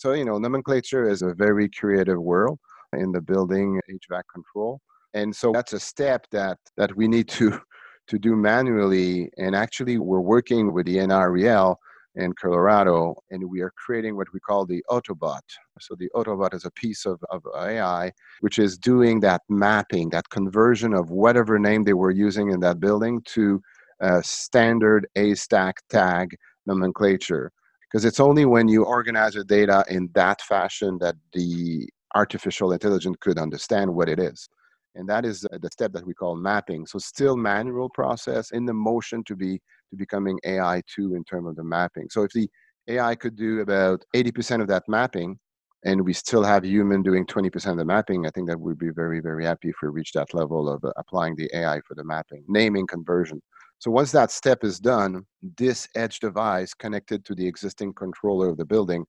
so, 0.00 0.14
you 0.14 0.24
know, 0.24 0.38
nomenclature 0.38 1.06
is 1.06 1.20
a 1.20 1.34
very 1.34 1.68
creative 1.68 2.18
world 2.18 2.58
in 2.96 3.12
the 3.12 3.20
building 3.20 3.78
HVAC 3.90 4.22
control. 4.32 4.80
And 5.12 5.36
so 5.36 5.52
that's 5.52 5.74
a 5.74 5.78
step 5.78 6.26
that, 6.30 6.56
that 6.78 6.96
we 6.96 7.06
need 7.06 7.28
to, 7.28 7.60
to 8.08 8.18
do 8.18 8.34
manually. 8.34 9.28
And 9.36 9.54
actually, 9.54 9.98
we're 9.98 10.22
working 10.22 10.72
with 10.72 10.86
the 10.86 10.96
NREL 10.96 11.76
in 12.14 12.32
Colorado, 12.32 13.14
and 13.30 13.44
we 13.44 13.60
are 13.60 13.74
creating 13.76 14.16
what 14.16 14.28
we 14.32 14.40
call 14.40 14.64
the 14.64 14.82
Autobot. 14.88 15.42
So 15.82 15.94
the 15.98 16.08
Autobot 16.16 16.54
is 16.54 16.64
a 16.64 16.70
piece 16.70 17.04
of, 17.04 17.20
of 17.28 17.42
AI 17.54 18.10
which 18.40 18.58
is 18.58 18.78
doing 18.78 19.20
that 19.20 19.42
mapping, 19.50 20.08
that 20.10 20.30
conversion 20.30 20.94
of 20.94 21.10
whatever 21.10 21.58
name 21.58 21.84
they 21.84 21.92
were 21.92 22.10
using 22.10 22.52
in 22.52 22.60
that 22.60 22.80
building 22.80 23.20
to 23.34 23.60
a 24.00 24.22
standard 24.22 25.06
Haystack 25.14 25.76
tag 25.90 26.34
nomenclature 26.64 27.52
because 27.90 28.04
it's 28.04 28.20
only 28.20 28.44
when 28.44 28.68
you 28.68 28.84
organize 28.84 29.34
your 29.34 29.44
data 29.44 29.84
in 29.88 30.08
that 30.14 30.40
fashion 30.42 30.98
that 31.00 31.16
the 31.32 31.88
artificial 32.14 32.72
intelligence 32.72 33.16
could 33.20 33.38
understand 33.38 33.92
what 33.92 34.08
it 34.08 34.18
is. 34.20 34.48
And 34.94 35.08
that 35.08 35.24
is 35.24 35.40
the 35.40 35.68
step 35.72 35.92
that 35.92 36.06
we 36.06 36.14
call 36.14 36.36
mapping. 36.36 36.86
So 36.86 36.98
still 36.98 37.36
manual 37.36 37.88
process 37.88 38.50
in 38.50 38.66
the 38.66 38.74
motion 38.74 39.22
to 39.24 39.36
be 39.36 39.60
to 39.90 39.96
becoming 39.96 40.38
ai 40.44 40.82
2 40.94 41.14
in 41.14 41.24
terms 41.24 41.48
of 41.48 41.56
the 41.56 41.64
mapping. 41.64 42.08
So 42.10 42.22
if 42.22 42.32
the 42.32 42.48
ai 42.88 43.14
could 43.14 43.36
do 43.36 43.60
about 43.60 44.04
80% 44.14 44.60
of 44.60 44.68
that 44.68 44.84
mapping 44.88 45.38
and 45.84 46.04
we 46.04 46.12
still 46.12 46.42
have 46.42 46.64
human 46.64 47.02
doing 47.02 47.24
20% 47.24 47.70
of 47.70 47.76
the 47.78 47.84
mapping 47.84 48.26
i 48.26 48.30
think 48.30 48.48
that 48.48 48.60
we'd 48.60 48.78
be 48.78 48.90
very 48.90 49.20
very 49.20 49.44
happy 49.44 49.68
if 49.68 49.76
we 49.82 49.88
reach 49.88 50.12
that 50.12 50.34
level 50.34 50.68
of 50.68 50.84
uh, 50.84 50.92
applying 50.96 51.34
the 51.36 51.48
ai 51.54 51.80
for 51.86 51.94
the 51.94 52.04
mapping 52.04 52.44
naming 52.48 52.86
conversion 52.86 53.40
so 53.80 53.90
once 53.90 54.12
that 54.12 54.30
step 54.30 54.62
is 54.62 54.78
done, 54.78 55.24
this 55.56 55.88
edge 55.96 56.20
device 56.20 56.74
connected 56.74 57.24
to 57.24 57.34
the 57.34 57.46
existing 57.46 57.94
controller 57.94 58.50
of 58.50 58.58
the 58.58 58.64
building 58.66 59.06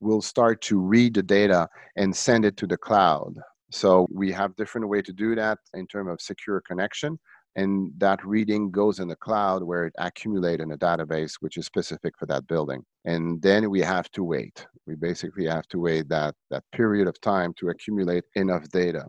will 0.00 0.22
start 0.22 0.62
to 0.62 0.80
read 0.80 1.14
the 1.14 1.22
data 1.22 1.68
and 1.96 2.16
send 2.16 2.46
it 2.46 2.56
to 2.56 2.66
the 2.66 2.78
cloud. 2.78 3.34
So 3.70 4.06
we 4.10 4.32
have 4.32 4.56
different 4.56 4.88
way 4.88 5.02
to 5.02 5.12
do 5.12 5.34
that 5.34 5.58
in 5.74 5.86
terms 5.86 6.10
of 6.10 6.22
secure 6.22 6.62
connection. 6.66 7.18
And 7.56 7.92
that 7.98 8.24
reading 8.24 8.70
goes 8.70 8.98
in 8.98 9.08
the 9.08 9.16
cloud 9.16 9.62
where 9.62 9.84
it 9.84 9.94
accumulates 9.98 10.62
in 10.62 10.72
a 10.72 10.78
database 10.78 11.34
which 11.40 11.58
is 11.58 11.66
specific 11.66 12.14
for 12.18 12.24
that 12.26 12.46
building. 12.46 12.82
And 13.04 13.42
then 13.42 13.68
we 13.68 13.80
have 13.80 14.10
to 14.12 14.24
wait. 14.24 14.66
We 14.86 14.94
basically 14.94 15.44
have 15.48 15.68
to 15.68 15.78
wait 15.78 16.08
that, 16.08 16.34
that 16.50 16.64
period 16.72 17.08
of 17.08 17.20
time 17.20 17.52
to 17.58 17.68
accumulate 17.68 18.24
enough 18.36 18.66
data. 18.70 19.06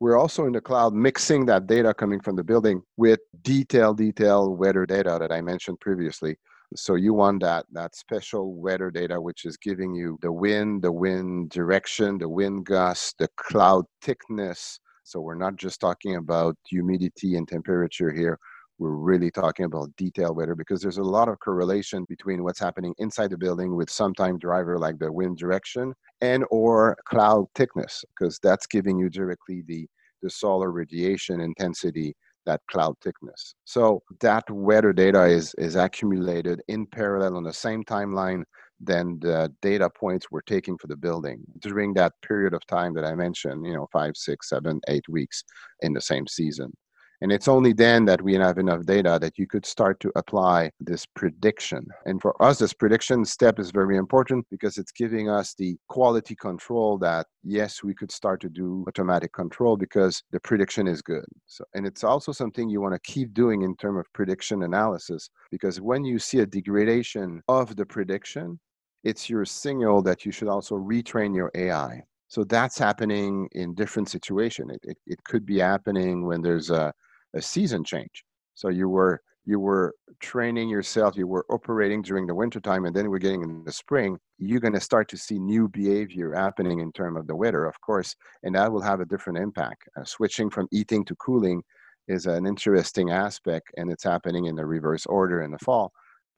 We're 0.00 0.16
also 0.16 0.46
in 0.46 0.52
the 0.52 0.60
cloud 0.60 0.94
mixing 0.94 1.46
that 1.46 1.66
data 1.66 1.92
coming 1.92 2.20
from 2.20 2.36
the 2.36 2.44
building 2.44 2.82
with 2.96 3.18
detailed, 3.42 3.98
detailed 3.98 4.56
weather 4.56 4.86
data 4.86 5.18
that 5.20 5.32
I 5.32 5.40
mentioned 5.40 5.80
previously. 5.80 6.36
So 6.76 6.94
you 6.94 7.14
want 7.14 7.42
that 7.42 7.66
that 7.72 7.96
special 7.96 8.54
weather 8.54 8.90
data, 8.90 9.20
which 9.20 9.44
is 9.44 9.56
giving 9.56 9.94
you 9.94 10.18
the 10.20 10.30
wind, 10.30 10.82
the 10.82 10.92
wind 10.92 11.50
direction, 11.50 12.18
the 12.18 12.28
wind 12.28 12.66
gust, 12.66 13.16
the 13.18 13.28
cloud 13.36 13.86
thickness. 14.02 14.78
So 15.02 15.20
we're 15.20 15.34
not 15.34 15.56
just 15.56 15.80
talking 15.80 16.16
about 16.16 16.56
humidity 16.68 17.36
and 17.36 17.48
temperature 17.48 18.12
here. 18.12 18.38
We're 18.78 18.90
really 18.90 19.30
talking 19.30 19.64
about 19.64 19.94
detailed 19.96 20.36
weather 20.36 20.54
because 20.54 20.80
there's 20.80 20.98
a 20.98 21.02
lot 21.02 21.28
of 21.28 21.40
correlation 21.40 22.04
between 22.08 22.44
what's 22.44 22.60
happening 22.60 22.94
inside 22.98 23.30
the 23.30 23.38
building 23.38 23.74
with 23.74 23.90
some 23.90 24.14
time 24.14 24.38
driver 24.38 24.78
like 24.78 24.98
the 24.98 25.12
wind 25.12 25.38
direction 25.38 25.94
and 26.20 26.44
or 26.50 26.96
cloud 27.04 27.46
thickness 27.54 28.04
because 28.16 28.38
that's 28.42 28.66
giving 28.66 28.98
you 28.98 29.10
directly 29.10 29.62
the 29.66 29.88
the 30.22 30.30
solar 30.30 30.72
radiation 30.72 31.40
intensity 31.40 32.14
that 32.48 32.60
cloud 32.70 32.96
thickness. 33.02 33.54
So 33.64 34.02
that 34.20 34.50
weather 34.50 34.92
data 34.92 35.24
is, 35.24 35.54
is 35.58 35.76
accumulated 35.76 36.62
in 36.68 36.86
parallel 36.86 37.36
on 37.36 37.44
the 37.44 37.52
same 37.52 37.84
timeline 37.84 38.42
than 38.80 39.18
the 39.20 39.52
data 39.60 39.90
points 39.90 40.26
we're 40.30 40.40
taking 40.42 40.78
for 40.78 40.86
the 40.86 40.96
building 40.96 41.42
during 41.60 41.92
that 41.94 42.12
period 42.22 42.54
of 42.54 42.64
time 42.66 42.94
that 42.94 43.04
I 43.04 43.14
mentioned, 43.14 43.66
you 43.66 43.74
know, 43.74 43.86
five, 43.92 44.16
six, 44.16 44.48
seven, 44.48 44.80
eight 44.88 45.08
weeks 45.08 45.44
in 45.82 45.92
the 45.92 46.00
same 46.00 46.26
season. 46.26 46.72
And 47.20 47.32
it's 47.32 47.48
only 47.48 47.72
then 47.72 48.04
that 48.04 48.22
we 48.22 48.34
have 48.34 48.58
enough 48.58 48.86
data 48.86 49.18
that 49.20 49.38
you 49.38 49.46
could 49.46 49.66
start 49.66 49.98
to 50.00 50.12
apply 50.14 50.70
this 50.78 51.04
prediction. 51.04 51.84
And 52.06 52.22
for 52.22 52.40
us, 52.40 52.58
this 52.58 52.72
prediction 52.72 53.24
step 53.24 53.58
is 53.58 53.72
very 53.72 53.96
important 53.96 54.46
because 54.50 54.78
it's 54.78 54.92
giving 54.92 55.28
us 55.28 55.54
the 55.54 55.76
quality 55.88 56.36
control 56.36 56.96
that, 56.98 57.26
yes, 57.42 57.82
we 57.82 57.92
could 57.92 58.12
start 58.12 58.40
to 58.42 58.48
do 58.48 58.84
automatic 58.86 59.32
control 59.32 59.76
because 59.76 60.22
the 60.30 60.38
prediction 60.40 60.86
is 60.86 61.02
good. 61.02 61.24
So, 61.46 61.64
and 61.74 61.86
it's 61.86 62.04
also 62.04 62.30
something 62.30 62.70
you 62.70 62.80
want 62.80 62.94
to 62.94 63.12
keep 63.12 63.34
doing 63.34 63.62
in 63.62 63.74
terms 63.76 63.98
of 63.98 64.12
prediction 64.12 64.62
analysis 64.62 65.28
because 65.50 65.80
when 65.80 66.04
you 66.04 66.20
see 66.20 66.38
a 66.38 66.46
degradation 66.46 67.42
of 67.48 67.74
the 67.74 67.86
prediction, 67.86 68.60
it's 69.02 69.28
your 69.28 69.44
signal 69.44 70.02
that 70.02 70.24
you 70.24 70.30
should 70.30 70.48
also 70.48 70.76
retrain 70.76 71.34
your 71.34 71.50
AI. 71.56 72.02
So 72.28 72.44
that's 72.44 72.78
happening 72.78 73.48
in 73.52 73.74
different 73.74 74.08
situations. 74.08 74.72
It, 74.74 74.80
it, 74.90 74.98
it 75.06 75.24
could 75.24 75.46
be 75.46 75.58
happening 75.58 76.26
when 76.26 76.42
there's 76.42 76.70
a 76.70 76.92
a 77.34 77.42
season 77.42 77.84
change. 77.84 78.24
So 78.54 78.68
you 78.68 78.88
were 78.88 79.20
you 79.44 79.58
were 79.58 79.94
training 80.20 80.68
yourself, 80.68 81.16
you 81.16 81.26
were 81.26 81.46
operating 81.48 82.02
during 82.02 82.26
the 82.26 82.34
wintertime, 82.34 82.84
and 82.84 82.94
then 82.94 83.08
we're 83.08 83.18
getting 83.18 83.42
in 83.42 83.64
the 83.64 83.72
spring, 83.72 84.18
you're 84.36 84.60
going 84.60 84.74
to 84.74 84.80
start 84.80 85.08
to 85.08 85.16
see 85.16 85.38
new 85.38 85.68
behavior 85.68 86.34
happening 86.34 86.80
in 86.80 86.92
terms 86.92 87.18
of 87.18 87.26
the 87.26 87.34
weather, 87.34 87.64
of 87.64 87.80
course, 87.80 88.14
and 88.42 88.54
that 88.54 88.70
will 88.70 88.82
have 88.82 89.00
a 89.00 89.06
different 89.06 89.38
impact. 89.38 89.88
Uh, 89.98 90.04
switching 90.04 90.50
from 90.50 90.68
heating 90.70 91.02
to 91.06 91.14
cooling 91.16 91.62
is 92.08 92.26
an 92.26 92.44
interesting 92.46 93.10
aspect, 93.10 93.68
and 93.78 93.90
it's 93.90 94.04
happening 94.04 94.44
in 94.44 94.54
the 94.54 94.66
reverse 94.66 95.06
order 95.06 95.40
in 95.40 95.50
the 95.50 95.58
fall 95.60 95.92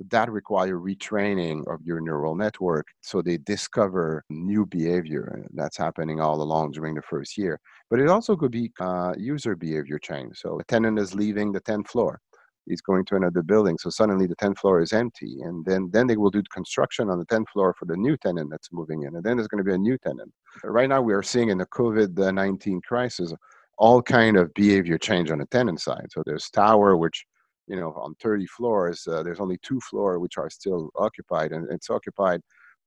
that 0.08 0.30
require 0.30 0.76
retraining 0.76 1.66
of 1.72 1.80
your 1.82 2.00
neural 2.00 2.34
network 2.34 2.86
so 3.02 3.20
they 3.20 3.36
discover 3.38 4.24
new 4.30 4.64
behavior 4.66 5.46
that's 5.52 5.76
happening 5.76 6.20
all 6.20 6.42
along 6.42 6.72
during 6.72 6.94
the 6.94 7.02
first 7.02 7.36
year. 7.36 7.60
But 7.90 8.00
it 8.00 8.08
also 8.08 8.36
could 8.36 8.52
be 8.52 8.72
uh, 8.80 9.14
user 9.18 9.56
behavior 9.56 9.98
change. 9.98 10.38
So 10.38 10.58
a 10.58 10.64
tenant 10.64 10.98
is 10.98 11.14
leaving 11.14 11.52
the 11.52 11.60
10th 11.60 11.88
floor. 11.88 12.20
He's 12.66 12.80
going 12.80 13.04
to 13.06 13.16
another 13.16 13.42
building. 13.42 13.78
So 13.78 13.90
suddenly 13.90 14.26
the 14.26 14.36
10th 14.36 14.58
floor 14.58 14.80
is 14.80 14.92
empty 14.92 15.40
and 15.42 15.64
then 15.64 15.90
then 15.92 16.06
they 16.06 16.16
will 16.16 16.30
do 16.30 16.42
construction 16.52 17.10
on 17.10 17.18
the 17.18 17.26
10th 17.26 17.48
floor 17.52 17.74
for 17.78 17.84
the 17.84 17.96
new 17.96 18.16
tenant 18.16 18.50
that's 18.50 18.72
moving 18.72 19.02
in 19.02 19.16
and 19.16 19.24
then 19.24 19.36
there's 19.36 19.48
going 19.48 19.62
to 19.62 19.68
be 19.68 19.74
a 19.74 19.78
new 19.78 19.98
tenant. 19.98 20.32
Right 20.64 20.88
now 20.88 21.02
we 21.02 21.14
are 21.14 21.22
seeing 21.22 21.50
in 21.50 21.58
the 21.58 21.66
covid-19 21.66 22.82
crisis 22.82 23.34
all 23.80 24.02
kind 24.02 24.36
of 24.36 24.52
behavior 24.54 24.98
change 24.98 25.30
on 25.30 25.38
the 25.38 25.46
tenant 25.46 25.80
side. 25.80 26.06
So 26.10 26.22
there's 26.24 26.50
tower 26.50 26.98
which 26.98 27.24
you 27.70 27.76
know 27.76 27.92
on 27.92 28.14
30 28.16 28.46
floors 28.46 29.06
uh, 29.06 29.22
there's 29.22 29.40
only 29.40 29.58
two 29.62 29.80
floors 29.80 30.20
which 30.20 30.36
are 30.36 30.50
still 30.50 30.90
occupied 30.96 31.52
and 31.52 31.70
it's 31.70 31.88
occupied 31.88 32.40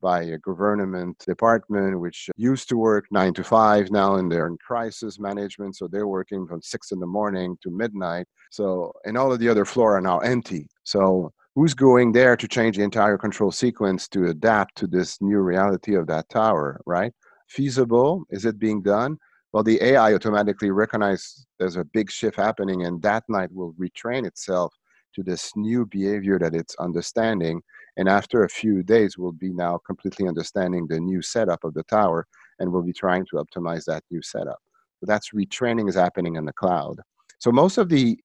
by 0.04 0.24
a 0.24 0.38
government 0.40 1.18
department 1.26 2.00
which 2.00 2.30
used 2.36 2.68
to 2.68 2.76
work 2.76 3.06
nine 3.10 3.34
to 3.34 3.44
five 3.44 3.90
now 3.90 4.16
and 4.16 4.30
they're 4.30 4.48
in 4.48 4.58
crisis 4.58 5.18
management 5.18 5.76
so 5.76 5.88
they're 5.88 6.08
working 6.20 6.46
from 6.46 6.62
six 6.62 6.92
in 6.92 7.00
the 7.00 7.08
morning 7.08 7.58
to 7.64 7.72
midnight. 7.72 8.28
So 8.52 8.92
and 9.06 9.18
all 9.18 9.32
of 9.32 9.40
the 9.40 9.50
other 9.50 9.66
floor 9.66 9.96
are 9.96 10.02
now 10.02 10.20
empty. 10.20 10.68
So 10.84 11.32
who's 11.56 11.74
going 11.74 12.12
there 12.12 12.36
to 12.36 12.48
change 12.48 12.76
the 12.76 12.84
entire 12.84 13.18
control 13.18 13.52
sequence 13.52 14.10
to 14.10 14.26
adapt 14.26 14.76
to 14.80 14.88
this 14.88 15.22
new 15.22 15.40
reality 15.40 15.96
of 15.96 16.06
that 16.08 16.28
tower 16.28 16.82
right? 16.86 17.14
Feasible? 17.48 18.26
Is 18.30 18.44
it 18.44 18.60
being 18.60 18.82
done 18.82 19.18
well, 19.54 19.64
the 19.64 19.82
AI 19.84 20.14
automatically 20.16 20.72
recognizes 20.72 21.46
there's 21.60 21.78
a 21.78 21.86
big 21.86 22.10
shift 22.10 22.36
happening, 22.36 22.86
and 22.86 23.00
that 23.04 23.24
night 23.30 23.54
will 23.54 23.74
retrain 23.74 24.26
itself 24.26 24.74
to 25.14 25.22
this 25.22 25.52
new 25.56 25.86
behavior 25.86 26.40
that 26.40 26.56
it's 26.56 26.76
understanding. 26.80 27.62
And 27.96 28.10
after 28.10 28.44
a 28.44 28.50
few 28.50 28.82
days, 28.82 29.16
we'll 29.16 29.32
be 29.32 29.54
now 29.54 29.80
completely 29.86 30.28
understanding 30.28 30.88
the 30.88 31.00
new 31.00 31.22
setup 31.22 31.64
of 31.64 31.76
the 31.76 31.84
tower, 31.84 32.26
and 32.58 32.74
we'll 32.74 32.82
be 32.82 32.94
trying 32.94 33.28
to 33.28 33.36
optimize 33.36 33.86
that 33.86 34.04
new 34.10 34.24
setup. 34.24 34.58
So 35.00 35.06
that's 35.06 35.30
retraining 35.36 35.88
is 35.88 35.96
happening 35.96 36.36
in 36.36 36.46
the 36.46 36.54
cloud. 36.54 37.00
So 37.38 37.52
most 37.52 37.78
of 37.78 37.90
the 37.90 38.18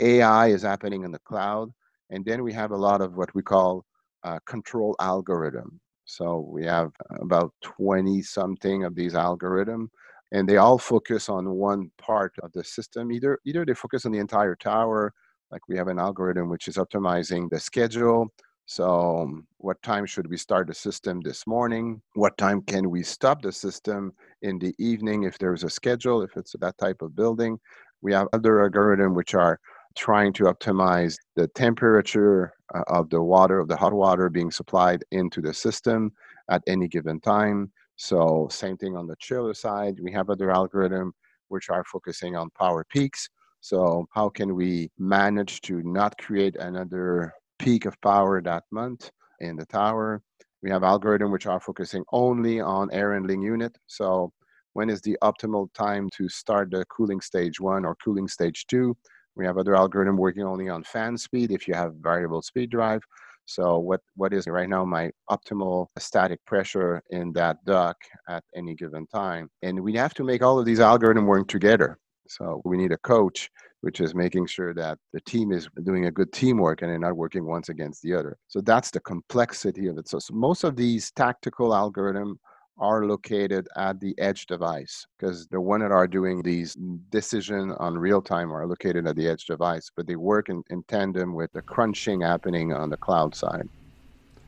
AI 0.00 0.48
is 0.48 0.62
happening 0.62 1.04
in 1.04 1.12
the 1.12 1.18
cloud, 1.20 1.68
and 2.08 2.24
then 2.24 2.42
we 2.42 2.54
have 2.54 2.70
a 2.70 2.76
lot 2.76 3.02
of 3.02 3.18
what 3.18 3.34
we 3.34 3.42
call 3.42 3.84
uh, 4.24 4.38
control 4.46 4.96
algorithm. 4.98 5.78
So 6.06 6.48
we 6.50 6.64
have 6.64 6.90
about 7.20 7.52
20 7.60 8.22
something 8.22 8.84
of 8.84 8.94
these 8.94 9.12
algorithms 9.12 9.88
and 10.32 10.48
they 10.48 10.56
all 10.56 10.78
focus 10.78 11.28
on 11.28 11.50
one 11.50 11.90
part 11.98 12.34
of 12.42 12.52
the 12.52 12.64
system. 12.64 13.12
Either 13.12 13.38
either 13.44 13.64
they 13.64 13.74
focus 13.74 14.06
on 14.06 14.12
the 14.12 14.18
entire 14.18 14.54
tower, 14.54 15.12
like 15.50 15.68
we 15.68 15.76
have 15.76 15.88
an 15.88 15.98
algorithm 15.98 16.48
which 16.48 16.68
is 16.68 16.76
optimizing 16.76 17.50
the 17.50 17.58
schedule. 17.58 18.28
So, 18.66 19.18
um, 19.22 19.48
what 19.58 19.82
time 19.82 20.06
should 20.06 20.30
we 20.30 20.36
start 20.36 20.68
the 20.68 20.74
system 20.74 21.20
this 21.22 21.44
morning? 21.44 22.00
What 22.14 22.38
time 22.38 22.62
can 22.62 22.88
we 22.88 23.02
stop 23.02 23.42
the 23.42 23.50
system 23.50 24.12
in 24.42 24.60
the 24.60 24.72
evening 24.78 25.24
if 25.24 25.38
there's 25.38 25.64
a 25.64 25.70
schedule, 25.70 26.22
if 26.22 26.36
it's 26.36 26.54
that 26.60 26.78
type 26.78 27.02
of 27.02 27.16
building? 27.16 27.58
We 28.00 28.12
have 28.12 28.28
other 28.32 28.70
algorithms 28.70 29.16
which 29.16 29.34
are 29.34 29.58
trying 29.96 30.32
to 30.34 30.44
optimize 30.44 31.16
the 31.34 31.48
temperature 31.48 32.52
uh, 32.72 32.84
of 32.86 33.10
the 33.10 33.20
water, 33.20 33.58
of 33.58 33.66
the 33.66 33.76
hot 33.76 33.92
water 33.92 34.30
being 34.30 34.52
supplied 34.52 35.04
into 35.10 35.40
the 35.40 35.52
system 35.52 36.12
at 36.48 36.62
any 36.68 36.86
given 36.86 37.18
time. 37.18 37.72
So 38.00 38.48
same 38.50 38.78
thing 38.78 38.96
on 38.96 39.06
the 39.06 39.16
chiller 39.18 39.52
side. 39.52 39.98
We 40.00 40.10
have 40.12 40.30
other 40.30 40.50
algorithm 40.50 41.12
which 41.48 41.68
are 41.68 41.84
focusing 41.84 42.34
on 42.34 42.48
power 42.58 42.82
peaks. 42.88 43.28
So 43.60 44.06
how 44.14 44.30
can 44.30 44.54
we 44.54 44.90
manage 44.98 45.60
to 45.62 45.82
not 45.82 46.16
create 46.16 46.56
another 46.56 47.34
peak 47.58 47.84
of 47.84 48.00
power 48.00 48.40
that 48.40 48.64
month 48.72 49.10
in 49.40 49.54
the 49.54 49.66
tower? 49.66 50.22
We 50.62 50.70
have 50.70 50.82
algorithm 50.82 51.30
which 51.30 51.46
are 51.46 51.60
focusing 51.60 52.02
only 52.10 52.58
on 52.58 52.90
air 52.90 53.12
handling 53.12 53.42
unit. 53.42 53.76
So 53.86 54.32
when 54.72 54.88
is 54.88 55.02
the 55.02 55.18
optimal 55.22 55.68
time 55.74 56.08
to 56.16 56.26
start 56.30 56.70
the 56.70 56.86
cooling 56.86 57.20
stage 57.20 57.60
one 57.60 57.84
or 57.84 57.96
cooling 57.96 58.28
stage 58.28 58.64
two? 58.66 58.96
We 59.36 59.44
have 59.44 59.58
other 59.58 59.76
algorithm 59.76 60.16
working 60.16 60.44
only 60.44 60.70
on 60.70 60.84
fan 60.84 61.18
speed 61.18 61.50
if 61.52 61.68
you 61.68 61.74
have 61.74 61.96
variable 61.96 62.40
speed 62.40 62.70
drive. 62.70 63.02
So 63.50 63.80
what, 63.80 64.00
what 64.14 64.32
is 64.32 64.46
right 64.46 64.68
now 64.68 64.84
my 64.84 65.10
optimal 65.28 65.88
static 65.98 66.38
pressure 66.46 67.02
in 67.10 67.32
that 67.32 67.56
duct 67.64 68.08
at 68.28 68.44
any 68.54 68.76
given 68.76 69.08
time? 69.08 69.50
And 69.62 69.80
we 69.80 69.94
have 69.94 70.14
to 70.14 70.24
make 70.24 70.40
all 70.40 70.60
of 70.60 70.64
these 70.64 70.78
algorithms 70.78 71.26
work 71.26 71.48
together. 71.48 71.98
So 72.28 72.62
we 72.64 72.76
need 72.76 72.92
a 72.92 72.98
coach, 72.98 73.50
which 73.80 74.00
is 74.00 74.14
making 74.14 74.46
sure 74.46 74.72
that 74.74 74.98
the 75.12 75.20
team 75.22 75.50
is 75.50 75.68
doing 75.82 76.06
a 76.06 76.12
good 76.12 76.32
teamwork 76.32 76.82
and 76.82 76.92
they're 76.92 76.98
not 77.00 77.16
working 77.16 77.44
once 77.44 77.70
against 77.70 78.02
the 78.02 78.14
other. 78.14 78.38
So 78.46 78.60
that's 78.60 78.92
the 78.92 79.00
complexity 79.00 79.88
of 79.88 79.98
it. 79.98 80.08
So, 80.08 80.20
so 80.20 80.32
most 80.32 80.62
of 80.62 80.76
these 80.76 81.10
tactical 81.10 81.70
algorithms 81.70 82.36
are 82.78 83.04
located 83.06 83.68
at 83.76 84.00
the 84.00 84.14
edge 84.18 84.46
device 84.46 85.06
because 85.18 85.46
the 85.48 85.60
one 85.60 85.80
that 85.80 85.92
are 85.92 86.06
doing 86.06 86.42
these 86.42 86.76
decision 87.10 87.72
on 87.78 87.98
real 87.98 88.22
time 88.22 88.52
are 88.52 88.66
located 88.66 89.06
at 89.06 89.16
the 89.16 89.28
edge 89.28 89.44
device, 89.44 89.90
but 89.94 90.06
they 90.06 90.16
work 90.16 90.48
in, 90.48 90.62
in 90.70 90.82
tandem 90.84 91.34
with 91.34 91.52
the 91.52 91.62
crunching 91.62 92.20
happening 92.22 92.72
on 92.72 92.88
the 92.88 92.96
cloud 92.96 93.34
side. 93.34 93.68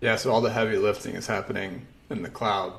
Yeah, 0.01 0.17
so 0.17 0.33
all 0.33 0.41
the 0.41 0.51
heavy 0.51 0.77
lifting 0.77 1.15
is 1.15 1.27
happening 1.27 1.87
in 2.11 2.23
the 2.23 2.31
cloud. 2.31 2.73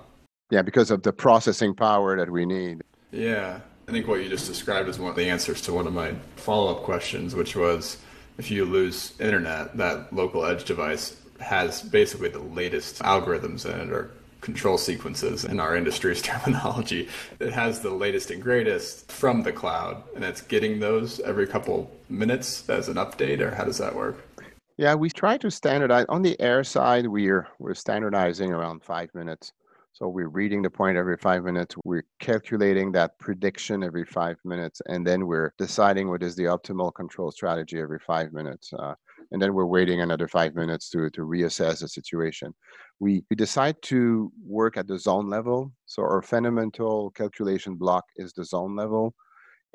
Yeah, 0.50 0.62
because 0.62 0.92
of 0.92 1.04
the 1.04 1.14
processing 1.14 1.74
power 1.74 2.18
that 2.18 2.30
we 2.30 2.46
need. 2.46 2.82
Yeah. 3.12 3.60
I 3.88 3.92
think 3.92 4.08
what 4.08 4.22
you 4.22 4.30
just 4.30 4.48
described 4.48 4.90
is 4.90 5.00
one 5.00 5.10
of 5.10 5.16
the 5.16 5.30
answers 5.30 5.62
to 5.62 5.74
one 5.74 5.88
of 5.88 5.94
my 5.94 6.14
follow 6.36 6.72
up 6.72 6.84
questions, 6.84 7.36
which 7.36 7.56
was 7.56 7.98
if 8.38 8.50
you 8.50 8.66
lose 8.66 9.14
internet, 9.20 9.76
that 9.78 10.14
local 10.14 10.46
edge 10.46 10.64
device 10.64 11.18
has 11.40 11.82
basically 11.82 12.30
the 12.30 12.40
latest 12.40 13.02
algorithms 13.02 13.66
in 13.66 13.80
it 13.80 13.92
or 13.92 14.12
control 14.44 14.78
sequences 14.78 15.46
in 15.46 15.60
our 15.60 15.76
industry's 15.76 16.22
terminology. 16.32 17.10
It 17.40 17.54
has 17.54 17.80
the 17.80 17.90
latest 17.90 18.30
and 18.30 18.44
greatest 18.44 19.12
from 19.12 19.42
the 19.42 19.52
cloud, 19.52 20.04
and 20.16 20.24
it's 20.24 20.42
getting 20.42 20.80
those 20.80 21.20
every 21.22 21.48
couple 21.48 21.90
minutes 22.10 22.70
as 22.70 22.90
an 22.90 22.98
update, 22.98 23.40
or 23.40 23.56
how 23.56 23.64
does 23.64 23.80
that 23.80 23.96
work? 23.96 24.24
Yeah, 24.78 24.96
we 24.96 25.10
try 25.10 25.38
to 25.38 25.50
standardize 25.50 26.06
on 26.10 26.22
the 26.22 26.40
air 26.40 26.64
side. 26.64 27.08
We're 27.08 27.48
we're 27.60 27.76
standardizing 27.76 28.52
around 28.52 28.84
five 28.84 29.10
minutes. 29.14 29.54
So 29.94 30.08
we're 30.08 30.28
reading 30.28 30.64
the 30.64 30.72
point 30.72 30.98
every 30.98 31.18
five 31.18 31.44
minutes. 31.44 31.76
We're 31.86 32.06
calculating 32.20 32.92
that 32.94 33.20
prediction 33.20 33.84
every 33.84 34.06
five 34.06 34.38
minutes, 34.44 34.82
and 34.88 35.06
then 35.06 35.28
we're 35.28 35.54
deciding 35.60 36.10
what 36.10 36.24
is 36.24 36.36
the 36.36 36.46
optimal 36.46 36.92
control 36.94 37.32
strategy 37.32 37.80
every 37.80 38.00
five 38.00 38.34
minutes. 38.34 38.74
Uh, 38.74 38.96
and 39.34 39.42
then 39.42 39.54
we're 39.54 39.66
waiting 39.66 40.02
another 40.02 40.28
five 40.28 40.56
minutes 40.56 40.90
to, 40.92 41.10
to 41.10 41.22
reassess 41.22 41.80
the 41.80 41.88
situation. 41.88 42.54
We, 43.00 43.24
we 43.30 43.36
decide 43.36 43.76
to 43.84 44.32
work 44.46 44.78
at 44.78 44.88
the 44.88 45.00
zone 45.00 45.28
level. 45.28 45.72
So 45.88 46.04
our 46.04 46.22
fundamental 46.22 47.10
calculation 47.12 47.74
block 47.76 48.06
is 48.16 48.32
the 48.32 48.46
zone 48.46 48.76
level. 48.76 49.14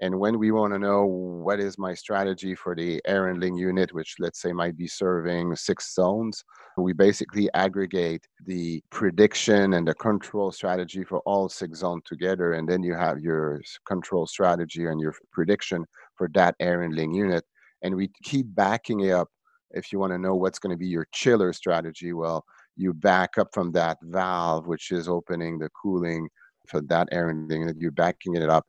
And 0.01 0.21
when 0.21 0.39
we 0.39 0.53
want 0.53 0.73
to 0.75 0.79
know 0.79 1.05
what 1.05 1.59
is 1.59 1.77
my 1.77 1.93
strategy 1.93 2.55
for 2.55 2.77
the 2.77 3.03
air 3.05 3.27
handling 3.27 3.57
unit, 3.57 3.93
which 3.93 4.15
let's 4.21 4.41
say 4.41 4.53
might 4.53 4.77
be 4.77 4.87
serving 4.87 5.57
six 5.57 5.93
zones, 5.93 6.45
we 6.77 6.93
basically 6.93 7.51
aggregate 7.55 8.25
the 8.47 8.81
prediction 8.91 9.75
and 9.75 9.89
the 9.89 9.95
control 9.95 10.53
strategy 10.53 11.03
for 11.03 11.19
all 11.27 11.49
six 11.49 11.81
zones 11.81 12.05
together. 12.07 12.53
And 12.53 12.69
then 12.69 12.85
you 12.85 12.95
have 12.95 13.19
your 13.19 13.61
control 13.89 14.29
strategy 14.29 14.87
and 14.87 15.01
your 15.01 15.15
prediction 15.33 15.85
for 16.15 16.29
that 16.35 16.55
air 16.61 16.83
handling 16.83 17.13
unit. 17.13 17.45
And 17.83 17.97
we 17.97 18.09
keep 18.23 18.47
backing 18.55 19.01
it 19.01 19.11
up. 19.11 19.29
If 19.73 19.93
you 19.93 19.99
want 19.99 20.13
to 20.13 20.19
know 20.19 20.35
what's 20.35 20.59
going 20.59 20.73
to 20.73 20.79
be 20.79 20.87
your 20.87 21.07
chiller 21.13 21.53
strategy, 21.53 22.13
well, 22.13 22.45
you 22.77 22.95
back 22.95 23.39
up 23.39 23.49
from 23.53 23.73
that 23.73 23.99
valve, 24.03 24.67
which 24.67 24.91
is 24.91 25.09
opening 25.09 25.59
the 25.59 25.69
cooling 25.71 26.29
for 26.67 26.81
that 26.83 27.09
air 27.13 27.29
handling 27.29 27.63
unit. 27.63 27.77
You're 27.79 27.91
backing 27.91 28.37
it 28.37 28.49
up 28.49 28.67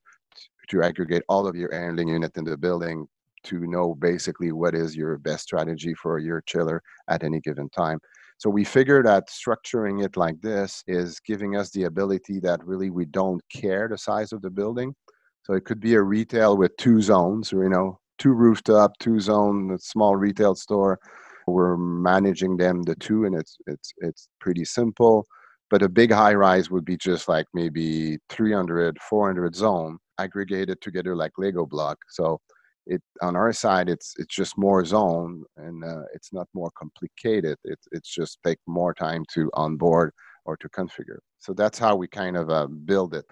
to 0.70 0.84
aggregate 0.84 1.24
all 1.30 1.48
of 1.48 1.56
your 1.56 1.74
air 1.74 1.86
handling 1.86 2.10
unit 2.10 2.36
in 2.38 2.44
the 2.44 2.58
building 2.58 3.08
to 3.44 3.60
know 3.68 3.96
basically 3.96 4.52
what 4.52 4.76
is 4.76 4.96
your 4.96 5.18
best 5.18 5.44
strategy 5.44 5.94
for 5.94 6.20
your 6.20 6.42
chiller 6.46 6.82
at 7.08 7.24
any 7.24 7.40
given 7.40 7.70
time. 7.70 8.00
So 8.38 8.50
we 8.50 8.64
figured 8.64 9.06
that 9.06 9.30
structuring 9.30 10.04
it 10.04 10.16
like 10.16 10.42
this 10.42 10.84
is 10.88 11.20
giving 11.20 11.56
us 11.56 11.72
the 11.72 11.84
ability 11.84 12.40
that 12.42 12.64
really 12.66 12.90
we 12.90 13.06
don't 13.06 13.42
care 13.54 13.88
the 13.88 13.98
size 13.98 14.32
of 14.32 14.42
the 14.42 14.50
building. 14.50 14.96
So 15.44 15.54
it 15.54 15.66
could 15.66 15.80
be 15.80 15.96
a 15.96 16.02
retail 16.02 16.58
with 16.58 16.76
two 16.78 17.02
zones, 17.02 17.52
or, 17.52 17.64
you 17.64 17.70
know, 17.70 18.00
two 18.20 18.34
rooftop, 18.34 18.98
two 19.00 19.20
zone, 19.20 19.78
small 19.80 20.16
retail 20.16 20.54
store. 20.56 21.00
We're 21.48 21.78
managing 21.78 22.58
them 22.58 22.84
the 22.84 22.96
two, 22.96 23.26
and 23.26 23.36
it's 23.36 23.58
it's 23.66 23.92
it's 23.98 24.30
pretty 24.40 24.66
simple. 24.66 25.26
But 25.70 25.82
a 25.82 25.90
big 25.90 26.12
high 26.12 26.34
rise 26.34 26.70
would 26.70 26.86
be 26.86 26.98
just 26.98 27.28
like 27.28 27.46
maybe 27.54 28.18
300, 28.30 28.98
400 29.02 29.56
zone 29.56 30.00
aggregated 30.18 30.82
together 30.82 31.16
like 31.16 31.32
Lego 31.38 31.66
block. 31.66 31.98
So 32.10 32.40
it 32.88 33.02
on 33.22 33.36
our 33.36 33.54
side, 33.54 33.90
it's 33.90 34.14
it's 34.18 34.36
just 34.36 34.58
more 34.58 34.84
zone 34.86 35.44
and 35.58 35.84
uh, 35.84 36.04
it's 36.14 36.34
not 36.34 36.48
more 36.54 36.72
complicated. 36.78 37.58
It, 37.64 37.80
it's 37.92 38.10
just 38.14 38.40
take 38.44 38.60
more 38.68 38.94
time 38.94 39.24
to 39.34 39.50
onboard 39.54 40.12
or 40.46 40.58
to 40.58 40.70
configure. 40.70 41.20
So 41.40 41.54
that's 41.54 41.80
how 41.80 41.96
we 41.96 42.08
kind 42.08 42.36
of 42.36 42.50
uh, 42.50 42.68
build 42.68 43.14
it. 43.14 43.26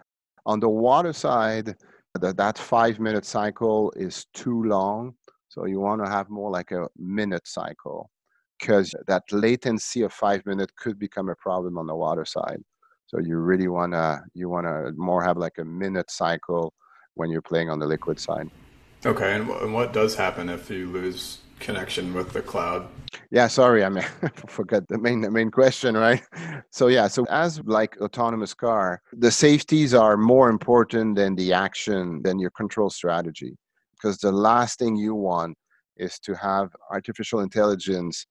On 0.46 0.60
the 0.60 0.70
water 0.70 1.14
side, 1.14 1.76
that 2.20 2.38
that 2.38 2.58
five 2.58 3.00
minute 3.00 3.26
cycle 3.26 3.92
is 3.96 4.26
too 4.34 4.64
long. 4.64 5.14
So 5.50 5.66
you 5.66 5.80
want 5.80 6.04
to 6.04 6.10
have 6.10 6.30
more 6.30 6.52
like 6.52 6.72
a 6.72 6.88
minute 6.98 7.48
cycle 7.48 8.10
because 8.60 8.94
that 9.08 9.24
latency 9.32 10.02
of 10.02 10.14
five 10.14 10.46
minutes 10.46 10.74
could 10.78 11.00
become 11.00 11.30
a 11.30 11.36
problem 11.36 11.78
on 11.78 11.88
the 11.88 11.96
water 11.96 12.26
side. 12.26 12.62
So 13.08 13.20
you 13.20 13.38
really 13.38 13.68
wanna 13.68 14.22
you 14.34 14.50
wanna 14.50 14.92
more 14.98 15.24
have 15.24 15.38
like 15.38 15.58
a 15.60 15.66
minute 15.66 16.12
cycle 16.12 16.74
when 17.14 17.30
you're 17.30 17.42
playing 17.42 17.70
on 17.70 17.80
the 17.80 17.86
liquid 17.86 18.20
side. 18.20 18.48
Okay, 19.06 19.36
and, 19.36 19.50
and 19.50 19.74
what 19.74 19.94
does 19.94 20.16
happen 20.16 20.50
if 20.50 20.70
you 20.70 20.90
lose 20.90 21.40
connection 21.60 22.14
with 22.14 22.34
the 22.34 22.42
cloud? 22.42 22.88
Yeah, 23.32 23.48
sorry, 23.48 23.84
I 23.84 23.90
mean, 23.90 24.06
forgot 24.48 24.88
the 24.88 24.98
main 24.98 25.22
the 25.22 25.32
main 25.32 25.52
question, 25.52 25.96
right? 25.96 26.22
So 26.72 26.88
yeah, 26.88 27.08
so 27.08 27.26
as 27.26 27.62
like 27.66 27.98
autonomous 28.02 28.54
car, 28.54 29.02
the 29.14 29.32
safeties 29.32 29.94
are 29.94 30.18
more 30.18 30.50
important 30.50 31.16
than 31.16 31.36
the 31.36 31.54
action 31.54 32.22
than 32.22 32.40
your 32.40 32.52
control 32.52 32.90
strategy, 32.90 33.58
because 33.94 34.18
the 34.18 34.32
last 34.32 34.80
thing 34.80 34.96
you 34.96 35.16
want 35.16 35.58
is 35.98 36.20
to 36.20 36.36
have 36.36 36.70
artificial 36.92 37.40
intelligence 37.40 38.28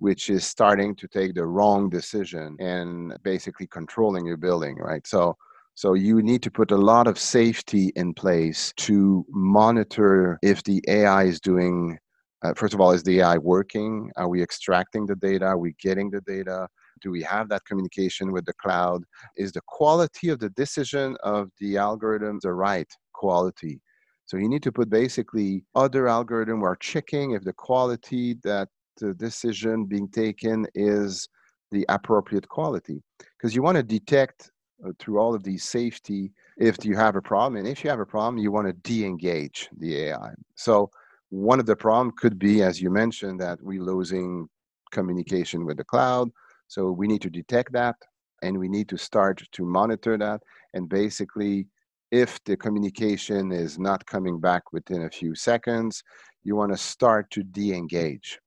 which 0.00 0.30
is 0.30 0.46
starting 0.46 0.94
to 0.96 1.06
take 1.06 1.34
the 1.34 1.44
wrong 1.44 1.90
decision 1.90 2.56
and 2.58 3.14
basically 3.22 3.66
controlling 3.66 4.24
your 4.24 4.38
building, 4.38 4.76
right? 4.76 5.06
So 5.06 5.36
so 5.74 5.94
you 5.94 6.20
need 6.22 6.42
to 6.42 6.50
put 6.50 6.72
a 6.72 6.76
lot 6.76 7.06
of 7.06 7.18
safety 7.18 7.92
in 7.96 8.12
place 8.12 8.72
to 8.78 9.24
monitor 9.30 10.38
if 10.42 10.62
the 10.64 10.82
AI 10.88 11.24
is 11.24 11.40
doing 11.40 11.98
uh, 12.42 12.54
first 12.54 12.74
of 12.74 12.80
all, 12.80 12.92
is 12.92 13.02
the 13.02 13.20
AI 13.20 13.38
working? 13.38 14.10
Are 14.16 14.28
we 14.28 14.42
extracting 14.42 15.06
the 15.06 15.16
data? 15.16 15.46
Are 15.46 15.58
we 15.58 15.74
getting 15.80 16.10
the 16.10 16.22
data? 16.22 16.68
Do 17.02 17.10
we 17.10 17.22
have 17.22 17.48
that 17.48 17.64
communication 17.64 18.32
with 18.32 18.46
the 18.46 18.54
cloud? 18.54 19.04
Is 19.36 19.52
the 19.52 19.62
quality 19.66 20.28
of 20.28 20.38
the 20.38 20.50
decision 20.50 21.16
of 21.22 21.50
the 21.58 21.76
algorithm 21.76 22.38
the 22.42 22.52
right 22.52 22.88
quality? 23.12 23.80
So 24.26 24.36
you 24.36 24.48
need 24.48 24.62
to 24.62 24.72
put 24.72 24.88
basically 24.90 25.64
other 25.74 26.06
algorithm 26.06 26.62
are 26.62 26.76
checking 26.76 27.32
if 27.32 27.42
the 27.42 27.52
quality 27.52 28.36
that 28.44 28.68
the 28.98 29.14
decision 29.14 29.86
being 29.86 30.08
taken 30.08 30.66
is 30.74 31.28
the 31.70 31.84
appropriate 31.88 32.48
quality 32.48 33.02
because 33.36 33.54
you 33.54 33.62
want 33.62 33.76
to 33.76 33.82
detect 33.82 34.50
uh, 34.84 34.90
through 34.98 35.18
all 35.18 35.34
of 35.34 35.42
these 35.42 35.64
safety 35.64 36.32
if 36.58 36.84
you 36.84 36.96
have 36.96 37.16
a 37.16 37.22
problem 37.22 37.56
and 37.56 37.68
if 37.68 37.82
you 37.82 37.90
have 37.90 38.00
a 38.00 38.06
problem 38.06 38.38
you 38.38 38.50
want 38.50 38.66
to 38.66 38.72
de-engage 38.72 39.68
the 39.78 39.96
ai 40.04 40.32
so 40.56 40.90
one 41.30 41.60
of 41.60 41.66
the 41.66 41.76
problem 41.76 42.12
could 42.16 42.38
be 42.38 42.62
as 42.62 42.80
you 42.80 42.90
mentioned 42.90 43.40
that 43.40 43.58
we're 43.62 43.82
losing 43.82 44.48
communication 44.92 45.64
with 45.64 45.76
the 45.76 45.84
cloud 45.84 46.28
so 46.68 46.90
we 46.90 47.06
need 47.06 47.22
to 47.22 47.30
detect 47.30 47.72
that 47.72 47.96
and 48.42 48.58
we 48.58 48.68
need 48.68 48.88
to 48.88 48.98
start 48.98 49.42
to 49.52 49.64
monitor 49.64 50.18
that 50.18 50.42
and 50.74 50.88
basically 50.88 51.66
if 52.10 52.42
the 52.44 52.56
communication 52.56 53.52
is 53.52 53.78
not 53.78 54.04
coming 54.06 54.40
back 54.40 54.72
within 54.72 55.04
a 55.04 55.10
few 55.10 55.34
seconds 55.34 56.02
you 56.42 56.56
want 56.56 56.72
to 56.72 56.78
start 56.78 57.30
to 57.30 57.42
de-engage 57.42 58.38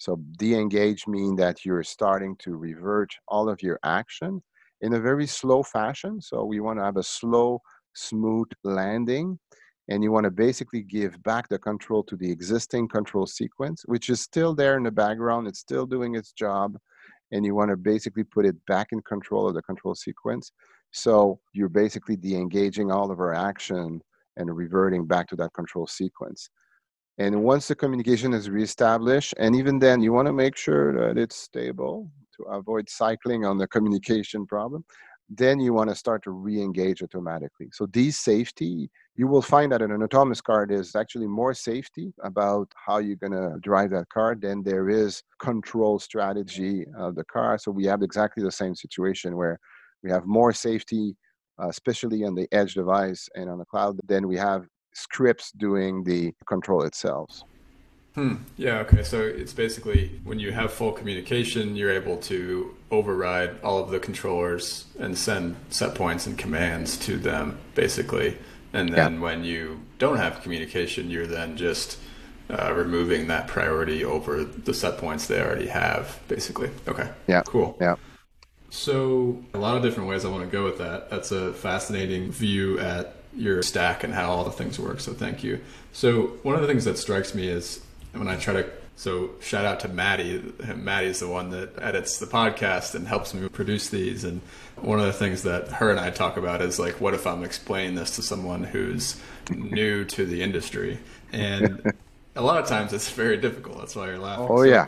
so 0.00 0.16
de-engage 0.38 1.06
mean 1.06 1.36
that 1.36 1.64
you're 1.64 1.82
starting 1.82 2.34
to 2.36 2.56
revert 2.56 3.10
all 3.28 3.50
of 3.50 3.62
your 3.62 3.78
action 3.84 4.42
in 4.80 4.94
a 4.94 5.00
very 5.00 5.26
slow 5.26 5.62
fashion. 5.62 6.20
So 6.20 6.44
we 6.44 6.60
want 6.60 6.78
to 6.78 6.84
have 6.84 6.96
a 6.96 7.02
slow, 7.02 7.60
smooth 7.94 8.48
landing. 8.64 9.38
And 9.90 10.02
you 10.02 10.12
want 10.12 10.24
to 10.24 10.30
basically 10.30 10.82
give 10.82 11.22
back 11.24 11.48
the 11.48 11.58
control 11.58 12.02
to 12.04 12.16
the 12.16 12.30
existing 12.30 12.88
control 12.88 13.26
sequence, 13.26 13.82
which 13.86 14.08
is 14.08 14.20
still 14.20 14.54
there 14.54 14.76
in 14.76 14.84
the 14.84 14.90
background. 14.90 15.48
It's 15.48 15.58
still 15.58 15.84
doing 15.84 16.14
its 16.14 16.32
job. 16.32 16.78
And 17.32 17.44
you 17.44 17.54
want 17.54 17.70
to 17.70 17.76
basically 17.76 18.24
put 18.24 18.46
it 18.46 18.56
back 18.66 18.88
in 18.92 19.02
control 19.02 19.48
of 19.48 19.54
the 19.54 19.62
control 19.62 19.94
sequence. 19.94 20.52
So 20.92 21.40
you're 21.52 21.68
basically 21.68 22.16
de-engaging 22.16 22.90
all 22.90 23.10
of 23.10 23.20
our 23.20 23.34
action 23.34 24.00
and 24.36 24.56
reverting 24.56 25.06
back 25.06 25.28
to 25.28 25.36
that 25.36 25.52
control 25.52 25.86
sequence. 25.86 26.50
And 27.18 27.42
once 27.42 27.68
the 27.68 27.74
communication 27.74 28.32
is 28.32 28.48
reestablished, 28.48 29.34
and 29.38 29.54
even 29.54 29.78
then, 29.78 30.00
you 30.00 30.12
want 30.12 30.26
to 30.26 30.32
make 30.32 30.56
sure 30.56 30.92
that 30.94 31.20
it's 31.20 31.36
stable 31.36 32.10
to 32.36 32.44
avoid 32.44 32.88
cycling 32.88 33.44
on 33.44 33.58
the 33.58 33.66
communication 33.66 34.46
problem. 34.46 34.84
Then 35.32 35.60
you 35.60 35.72
want 35.72 35.90
to 35.90 35.94
start 35.94 36.24
to 36.24 36.32
re-engage 36.32 37.02
automatically. 37.02 37.68
So 37.72 37.86
these 37.86 38.18
safety, 38.18 38.90
you 39.14 39.28
will 39.28 39.42
find 39.42 39.70
that 39.70 39.80
in 39.80 39.92
an 39.92 40.02
autonomous 40.02 40.40
car, 40.40 40.66
there's 40.68 40.96
actually 40.96 41.28
more 41.28 41.54
safety 41.54 42.12
about 42.24 42.68
how 42.84 42.98
you're 42.98 43.14
going 43.14 43.32
to 43.32 43.56
drive 43.60 43.90
that 43.90 44.08
car 44.08 44.34
than 44.34 44.64
there 44.64 44.88
is 44.88 45.22
control 45.38 46.00
strategy 46.00 46.84
of 46.98 47.14
the 47.14 47.24
car. 47.24 47.58
So 47.58 47.70
we 47.70 47.84
have 47.84 48.02
exactly 48.02 48.42
the 48.42 48.50
same 48.50 48.74
situation 48.74 49.36
where 49.36 49.60
we 50.02 50.10
have 50.10 50.26
more 50.26 50.52
safety, 50.52 51.16
uh, 51.62 51.68
especially 51.68 52.24
on 52.24 52.34
the 52.34 52.48
edge 52.50 52.74
device 52.74 53.28
and 53.36 53.48
on 53.48 53.58
the 53.58 53.66
cloud, 53.66 54.00
than 54.06 54.26
we 54.26 54.36
have 54.36 54.66
scripts 54.94 55.52
doing 55.52 56.02
the 56.02 56.32
control 56.48 56.82
itself. 56.82 57.42
Hmm. 58.14 58.36
Yeah. 58.56 58.78
Okay. 58.80 59.02
So 59.02 59.20
it's 59.20 59.52
basically 59.52 60.20
when 60.24 60.40
you 60.40 60.52
have 60.52 60.72
full 60.72 60.92
communication, 60.92 61.76
you're 61.76 61.92
able 61.92 62.16
to 62.18 62.74
override 62.90 63.60
all 63.62 63.78
of 63.78 63.90
the 63.90 64.00
controllers 64.00 64.86
and 64.98 65.16
send 65.16 65.56
set 65.68 65.94
points 65.94 66.26
and 66.26 66.36
commands 66.36 66.96
to 66.98 67.16
them, 67.16 67.58
basically. 67.74 68.36
And 68.72 68.92
then 68.92 69.14
yeah. 69.14 69.20
when 69.20 69.44
you 69.44 69.80
don't 69.98 70.16
have 70.16 70.42
communication, 70.42 71.10
you're 71.10 71.26
then 71.26 71.56
just 71.56 71.98
uh, 72.48 72.72
removing 72.74 73.28
that 73.28 73.46
priority 73.46 74.04
over 74.04 74.44
the 74.44 74.74
set 74.74 74.98
points 74.98 75.26
they 75.26 75.40
already 75.40 75.68
have, 75.68 76.18
basically. 76.26 76.70
Okay. 76.88 77.08
Yeah. 77.28 77.42
Cool. 77.46 77.76
Yeah. 77.80 77.96
So 78.70 79.42
a 79.54 79.58
lot 79.58 79.76
of 79.76 79.82
different 79.82 80.08
ways 80.08 80.24
I 80.24 80.28
want 80.28 80.44
to 80.44 80.50
go 80.50 80.64
with 80.64 80.78
that. 80.78 81.10
That's 81.10 81.32
a 81.32 81.52
fascinating 81.52 82.30
view 82.30 82.78
at 82.78 83.14
your 83.34 83.62
stack 83.62 84.02
and 84.02 84.12
how 84.12 84.30
all 84.30 84.44
the 84.44 84.50
things 84.50 84.78
work. 84.78 85.00
So 85.00 85.12
thank 85.12 85.44
you. 85.44 85.60
So 85.92 86.38
one 86.42 86.54
of 86.54 86.60
the 86.60 86.66
things 86.66 86.84
that 86.84 86.98
strikes 86.98 87.34
me 87.34 87.48
is 87.48 87.80
when 88.12 88.28
I 88.28 88.36
try 88.36 88.54
to 88.54 88.70
so 89.00 89.30
shout 89.40 89.64
out 89.64 89.80
to 89.80 89.88
Maddie. 89.88 90.52
Maddie's 90.76 91.20
the 91.20 91.28
one 91.28 91.48
that 91.52 91.70
edits 91.80 92.18
the 92.18 92.26
podcast 92.26 92.94
and 92.94 93.08
helps 93.08 93.32
me 93.32 93.48
produce 93.48 93.88
these. 93.88 94.24
And 94.24 94.42
one 94.76 95.00
of 95.00 95.06
the 95.06 95.14
things 95.14 95.42
that 95.44 95.68
her 95.68 95.90
and 95.90 95.98
I 95.98 96.10
talk 96.10 96.36
about 96.36 96.60
is 96.60 96.78
like, 96.78 97.00
what 97.00 97.14
if 97.14 97.26
I'm 97.26 97.42
explaining 97.42 97.94
this 97.94 98.16
to 98.16 98.22
someone 98.22 98.62
who's 98.62 99.18
new 99.50 100.04
to 100.04 100.26
the 100.26 100.42
industry? 100.42 100.98
And 101.32 101.94
a 102.36 102.42
lot 102.42 102.62
of 102.62 102.68
times 102.68 102.92
it's 102.92 103.10
very 103.10 103.38
difficult. 103.38 103.78
That's 103.78 103.96
why 103.96 104.08
you're 104.08 104.18
laughing. 104.18 104.48
Oh 104.50 104.58
so, 104.58 104.62
yeah. 104.64 104.86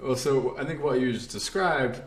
Well, 0.00 0.14
so 0.14 0.56
I 0.56 0.64
think 0.64 0.80
what 0.80 1.00
you 1.00 1.12
just 1.12 1.30
described, 1.30 2.00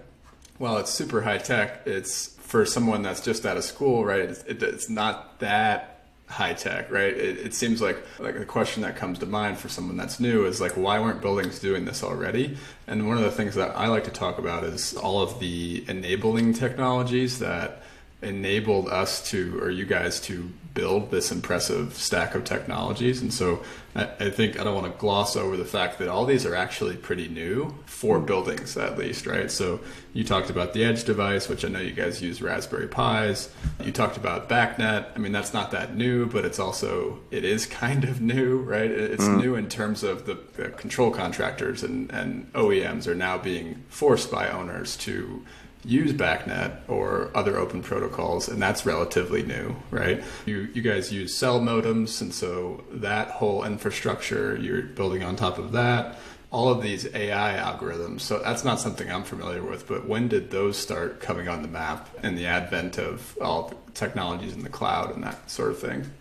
while 0.57 0.77
it's 0.77 0.89
super 0.89 1.21
high 1.21 1.39
tech, 1.39 1.85
it's 1.85 2.27
for 2.27 2.65
someone 2.65 3.01
that's 3.01 3.19
just 3.19 3.45
out 3.45 3.57
of 3.57 3.65
school, 3.65 4.05
right? 4.05 4.21
It's, 4.21 4.43
it, 4.43 4.63
it's 4.63 4.89
not 4.89 5.39
that 5.39 5.90
high 6.31 6.53
tech, 6.53 6.89
right? 6.89 7.13
It, 7.13 7.37
it, 7.39 7.53
seems 7.53 7.81
like 7.81 7.97
like 8.19 8.39
the 8.39 8.45
question 8.45 8.83
that 8.83 8.95
comes 8.95 9.19
to 9.19 9.25
mind 9.25 9.57
for 9.57 9.67
someone 9.67 9.97
that's 9.97 10.19
new 10.19 10.45
is 10.45 10.61
like, 10.61 10.71
why 10.77 10.99
weren't 10.99 11.21
buildings 11.21 11.59
doing 11.59 11.83
this 11.83 12.03
already? 12.03 12.57
And 12.87 13.07
one 13.07 13.17
of 13.17 13.23
the 13.23 13.31
things 13.31 13.55
that 13.55 13.75
I 13.75 13.87
like 13.87 14.05
to 14.05 14.11
talk 14.11 14.39
about 14.39 14.63
is 14.63 14.95
all 14.95 15.21
of 15.21 15.39
the 15.39 15.83
enabling 15.89 16.53
technologies 16.53 17.39
that 17.39 17.83
enabled 18.21 18.87
us 18.87 19.29
to, 19.31 19.59
or 19.61 19.69
you 19.69 19.85
guys 19.85 20.21
to 20.21 20.49
build 20.73 21.11
this 21.11 21.31
impressive 21.31 21.93
stack 21.95 22.33
of 22.35 22.43
technologies. 22.43 23.21
And 23.21 23.33
so 23.33 23.63
I, 23.95 24.03
I, 24.19 24.29
think 24.29 24.59
I 24.59 24.63
don't 24.63 24.75
want 24.75 24.91
to 24.91 24.97
gloss 24.99 25.35
over 25.35 25.57
the 25.57 25.65
fact 25.65 25.99
that 25.99 26.07
all 26.07 26.25
these 26.25 26.45
are 26.45 26.55
actually 26.55 26.95
pretty 26.95 27.27
new 27.27 27.75
for 27.85 28.19
hmm. 28.19 28.25
buildings, 28.25 28.77
at 28.77 28.97
least, 28.97 29.25
right? 29.25 29.51
So 29.51 29.81
you 30.13 30.23
talked 30.23 30.49
about 30.49 30.73
the 30.73 30.83
Edge 30.83 31.03
device, 31.03 31.49
which 31.49 31.65
I 31.65 31.67
know 31.67 31.79
you 31.79 31.91
guys 31.91 32.21
use 32.21 32.41
Raspberry 32.41 32.87
Pis. 32.87 33.49
You 33.83 33.91
talked 33.91 34.17
about 34.17 34.47
BACnet. 34.47 35.07
I 35.15 35.19
mean, 35.19 35.31
that's 35.31 35.53
not 35.53 35.71
that 35.71 35.95
new, 35.95 36.25
but 36.25 36.45
it's 36.45 36.59
also, 36.59 37.19
it 37.31 37.43
is 37.43 37.65
kind 37.81 38.03
of 38.03 38.21
new, 38.21 38.57
right? 38.59 38.89
It's 38.89 39.25
mm. 39.25 39.41
new 39.41 39.55
in 39.55 39.67
terms 39.67 40.03
of 40.03 40.25
the, 40.25 40.39
the 40.53 40.69
control 40.69 41.11
contractors 41.11 41.83
and, 41.83 42.11
and 42.11 42.51
OEMs 42.53 43.07
are 43.07 43.15
now 43.15 43.37
being 43.37 43.83
forced 43.89 44.31
by 44.31 44.49
owners 44.49 44.95
to 44.97 45.43
use 45.83 46.13
BACnet 46.13 46.77
or 46.87 47.31
other 47.35 47.57
open 47.57 47.81
protocols, 47.81 48.47
and 48.47 48.61
that's 48.61 48.85
relatively 48.85 49.43
new, 49.43 49.75
right? 49.89 50.23
You 50.45 50.69
you 50.73 50.81
guys 50.81 51.11
use 51.11 51.35
cell 51.35 51.59
modems, 51.59 52.21
and 52.21 52.33
so 52.33 52.83
that 52.91 53.29
whole 53.29 53.63
infrastructure 53.63 54.55
you're 54.57 54.83
building 54.83 55.23
on 55.23 55.35
top 55.35 55.57
of 55.57 55.71
that. 55.71 56.19
All 56.51 56.67
of 56.67 56.81
these 56.81 57.07
AI 57.15 57.55
algorithms. 57.55 58.21
So 58.21 58.39
that's 58.39 58.65
not 58.65 58.77
something 58.77 59.09
I'm 59.09 59.23
familiar 59.23 59.63
with. 59.63 59.87
But 59.87 60.05
when 60.05 60.27
did 60.27 60.51
those 60.51 60.77
start 60.77 61.21
coming 61.21 61.47
on 61.47 61.61
the 61.61 61.69
map 61.69 62.09
and 62.23 62.37
the 62.37 62.45
advent 62.45 62.97
of 62.97 63.37
all 63.41 63.69
the 63.69 63.91
technologies 63.93 64.53
in 64.53 64.61
the 64.61 64.69
cloud 64.69 65.15
and 65.15 65.23
that 65.23 65.49
sort 65.49 65.71
of 65.71 65.79
thing? 65.79 66.11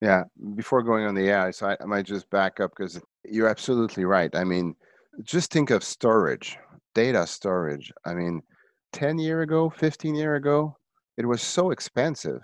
Yeah. 0.00 0.24
Before 0.56 0.82
going 0.82 1.04
on 1.06 1.14
the 1.14 1.28
AI, 1.30 1.52
so 1.52 1.68
I, 1.68 1.76
I 1.80 1.84
might 1.84 2.04
just 2.04 2.28
back 2.30 2.58
up 2.58 2.72
because 2.76 3.00
you're 3.24 3.48
absolutely 3.48 4.04
right. 4.04 4.34
I 4.34 4.42
mean, 4.42 4.74
just 5.22 5.52
think 5.52 5.70
of 5.70 5.84
storage, 5.84 6.58
data 6.94 7.24
storage. 7.26 7.92
I 8.04 8.14
mean, 8.14 8.42
10 8.92 9.18
year 9.18 9.42
ago 9.42 9.70
15 9.70 10.14
year 10.14 10.36
ago 10.36 10.76
it 11.16 11.26
was 11.26 11.42
so 11.42 11.70
expensive 11.70 12.42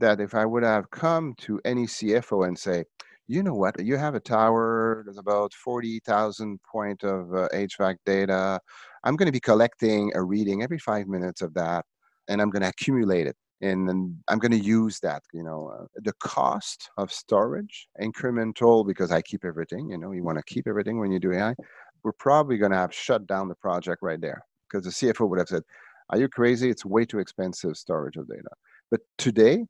that 0.00 0.20
if 0.20 0.34
i 0.34 0.44
would 0.44 0.62
have 0.62 0.90
come 0.90 1.34
to 1.38 1.60
any 1.64 1.86
cfo 1.86 2.46
and 2.46 2.58
say 2.58 2.84
you 3.28 3.42
know 3.42 3.54
what? 3.54 3.82
You 3.82 3.96
have 3.96 4.14
a 4.16 4.20
tower 4.20 5.02
there's 5.06 5.16
about 5.16 5.54
40000 5.54 6.58
point 6.70 7.02
of 7.04 7.32
uh, 7.32 7.48
hvac 7.54 7.96
data. 8.04 8.60
I'm 9.04 9.16
going 9.16 9.26
to 9.26 9.32
be 9.32 9.40
collecting 9.40 10.10
a 10.14 10.22
reading 10.22 10.62
every 10.62 10.78
five 10.78 11.06
minutes 11.06 11.40
of 11.40 11.54
that 11.54 11.86
and 12.28 12.40
i'm 12.40 12.50
going 12.50 12.62
to 12.62 12.68
accumulate 12.68 13.26
it 13.26 13.36
and 13.60 13.88
then 13.88 14.16
i'm 14.28 14.38
going 14.38 14.52
to 14.52 14.58
use 14.58 14.98
that 15.00 15.22
you 15.32 15.42
know 15.42 15.72
uh, 15.74 15.84
the 15.96 16.12
cost 16.14 16.90
of 16.96 17.12
storage 17.12 17.88
incremental 18.00 18.86
because 18.86 19.10
i 19.10 19.20
keep 19.22 19.44
everything 19.44 19.90
you 19.90 19.98
know 19.98 20.12
you 20.12 20.22
want 20.22 20.38
to 20.38 20.54
keep 20.54 20.66
everything 20.66 20.98
when 20.98 21.10
you 21.10 21.18
do 21.18 21.32
ai 21.32 21.54
we're 22.02 22.12
probably 22.12 22.56
going 22.56 22.72
to 22.72 22.78
have 22.78 22.94
shut 22.94 23.26
down 23.26 23.48
the 23.48 23.54
project 23.56 24.02
right 24.02 24.20
there 24.20 24.44
because 24.72 24.84
the 24.84 25.12
CFO 25.12 25.28
would 25.28 25.38
have 25.38 25.48
said, 25.48 25.62
"Are 26.10 26.18
you 26.18 26.28
crazy? 26.28 26.70
It's 26.70 26.84
way 26.84 27.04
too 27.04 27.18
expensive 27.18 27.76
storage 27.76 28.16
of 28.16 28.28
data." 28.28 28.50
But 28.90 29.00
today, 29.18 29.66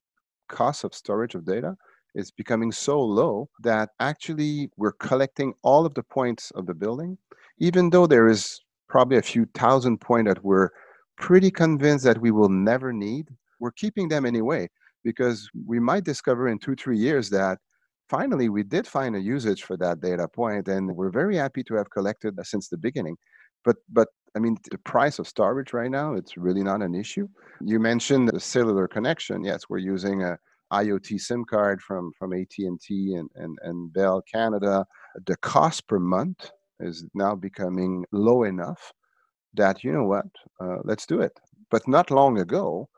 cost 0.49 0.85
of 0.85 0.95
storage 0.95 1.35
of 1.35 1.45
data 1.45 1.77
is 2.15 2.31
becoming 2.31 2.73
so 2.73 3.01
low 3.01 3.49
that 3.63 3.91
actually 4.01 4.71
we're 4.77 4.93
collecting 4.93 5.55
all 5.63 5.87
of 5.87 5.95
the 5.95 6.03
points 6.03 6.51
of 6.53 6.67
the 6.67 6.75
building, 6.75 7.19
even 7.59 7.91
though 7.91 8.07
there 8.07 8.29
is 8.29 8.61
probably 8.89 9.17
a 9.17 9.23
few 9.23 9.47
thousand 9.55 9.99
points 10.01 10.29
that 10.29 10.45
we're 10.45 10.71
pretty 11.17 11.51
convinced 11.51 12.05
that 12.05 12.21
we 12.21 12.31
will 12.31 12.51
never 12.51 12.93
need. 12.93 13.29
We're 13.61 13.73
keeping 13.73 14.09
them 14.09 14.27
anyway 14.27 14.69
because 15.05 15.49
we 15.67 15.81
might 15.81 16.05
discover 16.05 16.49
in 16.49 16.59
two, 16.59 16.75
three 16.75 16.99
years 16.99 17.31
that 17.31 17.59
finally 18.09 18.49
we 18.49 18.63
did 18.63 18.87
find 18.87 19.17
a 19.17 19.21
usage 19.21 19.63
for 19.63 19.77
that 19.79 20.01
data 20.01 20.29
point 20.29 20.69
and 20.69 20.95
we're 20.95 21.11
very 21.11 21.37
happy 21.37 21.63
to 21.65 21.75
have 21.75 21.89
collected 21.91 22.35
since 22.45 22.69
the 22.69 22.77
beginning 22.77 23.17
but 23.65 23.77
but 23.89 24.09
I 24.35 24.39
mean, 24.39 24.57
the 24.71 24.79
price 24.79 25.19
of 25.19 25.29
storage 25.29 25.73
right 25.73 25.91
now, 25.91 26.15
it's 26.15 26.37
really 26.37 26.63
not 26.63 26.83
an 26.83 26.95
issue. 26.95 27.29
You 27.61 27.79
mentioned 27.79 28.29
the 28.29 28.41
cellular 28.41 28.89
connection. 28.89 29.45
Yes, 29.45 29.69
we're 29.69 29.79
using 29.79 30.23
a 30.23 30.39
IoT 30.73 31.21
SIM 31.21 31.45
card 31.45 31.83
from, 31.83 32.13
from 32.19 32.33
AT&T 32.33 33.15
and, 33.15 33.29
and, 33.35 33.59
and 33.63 33.93
Bell 33.93 34.23
Canada. 34.23 34.87
The 35.27 35.37
cost 35.37 35.87
per 35.87 35.99
month 35.99 36.51
is 36.81 37.05
now 37.15 37.35
becoming 37.35 38.05
low 38.11 38.45
enough 38.45 38.93
that, 39.55 39.85
you 39.85 39.93
know 39.93 40.05
what, 40.05 40.27
uh, 40.61 40.79
let's 40.85 41.05
do 41.05 41.21
it. 41.21 41.39
But 41.71 41.87
not 41.87 42.11
long 42.11 42.39
ago, 42.39 42.89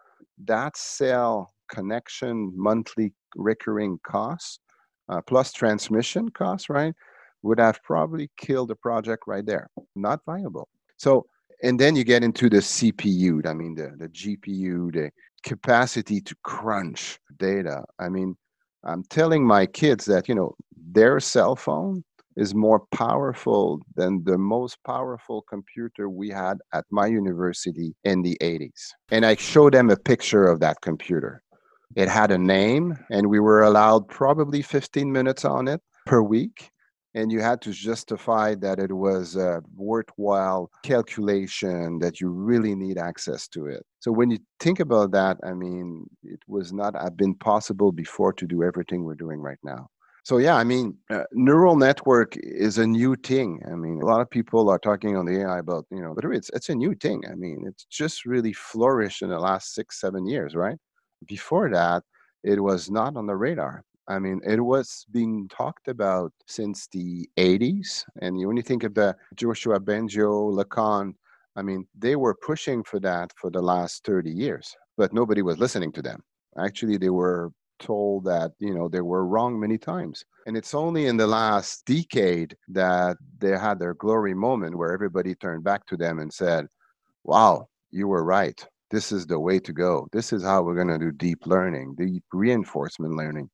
that 0.44 0.76
cell 0.76 1.52
connection 1.68 2.52
monthly 2.54 3.12
recurring 3.34 3.98
costs 4.06 4.60
uh, 5.08 5.20
plus 5.20 5.52
transmission 5.52 6.28
costs, 6.30 6.68
right, 6.68 6.94
would 7.42 7.58
have 7.58 7.82
probably 7.82 8.30
killed 8.36 8.68
the 8.68 8.76
project 8.76 9.24
right 9.26 9.44
there. 9.44 9.68
Not 9.94 10.20
viable. 10.24 10.68
So, 10.96 11.26
and 11.62 11.78
then 11.78 11.96
you 11.96 12.04
get 12.04 12.22
into 12.22 12.48
the 12.48 12.58
CPU, 12.58 13.46
I 13.46 13.54
mean, 13.54 13.74
the, 13.74 13.92
the 13.96 14.08
GPU, 14.08 14.92
the 14.92 15.10
capacity 15.42 16.20
to 16.20 16.34
crunch 16.42 17.18
data. 17.38 17.84
I 17.98 18.08
mean, 18.08 18.36
I'm 18.84 19.02
telling 19.04 19.46
my 19.46 19.66
kids 19.66 20.04
that, 20.06 20.28
you 20.28 20.34
know, 20.34 20.54
their 20.92 21.20
cell 21.20 21.56
phone 21.56 22.04
is 22.36 22.54
more 22.54 22.80
powerful 22.92 23.80
than 23.94 24.24
the 24.24 24.36
most 24.36 24.76
powerful 24.84 25.42
computer 25.42 26.08
we 26.08 26.28
had 26.28 26.58
at 26.72 26.84
my 26.90 27.06
university 27.06 27.94
in 28.04 28.22
the 28.22 28.36
80s. 28.40 28.90
And 29.10 29.24
I 29.24 29.36
show 29.36 29.70
them 29.70 29.90
a 29.90 29.96
picture 29.96 30.46
of 30.46 30.60
that 30.60 30.80
computer. 30.80 31.42
It 31.94 32.08
had 32.08 32.32
a 32.32 32.38
name, 32.38 32.98
and 33.10 33.28
we 33.28 33.38
were 33.38 33.62
allowed 33.62 34.08
probably 34.08 34.62
15 34.62 35.12
minutes 35.12 35.44
on 35.44 35.68
it 35.68 35.80
per 36.06 36.20
week 36.22 36.70
and 37.14 37.30
you 37.30 37.40
had 37.40 37.60
to 37.62 37.72
justify 37.72 38.54
that 38.56 38.78
it 38.78 38.92
was 38.92 39.36
a 39.36 39.62
worthwhile 39.76 40.70
calculation 40.82 41.98
that 42.00 42.20
you 42.20 42.28
really 42.28 42.74
need 42.74 42.98
access 42.98 43.46
to 43.48 43.66
it. 43.66 43.84
So 44.00 44.10
when 44.12 44.30
you 44.30 44.38
think 44.60 44.80
about 44.80 45.12
that 45.12 45.38
i 45.44 45.52
mean 45.52 46.06
it 46.22 46.40
was 46.46 46.72
not 46.72 46.94
have 47.00 47.16
been 47.16 47.34
possible 47.34 47.92
before 47.92 48.32
to 48.34 48.46
do 48.46 48.62
everything 48.62 49.04
we're 49.04 49.14
doing 49.14 49.40
right 49.40 49.62
now. 49.62 49.88
So 50.24 50.38
yeah 50.38 50.56
i 50.56 50.64
mean 50.64 50.96
uh, 51.10 51.24
neural 51.32 51.76
network 51.76 52.36
is 52.36 52.78
a 52.78 52.86
new 52.86 53.14
thing. 53.16 53.60
I 53.72 53.74
mean 53.74 54.00
a 54.02 54.06
lot 54.06 54.20
of 54.20 54.30
people 54.30 54.68
are 54.68 54.78
talking 54.78 55.16
on 55.16 55.26
the 55.26 55.40
ai 55.42 55.58
about 55.58 55.86
you 55.90 56.02
know 56.02 56.14
but 56.14 56.24
it's 56.38 56.50
it's 56.56 56.68
a 56.68 56.74
new 56.74 56.94
thing. 56.94 57.22
I 57.30 57.34
mean 57.34 57.64
it's 57.68 57.84
just 57.84 58.26
really 58.26 58.52
flourished 58.52 59.22
in 59.22 59.30
the 59.30 59.38
last 59.38 59.74
six 59.74 60.00
seven 60.00 60.26
years 60.26 60.54
right? 60.54 60.78
Before 61.26 61.70
that 61.70 62.02
it 62.42 62.60
was 62.62 62.90
not 62.90 63.16
on 63.16 63.26
the 63.26 63.36
radar 63.36 63.84
I 64.08 64.18
mean, 64.18 64.40
it 64.44 64.60
was 64.60 65.06
being 65.10 65.48
talked 65.48 65.88
about 65.88 66.32
since 66.46 66.86
the 66.88 67.28
80s. 67.38 68.04
And 68.20 68.38
you, 68.38 68.48
when 68.48 68.56
you 68.56 68.62
think 68.62 68.84
of 68.84 68.94
the 68.94 69.16
Yoshua 69.36 69.78
Bengio, 69.78 70.52
LeCun, 70.52 71.14
I 71.56 71.62
mean, 71.62 71.86
they 71.98 72.16
were 72.16 72.34
pushing 72.34 72.82
for 72.82 73.00
that 73.00 73.32
for 73.36 73.50
the 73.50 73.62
last 73.62 74.04
30 74.04 74.30
years, 74.30 74.74
but 74.96 75.12
nobody 75.12 75.40
was 75.42 75.58
listening 75.58 75.92
to 75.92 76.02
them. 76.02 76.20
Actually, 76.58 76.98
they 76.98 77.10
were 77.10 77.50
told 77.78 78.24
that, 78.24 78.52
you 78.58 78.74
know, 78.74 78.88
they 78.88 79.00
were 79.00 79.26
wrong 79.26 79.58
many 79.58 79.78
times. 79.78 80.24
And 80.46 80.56
it's 80.56 80.74
only 80.74 81.06
in 81.06 81.16
the 81.16 81.26
last 81.26 81.84
decade 81.86 82.56
that 82.68 83.16
they 83.38 83.56
had 83.56 83.78
their 83.78 83.94
glory 83.94 84.34
moment 84.34 84.76
where 84.76 84.92
everybody 84.92 85.34
turned 85.34 85.64
back 85.64 85.86
to 85.86 85.96
them 85.96 86.18
and 86.18 86.32
said, 86.32 86.66
wow, 87.24 87.68
you 87.90 88.08
were 88.08 88.24
right. 88.24 88.64
This 88.90 89.12
is 89.12 89.26
the 89.26 89.40
way 89.40 89.58
to 89.60 89.72
go. 89.72 90.06
This 90.12 90.32
is 90.32 90.42
how 90.44 90.62
we're 90.62 90.74
going 90.74 90.88
to 90.88 90.98
do 90.98 91.10
deep 91.10 91.46
learning, 91.46 91.94
deep 91.96 92.24
reinforcement 92.32 93.14
learning 93.14 93.50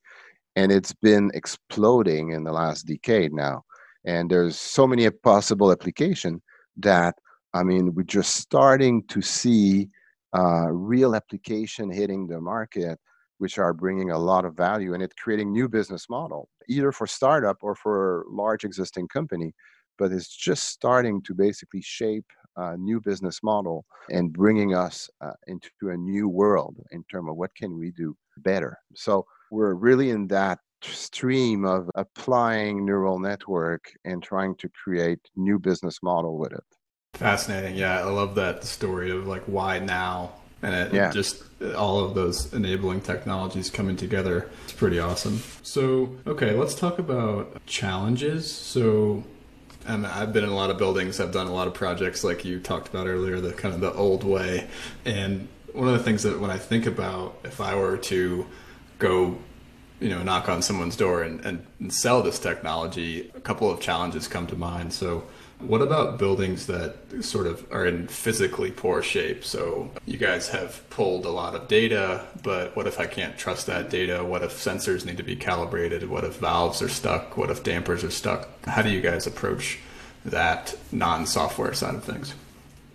and 0.55 0.71
it's 0.71 0.93
been 0.93 1.31
exploding 1.33 2.31
in 2.31 2.43
the 2.43 2.51
last 2.51 2.85
decade 2.85 3.33
now. 3.33 3.63
And 4.05 4.29
there's 4.29 4.57
so 4.57 4.87
many 4.87 5.09
possible 5.09 5.71
application 5.71 6.41
that 6.77 7.15
i 7.53 7.63
mean 7.63 7.93
we're 7.93 8.03
just 8.03 8.35
starting 8.35 9.03
to 9.07 9.21
see 9.21 9.89
uh, 10.33 10.71
real 10.71 11.15
application 11.15 11.91
hitting 11.91 12.27
the 12.27 12.39
market 12.39 12.97
which 13.39 13.57
are 13.57 13.73
bringing 13.73 14.11
a 14.11 14.17
lot 14.17 14.45
of 14.45 14.55
value 14.55 14.93
and 14.93 15.03
it's 15.03 15.15
creating 15.15 15.51
new 15.51 15.67
business 15.67 16.07
model 16.09 16.47
either 16.69 16.91
for 16.91 17.05
startup 17.05 17.57
or 17.61 17.75
for 17.75 18.25
large 18.29 18.63
existing 18.63 19.07
company 19.09 19.53
but 19.97 20.11
it's 20.11 20.35
just 20.35 20.69
starting 20.69 21.21
to 21.21 21.33
basically 21.33 21.81
shape 21.81 22.25
a 22.57 22.77
new 22.77 22.99
business 22.99 23.41
model 23.43 23.85
and 24.09 24.33
bringing 24.33 24.73
us 24.73 25.09
uh, 25.21 25.31
into 25.47 25.69
a 25.83 25.97
new 25.97 26.27
world 26.27 26.77
in 26.91 27.03
terms 27.11 27.29
of 27.29 27.35
what 27.35 27.53
can 27.55 27.77
we 27.77 27.91
do 27.91 28.15
better. 28.39 28.77
So 28.95 29.25
we're 29.51 29.73
really 29.73 30.09
in 30.09 30.27
that 30.27 30.59
stream 30.81 31.63
of 31.63 31.91
applying 31.93 32.83
neural 32.83 33.19
network 33.19 33.91
and 34.03 34.23
trying 34.23 34.55
to 34.55 34.67
create 34.69 35.19
new 35.35 35.59
business 35.59 35.99
model 36.01 36.39
with 36.39 36.51
it 36.51 36.63
fascinating 37.13 37.75
yeah 37.75 37.99
i 37.99 38.03
love 38.03 38.33
that 38.33 38.63
story 38.63 39.11
of 39.11 39.27
like 39.27 39.43
why 39.43 39.77
now 39.77 40.31
and 40.63 40.73
it 40.73 40.93
yeah. 40.93 41.11
just 41.11 41.43
all 41.75 41.99
of 41.99 42.15
those 42.15 42.51
enabling 42.53 42.99
technologies 42.99 43.69
coming 43.69 43.95
together 43.95 44.49
it's 44.63 44.73
pretty 44.73 44.97
awesome 44.97 45.39
so 45.61 46.15
okay 46.25 46.51
let's 46.51 46.73
talk 46.73 46.97
about 46.97 47.63
challenges 47.67 48.51
so 48.51 49.23
and 49.87 50.05
I've 50.05 50.31
been 50.31 50.43
in 50.43 50.51
a 50.51 50.55
lot 50.55 50.69
of 50.69 50.77
buildings. 50.77 51.19
I've 51.19 51.31
done 51.31 51.47
a 51.47 51.53
lot 51.53 51.67
of 51.67 51.73
projects 51.73 52.23
like 52.23 52.45
you 52.45 52.59
talked 52.59 52.87
about 52.87 53.07
earlier, 53.07 53.39
the 53.39 53.51
kind 53.51 53.73
of 53.73 53.81
the 53.81 53.91
old 53.93 54.23
way. 54.23 54.67
And 55.05 55.47
one 55.73 55.87
of 55.87 55.93
the 55.93 56.03
things 56.03 56.23
that 56.23 56.39
when 56.39 56.51
I 56.51 56.57
think 56.57 56.85
about 56.85 57.39
if 57.43 57.59
I 57.59 57.75
were 57.75 57.97
to 57.97 58.45
go 59.01 59.37
you 59.99 60.09
know 60.09 60.23
knock 60.23 60.49
on 60.49 60.61
someone's 60.61 60.95
door 60.95 61.21
and, 61.21 61.43
and, 61.45 61.65
and 61.79 61.93
sell 61.93 62.21
this 62.23 62.39
technology, 62.39 63.31
a 63.35 63.41
couple 63.41 63.69
of 63.69 63.79
challenges 63.79 64.27
come 64.27 64.47
to 64.47 64.55
mind. 64.55 64.93
So 64.93 65.23
what 65.59 65.81
about 65.81 66.17
buildings 66.17 66.65
that 66.67 66.95
sort 67.21 67.45
of 67.45 67.71
are 67.71 67.85
in 67.85 68.07
physically 68.07 68.71
poor 68.71 69.03
shape? 69.03 69.45
So 69.45 69.91
you 70.05 70.17
guys 70.17 70.49
have 70.49 70.89
pulled 70.89 71.25
a 71.25 71.29
lot 71.29 71.53
of 71.53 71.67
data, 71.67 72.25
but 72.41 72.75
what 72.75 72.87
if 72.87 72.99
I 72.99 73.05
can't 73.05 73.37
trust 73.37 73.67
that 73.67 73.91
data? 73.91 74.23
What 74.23 74.41
if 74.41 74.53
sensors 74.53 75.05
need 75.05 75.17
to 75.17 75.23
be 75.23 75.35
calibrated? 75.35 76.09
What 76.09 76.23
if 76.23 76.37
valves 76.37 76.81
are 76.81 76.89
stuck? 76.89 77.37
What 77.37 77.51
if 77.51 77.63
dampers 77.63 78.03
are 78.03 78.09
stuck? 78.09 78.49
How 78.65 78.81
do 78.81 78.89
you 78.89 79.01
guys 79.01 79.27
approach 79.27 79.77
that 80.25 80.75
non-software 80.91 81.73
side 81.73 81.93
of 81.93 82.03
things? 82.03 82.33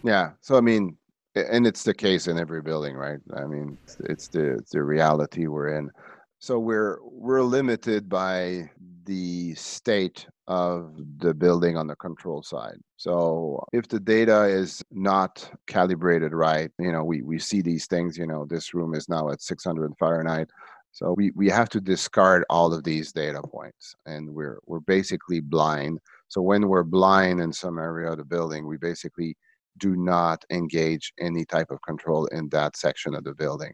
Yeah. 0.02 0.32
So 0.40 0.56
I 0.56 0.60
mean, 0.60 0.96
and 1.36 1.66
it's 1.66 1.82
the 1.82 1.94
case 1.94 2.26
in 2.26 2.38
every 2.38 2.62
building, 2.62 2.96
right? 2.96 3.18
I 3.36 3.44
mean, 3.44 3.78
it's 4.00 4.28
the 4.28 4.54
it's 4.54 4.70
the 4.70 4.82
reality 4.82 5.46
we're 5.46 5.76
in. 5.76 5.90
So 6.38 6.58
we're 6.58 6.98
we're 7.02 7.42
limited 7.42 8.08
by 8.08 8.70
the 9.04 9.54
state 9.54 10.26
of 10.48 10.94
the 11.18 11.34
building 11.34 11.76
on 11.76 11.86
the 11.86 11.96
control 11.96 12.42
side. 12.42 12.78
So 12.96 13.64
if 13.72 13.88
the 13.88 14.00
data 14.00 14.44
is 14.44 14.82
not 14.90 15.48
calibrated 15.66 16.32
right, 16.32 16.70
you 16.78 16.92
know, 16.92 17.04
we, 17.04 17.22
we 17.22 17.38
see 17.38 17.62
these 17.62 17.86
things, 17.86 18.16
you 18.18 18.26
know, 18.26 18.44
this 18.44 18.74
room 18.74 18.94
is 18.94 19.08
now 19.08 19.30
at 19.30 19.42
600 19.42 19.92
Fahrenheit. 19.98 20.50
So 20.92 21.14
we, 21.16 21.30
we 21.32 21.48
have 21.50 21.68
to 21.70 21.80
discard 21.80 22.44
all 22.48 22.72
of 22.72 22.82
these 22.82 23.12
data 23.12 23.42
points 23.42 23.94
and 24.06 24.28
we're 24.34 24.58
we're 24.66 24.80
basically 24.80 25.40
blind. 25.40 26.00
So 26.28 26.40
when 26.40 26.68
we're 26.68 26.84
blind 26.84 27.40
in 27.40 27.52
some 27.52 27.78
area 27.78 28.10
of 28.10 28.18
the 28.18 28.24
building, 28.24 28.66
we 28.66 28.76
basically 28.76 29.36
do 29.78 29.96
not 29.96 30.44
engage 30.50 31.12
any 31.18 31.44
type 31.44 31.70
of 31.70 31.82
control 31.82 32.26
in 32.26 32.48
that 32.50 32.76
section 32.76 33.14
of 33.14 33.24
the 33.24 33.34
building. 33.34 33.72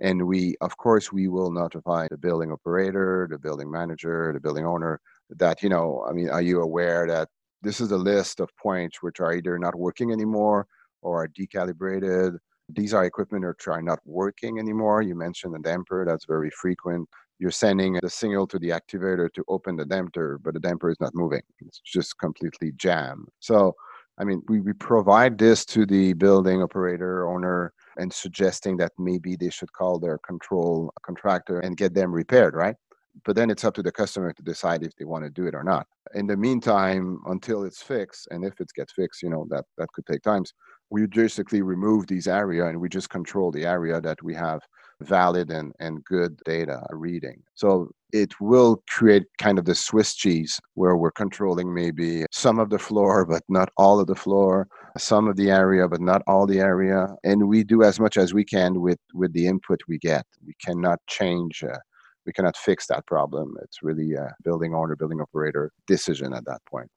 And 0.00 0.26
we 0.26 0.56
of 0.60 0.76
course 0.76 1.12
we 1.12 1.28
will 1.28 1.50
notify 1.50 2.08
the 2.10 2.18
building 2.18 2.50
operator 2.50 3.28
the 3.30 3.38
building 3.38 3.70
manager 3.70 4.32
the 4.34 4.40
building 4.40 4.66
owner 4.66 5.00
that 5.30 5.62
you 5.62 5.68
know 5.68 6.04
i 6.08 6.12
mean 6.12 6.28
are 6.28 6.42
you 6.42 6.60
aware 6.60 7.06
that 7.06 7.28
this 7.62 7.80
is 7.80 7.92
a 7.92 7.96
list 7.96 8.40
of 8.40 8.50
points 8.56 9.02
which 9.02 9.20
are 9.20 9.32
either 9.32 9.58
not 9.58 9.76
working 9.76 10.12
anymore 10.12 10.66
or 11.00 11.24
are 11.24 11.28
decalibrated? 11.28 12.36
These 12.68 12.94
are 12.94 13.04
equipment 13.04 13.46
which 13.46 13.68
are 13.68 13.82
not 13.82 14.00
working 14.04 14.58
anymore. 14.58 15.02
You 15.02 15.14
mentioned 15.14 15.54
the 15.54 15.60
damper 15.60 16.04
that's 16.04 16.24
very 16.24 16.50
frequent. 16.50 17.08
You're 17.38 17.50
sending 17.50 17.98
the 18.02 18.10
signal 18.10 18.46
to 18.48 18.58
the 18.58 18.70
activator 18.70 19.32
to 19.32 19.44
open 19.48 19.76
the 19.76 19.84
damper 19.84 20.38
but 20.42 20.54
the 20.54 20.60
damper 20.60 20.90
is 20.90 21.00
not 21.00 21.14
moving. 21.14 21.42
It's 21.60 21.80
just 21.80 22.18
completely 22.18 22.72
jammed. 22.76 23.28
So 23.40 23.74
i 24.18 24.24
mean 24.24 24.42
we, 24.48 24.60
we 24.60 24.72
provide 24.72 25.38
this 25.38 25.64
to 25.64 25.86
the 25.86 26.12
building 26.14 26.62
operator 26.62 27.28
owner 27.28 27.72
and 27.96 28.12
suggesting 28.12 28.76
that 28.78 28.92
maybe 28.98 29.36
they 29.36 29.50
should 29.50 29.72
call 29.72 29.98
their 29.98 30.18
control 30.18 30.92
contractor 31.02 31.60
and 31.60 31.76
get 31.76 31.94
them 31.94 32.12
repaired, 32.12 32.54
right? 32.54 32.76
But 33.24 33.36
then 33.36 33.50
it's 33.50 33.64
up 33.64 33.74
to 33.74 33.82
the 33.82 33.92
customer 33.92 34.32
to 34.32 34.42
decide 34.42 34.82
if 34.82 34.94
they 34.96 35.04
want 35.04 35.24
to 35.24 35.30
do 35.30 35.46
it 35.46 35.54
or 35.54 35.62
not. 35.62 35.86
In 36.14 36.26
the 36.26 36.36
meantime, 36.36 37.18
until 37.26 37.64
it's 37.64 37.82
fixed, 37.82 38.28
and 38.30 38.44
if 38.44 38.58
it 38.60 38.70
gets 38.74 38.92
fixed, 38.94 39.22
you 39.22 39.28
know 39.28 39.46
that 39.50 39.64
that 39.76 39.88
could 39.92 40.06
take 40.06 40.22
times. 40.22 40.54
We 40.90 41.06
basically 41.06 41.62
remove 41.62 42.06
these 42.06 42.26
area 42.26 42.66
and 42.66 42.80
we 42.80 42.88
just 42.88 43.10
control 43.10 43.50
the 43.50 43.66
area 43.66 44.00
that 44.00 44.22
we 44.22 44.34
have 44.34 44.60
valid 45.02 45.50
and, 45.50 45.72
and 45.80 46.04
good 46.04 46.40
data 46.44 46.82
reading. 46.90 47.42
So 47.54 47.90
it 48.12 48.38
will 48.40 48.82
create 48.88 49.24
kind 49.38 49.58
of 49.58 49.64
the 49.64 49.74
Swiss 49.74 50.14
cheese 50.14 50.60
where 50.74 50.96
we're 50.96 51.12
controlling 51.12 51.72
maybe 51.72 52.24
some 52.30 52.58
of 52.58 52.70
the 52.70 52.78
floor, 52.78 53.24
but 53.24 53.42
not 53.48 53.70
all 53.76 54.00
of 54.00 54.06
the 54.06 54.14
floor, 54.14 54.68
some 54.98 55.28
of 55.28 55.36
the 55.36 55.50
area, 55.50 55.88
but 55.88 56.00
not 56.00 56.22
all 56.26 56.46
the 56.46 56.60
area. 56.60 57.08
And 57.24 57.48
we 57.48 57.64
do 57.64 57.82
as 57.82 57.98
much 57.98 58.16
as 58.16 58.34
we 58.34 58.44
can 58.44 58.80
with, 58.80 58.98
with 59.14 59.32
the 59.32 59.46
input 59.46 59.80
we 59.88 59.98
get. 59.98 60.26
We 60.46 60.54
cannot 60.64 60.98
change. 61.08 61.64
Uh, 61.64 61.78
we 62.26 62.32
cannot 62.32 62.56
fix 62.56 62.86
that 62.86 63.06
problem. 63.06 63.54
It's 63.62 63.82
really 63.82 64.14
a 64.14 64.32
building 64.44 64.74
owner, 64.74 64.94
building 64.94 65.20
operator 65.20 65.72
decision 65.86 66.32
at 66.32 66.44
that 66.44 66.60
point. 66.70 66.90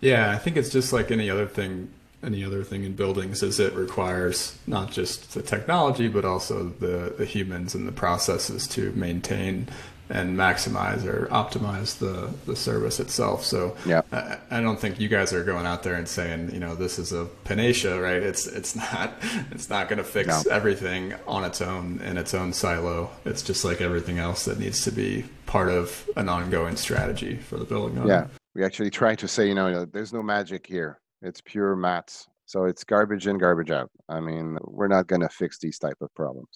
Yeah, 0.00 0.30
I 0.30 0.38
think 0.38 0.56
it's 0.56 0.70
just 0.70 0.92
like 0.92 1.10
any 1.10 1.28
other 1.28 1.46
thing 1.46 1.90
any 2.22 2.44
other 2.44 2.64
thing 2.64 2.84
in 2.84 2.94
buildings 2.94 3.42
is 3.42 3.60
it 3.60 3.72
requires 3.74 4.58
not 4.66 4.90
just 4.90 5.34
the 5.34 5.42
technology 5.42 6.08
but 6.08 6.24
also 6.24 6.64
the, 6.80 7.14
the 7.16 7.24
humans 7.24 7.74
and 7.74 7.86
the 7.86 7.92
processes 7.92 8.66
to 8.66 8.92
maintain 8.92 9.68
and 10.10 10.36
maximize 10.36 11.04
or 11.04 11.26
optimize 11.26 11.98
the, 11.98 12.32
the 12.46 12.56
service 12.56 12.98
itself. 12.98 13.44
So 13.44 13.76
yeah. 13.84 14.02
I, 14.10 14.38
I, 14.50 14.60
don't 14.60 14.80
think 14.80 14.98
you 14.98 15.08
guys 15.08 15.32
are 15.32 15.44
going 15.44 15.66
out 15.66 15.82
there 15.82 15.94
and 15.94 16.08
saying, 16.08 16.50
you 16.52 16.60
know, 16.60 16.74
this 16.74 16.98
is 16.98 17.12
a 17.12 17.26
panacea, 17.44 18.00
right? 18.00 18.22
It's 18.22 18.46
it's 18.46 18.74
not 18.94 19.12
it's 19.50 19.68
not 19.68 19.88
going 19.88 19.98
to 19.98 20.04
fix 20.04 20.46
no. 20.46 20.50
everything 20.50 21.14
on 21.26 21.44
its 21.44 21.60
own 21.60 22.00
in 22.00 22.16
its 22.16 22.34
own 22.34 22.52
silo. 22.52 23.10
It's 23.24 23.42
just 23.42 23.64
like 23.64 23.80
everything 23.80 24.18
else 24.18 24.44
that 24.46 24.58
needs 24.58 24.82
to 24.84 24.90
be 24.90 25.24
part 25.46 25.68
of 25.68 26.08
an 26.16 26.28
ongoing 26.28 26.76
strategy 26.76 27.36
for 27.36 27.56
the 27.56 27.64
building. 27.64 27.98
Owner. 27.98 28.08
Yeah, 28.08 28.26
we 28.54 28.64
actually 28.64 28.90
try 28.90 29.14
to 29.16 29.28
say, 29.28 29.46
you 29.46 29.54
know, 29.54 29.84
there's 29.84 30.12
no 30.12 30.22
magic 30.22 30.66
here. 30.66 31.00
It's 31.22 31.40
pure 31.40 31.74
maths. 31.76 32.26
So 32.46 32.64
it's 32.64 32.84
garbage 32.84 33.26
in, 33.26 33.38
garbage 33.38 33.70
out. 33.70 33.90
I 34.08 34.20
mean, 34.20 34.56
we're 34.62 34.88
not 34.88 35.06
going 35.06 35.20
to 35.20 35.28
fix 35.28 35.58
these 35.58 35.78
type 35.78 35.98
of 36.00 36.14
problems. 36.14 36.48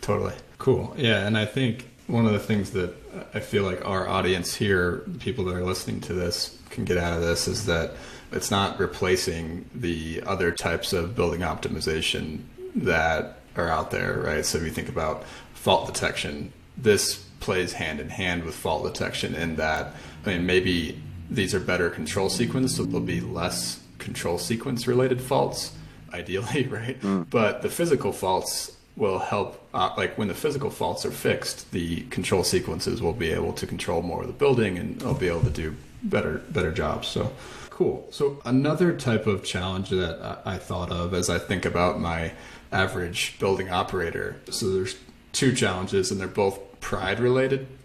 Totally. 0.00 0.34
Cool. 0.58 0.94
Yeah, 0.96 1.26
and 1.26 1.36
I 1.36 1.44
think 1.44 1.88
one 2.06 2.26
of 2.26 2.32
the 2.32 2.38
things 2.38 2.70
that 2.70 2.94
I 3.34 3.40
feel 3.40 3.62
like 3.62 3.84
our 3.84 4.08
audience 4.08 4.54
here, 4.54 5.04
people 5.20 5.44
that 5.44 5.54
are 5.54 5.64
listening 5.64 6.00
to 6.02 6.14
this, 6.14 6.58
can 6.70 6.84
get 6.84 6.98
out 6.98 7.14
of 7.14 7.22
this 7.22 7.46
is 7.46 7.66
that 7.66 7.92
it's 8.32 8.50
not 8.50 8.78
replacing 8.78 9.68
the 9.74 10.22
other 10.26 10.50
types 10.50 10.92
of 10.92 11.14
building 11.14 11.40
optimization 11.40 12.42
that 12.74 13.40
are 13.56 13.68
out 13.68 13.90
there, 13.90 14.20
right? 14.20 14.44
So 14.44 14.58
if 14.58 14.64
you 14.64 14.70
think 14.70 14.88
about 14.88 15.24
fault 15.54 15.86
detection, 15.86 16.52
this 16.76 17.24
plays 17.40 17.72
hand 17.74 18.00
in 18.00 18.08
hand 18.08 18.44
with 18.44 18.54
fault 18.54 18.84
detection 18.84 19.34
in 19.34 19.56
that, 19.56 19.94
I 20.24 20.30
mean, 20.30 20.46
maybe 20.46 21.00
these 21.30 21.54
are 21.54 21.60
better 21.60 21.90
control 21.90 22.28
sequences, 22.28 22.76
so 22.76 22.84
there'll 22.84 23.00
be 23.00 23.20
less 23.20 23.80
control 23.98 24.38
sequence 24.38 24.86
related 24.86 25.20
faults, 25.20 25.72
ideally, 26.12 26.66
right? 26.70 27.00
Mm. 27.00 27.28
But 27.30 27.62
the 27.62 27.68
physical 27.68 28.12
faults 28.12 28.76
will 28.96 29.18
help, 29.18 29.64
uh, 29.72 29.90
like 29.96 30.18
when 30.18 30.28
the 30.28 30.34
physical 30.34 30.70
faults 30.70 31.06
are 31.06 31.10
fixed, 31.10 31.70
the 31.70 32.00
control 32.10 32.42
sequences 32.42 33.00
will 33.00 33.12
be 33.12 33.30
able 33.30 33.52
to 33.52 33.66
control 33.66 34.02
more 34.02 34.22
of 34.22 34.26
the 34.26 34.32
building 34.32 34.76
and 34.76 35.00
they'll 35.00 35.14
be 35.14 35.28
able 35.28 35.42
to 35.42 35.50
do 35.50 35.76
better 36.02 36.38
better 36.50 36.72
jobs. 36.72 37.08
So 37.08 37.32
cool. 37.70 38.08
So 38.10 38.42
another 38.44 38.92
type 38.96 39.26
of 39.26 39.44
challenge 39.44 39.90
that 39.90 40.42
I 40.44 40.58
thought 40.58 40.90
of 40.90 41.14
as 41.14 41.30
I 41.30 41.38
think 41.38 41.64
about 41.64 42.00
my 42.00 42.32
average 42.72 43.38
building 43.38 43.70
operator. 43.70 44.36
So 44.50 44.70
there's 44.70 44.96
two 45.32 45.54
challenges 45.54 46.10
and 46.10 46.20
they're 46.20 46.28
both 46.28 46.80
pride 46.80 47.20
related. 47.20 47.66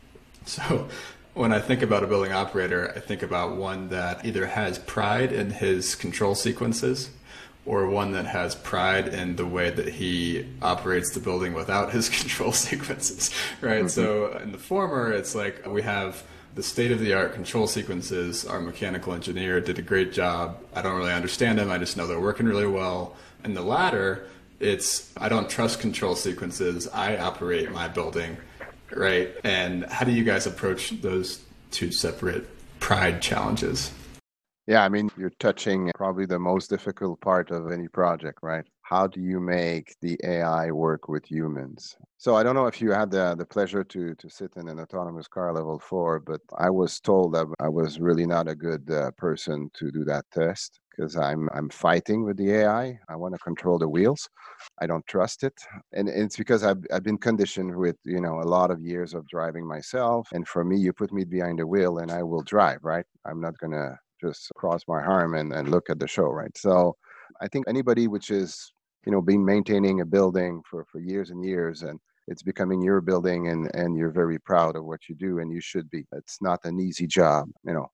So 0.46 0.90
when 1.34 1.52
I 1.52 1.60
think 1.60 1.82
about 1.82 2.04
a 2.04 2.08
building 2.08 2.32
operator, 2.32 2.94
I 2.96 3.00
think 3.00 3.24
about 3.24 3.56
one 3.56 3.90
that 3.90 4.26
either 4.26 4.46
has 4.46 4.78
pride 4.80 5.32
in 5.32 5.50
his 5.50 5.96
control 5.96 6.36
sequences 6.36 7.10
or 7.66 7.88
one 7.88 8.12
that 8.12 8.26
has 8.26 8.56
pride 8.56 9.08
in 9.08 9.36
the 9.36 9.46
way 9.46 9.70
that 9.70 9.88
he 9.88 10.46
operates 10.62 11.12
the 11.12 11.20
building 11.20 11.54
without 11.54 11.92
his 11.92 12.10
control 12.20 12.52
sequences, 12.52 13.32
right? 13.62 13.80
Mm-hmm. 13.80 13.88
So 13.88 14.38
in 14.38 14.52
the 14.52 14.58
former, 14.58 15.12
it's 15.12 15.34
like 15.34 15.66
we 15.66 15.82
have 15.82 16.24
the 16.56 16.64
state 16.64 16.92
of 16.92 17.00
the 17.00 17.14
art 17.14 17.34
control 17.34 17.66
sequences. 17.66 18.46
Our 18.46 18.60
mechanical 18.60 19.14
engineer 19.14 19.60
did 19.60 19.80
a 19.80 19.82
great 19.82 20.14
job. 20.14 20.60
I 20.76 20.82
don't 20.82 20.98
really 20.98 21.14
understand 21.14 21.58
them. 21.58 21.72
I 21.72 21.78
just 21.78 21.98
know 21.98 22.06
they're 22.06 22.20
working 22.20 22.46
really 22.46 22.68
well. 22.68 23.16
In 23.44 23.54
the 23.54 23.64
latter, 23.64 24.28
it's 24.60 25.12
I 25.18 25.30
don't 25.30 25.50
trust 25.50 25.80
control 25.80 26.16
sequences. 26.16 26.88
I 26.90 27.18
operate 27.18 27.72
my 27.72 27.88
building 27.88 28.38
right? 28.98 29.36
And 29.44 29.86
how 29.86 30.06
do 30.06 30.12
you 30.12 30.24
guys 30.24 30.46
approach 30.46 31.02
those 31.02 31.44
two 31.72 31.92
separate 31.92 32.48
pride 32.80 33.22
challenges? 33.22 33.92
Yeah, 34.66 34.84
I 34.84 34.90
mean, 34.90 35.10
you're 35.18 35.34
touching 35.40 35.92
probably 35.96 36.26
the 36.26 36.40
most 36.40 36.70
difficult 36.70 37.20
part 37.20 37.52
of 37.52 37.70
any 37.72 37.90
project, 37.90 38.40
right? 38.42 38.64
How 38.82 39.08
do 39.08 39.20
you 39.20 39.42
make 39.42 39.96
the 40.02 40.18
AI 40.24 40.72
work 40.72 41.10
with 41.10 41.26
humans? 41.26 41.98
So 42.18 42.36
I 42.36 42.44
don't 42.44 42.56
know 42.56 42.68
if 42.68 42.82
you 42.82 42.92
had 42.92 43.12
the, 43.12 43.36
the 43.36 43.46
pleasure 43.46 43.84
to, 43.84 44.16
to 44.16 44.30
sit 44.30 44.52
in 44.56 44.70
an 44.70 44.80
autonomous 44.80 45.28
car 45.28 45.54
level 45.54 45.80
four, 45.80 46.22
but 46.22 46.40
I 46.58 46.70
was 46.70 47.02
told 47.02 47.34
that 47.34 47.48
I 47.60 47.68
was 47.68 48.00
really 48.00 48.26
not 48.26 48.48
a 48.48 48.56
good 48.56 48.90
uh, 48.90 49.12
person 49.18 49.70
to 49.74 49.92
do 49.92 50.06
that 50.06 50.26
test 50.32 50.80
because 50.96 51.16
I'm 51.18 51.50
I'm 51.54 51.70
fighting 51.70 52.24
with 52.24 52.38
the 52.38 52.52
AI. 52.52 53.00
I 53.10 53.16
want 53.16 53.34
to 53.34 53.40
control 53.40 53.78
the 53.80 53.88
wheels. 53.88 54.30
I 54.82 54.88
don't 54.88 55.06
trust 55.08 55.44
it, 55.44 55.54
and, 55.94 56.08
it's 56.10 56.38
because 56.38 56.64
I've 56.64 56.84
I've 56.92 57.04
been 57.04 57.18
conditioned 57.18 57.76
with 57.76 57.98
you 58.06 58.22
know 58.22 58.42
a 58.42 58.50
lot 58.58 58.72
of 58.72 58.82
years 58.82 59.14
of 59.14 59.28
driving 59.28 59.68
myself. 59.68 60.28
And 60.34 60.48
for 60.48 60.64
me, 60.64 60.78
you 60.78 60.94
put 60.94 61.12
me 61.12 61.24
behind 61.26 61.60
the 61.60 61.68
wheel, 61.68 62.00
and 62.00 62.12
I 62.12 62.24
will 62.24 62.44
drive. 62.44 62.80
Right? 62.84 63.06
I'm 63.26 63.42
not 63.42 63.58
gonna 63.58 63.98
just 64.22 64.52
cross 64.56 64.84
my 64.88 65.02
arm 65.02 65.36
and, 65.36 65.52
and 65.54 65.70
look 65.70 65.90
at 65.90 66.00
the 66.00 66.08
show. 66.08 66.28
Right? 66.28 66.56
So 66.58 66.96
I 67.42 67.48
think 67.48 67.66
anybody 67.68 68.08
which 68.08 68.30
is 68.32 68.74
you 69.06 69.12
know 69.12 69.22
been 69.22 69.44
maintaining 69.46 70.02
a 70.02 70.06
building 70.06 70.62
for 70.70 70.86
for 70.86 71.00
years 71.00 71.30
and 71.32 71.44
years 71.44 71.84
and 71.84 72.00
it's 72.28 72.44
becoming 72.44 72.82
your 72.82 73.02
building 73.02 73.50
and 73.50 73.70
and 73.76 73.98
you're 73.98 74.12
very 74.12 74.40
proud 74.40 74.76
of 74.76 74.86
what 74.86 75.10
you 75.10 75.16
do 75.16 75.40
and 75.40 75.52
you 75.52 75.60
should 75.60 75.90
be 75.90 76.06
it's 76.14 76.42
not 76.42 76.60
an 76.64 76.80
easy 76.80 77.06
job 77.06 77.50
you 77.66 77.74
know 77.74 77.88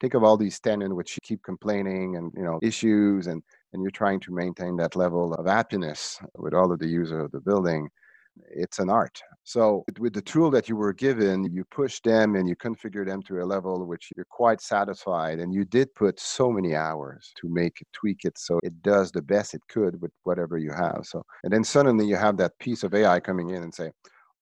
think 0.00 0.14
of 0.14 0.22
all 0.22 0.36
these 0.36 0.60
tenants 0.60 0.94
which 0.94 1.16
you 1.16 1.18
keep 1.22 1.42
complaining 1.42 2.16
and 2.16 2.32
you 2.36 2.44
know 2.44 2.58
issues 2.62 3.26
and 3.26 3.42
and 3.72 3.82
you're 3.82 3.90
trying 3.90 4.20
to 4.20 4.34
maintain 4.34 4.76
that 4.76 4.96
level 4.96 5.34
of 5.34 5.46
happiness 5.46 6.18
with 6.36 6.54
all 6.54 6.72
of 6.72 6.78
the 6.78 6.88
users 6.88 7.24
of 7.24 7.30
the 7.32 7.40
building 7.40 7.88
it's 8.50 8.78
an 8.78 8.90
art. 8.90 9.20
So 9.44 9.84
with 9.98 10.12
the 10.12 10.22
tool 10.22 10.50
that 10.50 10.68
you 10.68 10.76
were 10.76 10.92
given, 10.92 11.44
you 11.44 11.64
push 11.64 12.00
them 12.00 12.34
and 12.34 12.48
you 12.48 12.56
configure 12.56 13.06
them 13.06 13.22
to 13.22 13.40
a 13.40 13.44
level 13.44 13.84
which 13.86 14.10
you're 14.16 14.26
quite 14.30 14.60
satisfied. 14.60 15.38
And 15.38 15.54
you 15.54 15.64
did 15.64 15.94
put 15.94 16.18
so 16.20 16.50
many 16.50 16.74
hours 16.74 17.32
to 17.40 17.48
make 17.48 17.80
it, 17.80 17.88
tweak 17.92 18.24
it 18.24 18.38
so 18.38 18.58
it 18.62 18.82
does 18.82 19.10
the 19.10 19.22
best 19.22 19.54
it 19.54 19.62
could 19.68 20.00
with 20.00 20.12
whatever 20.24 20.58
you 20.58 20.72
have. 20.72 21.02
So 21.04 21.22
and 21.44 21.52
then 21.52 21.64
suddenly 21.64 22.06
you 22.06 22.16
have 22.16 22.36
that 22.38 22.58
piece 22.58 22.82
of 22.82 22.94
AI 22.94 23.20
coming 23.20 23.50
in 23.50 23.62
and 23.62 23.74
say, 23.74 23.90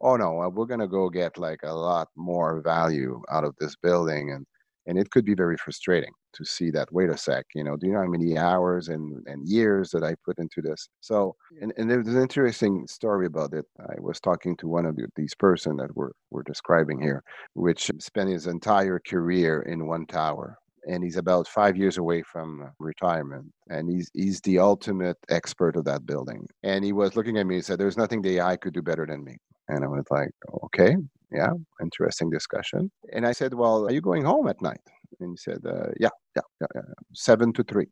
oh 0.01 0.17
no, 0.17 0.43
uh, 0.43 0.49
we're 0.49 0.67
gonna 0.67 0.89
go 0.89 1.09
get 1.09 1.39
like 1.39 1.61
a 1.63 1.73
lot 1.73 2.09
more 2.17 2.61
value 2.63 3.23
out 3.31 3.45
of 3.45 3.55
this 3.61 3.77
building 3.77 4.33
and 4.33 4.47
and 4.87 4.99
it 4.99 5.11
could 5.11 5.25
be 5.25 5.35
very 5.35 5.57
frustrating 5.57 6.13
to 6.33 6.45
see 6.45 6.71
that 6.71 6.93
wait 6.93 7.11
a 7.11 7.17
sec 7.17 7.47
you 7.55 7.65
know 7.65 7.77
do 7.77 7.87
you 7.87 7.93
know 7.93 8.01
how 8.01 8.07
many 8.07 8.37
hours 8.37 8.89
and, 8.89 9.23
and 9.27 9.49
years 9.49 9.91
that 9.91 10.03
i 10.03 10.15
put 10.25 10.39
into 10.39 10.61
this? 10.63 10.89
So 11.01 11.37
and, 11.61 11.73
and 11.77 11.91
there's 11.91 12.09
an 12.09 12.21
interesting 12.21 12.87
story 12.87 13.27
about 13.27 13.53
it. 13.53 13.67
I 13.81 14.01
was 14.01 14.21
talking 14.21 14.57
to 14.59 14.69
one 14.69 14.87
of 14.87 14.99
these 15.17 15.35
person 15.35 15.77
that 15.77 15.95
we're, 15.97 16.13
we're 16.31 16.43
describing 16.43 17.01
here 17.01 17.23
which 17.55 17.91
spent 17.99 18.31
his 18.31 18.47
entire 18.47 19.01
career 19.07 19.63
in 19.63 19.87
one 19.87 20.07
tower 20.07 20.59
and 20.87 21.03
he's 21.03 21.17
about 21.17 21.49
five 21.49 21.77
years 21.77 21.97
away 21.97 22.23
from 22.23 22.71
retirement 22.79 23.47
and 23.69 23.89
he's 23.91 24.11
he's 24.15 24.41
the 24.43 24.59
ultimate 24.59 25.17
expert 25.31 25.77
of 25.77 25.85
that 25.85 26.07
building. 26.07 26.47
And 26.63 26.85
he 26.85 26.93
was 26.93 27.17
looking 27.17 27.39
at 27.39 27.47
me 27.47 27.57
and 27.57 27.65
said 27.65 27.79
there's 27.79 27.97
nothing 27.97 28.23
the 28.23 28.39
ai 28.39 28.57
could 28.57 28.75
do 28.75 28.83
better 28.83 29.07
than 29.07 29.25
me. 29.25 29.37
And 29.69 29.85
i 29.85 29.89
was 29.89 30.05
like 30.11 30.31
okay 30.65 30.97
yeah, 31.35 31.51
interesting 31.81 32.31
discussion. 32.31 32.91
And 33.13 33.27
I 33.27 33.33
said, 33.33 33.55
Well, 33.55 33.87
are 33.87 33.93
you 33.93 34.01
going 34.01 34.25
home 34.25 34.49
at 34.49 34.61
night? 34.63 34.81
And 35.21 35.31
he 35.33 35.37
said, 35.37 35.61
uh, 35.67 35.89
yeah, 35.99 36.11
yeah, 36.37 36.43
yeah, 36.61 36.67
yeah, 36.75 36.83
seven 37.15 37.53
to 37.55 37.65
three, 37.65 37.87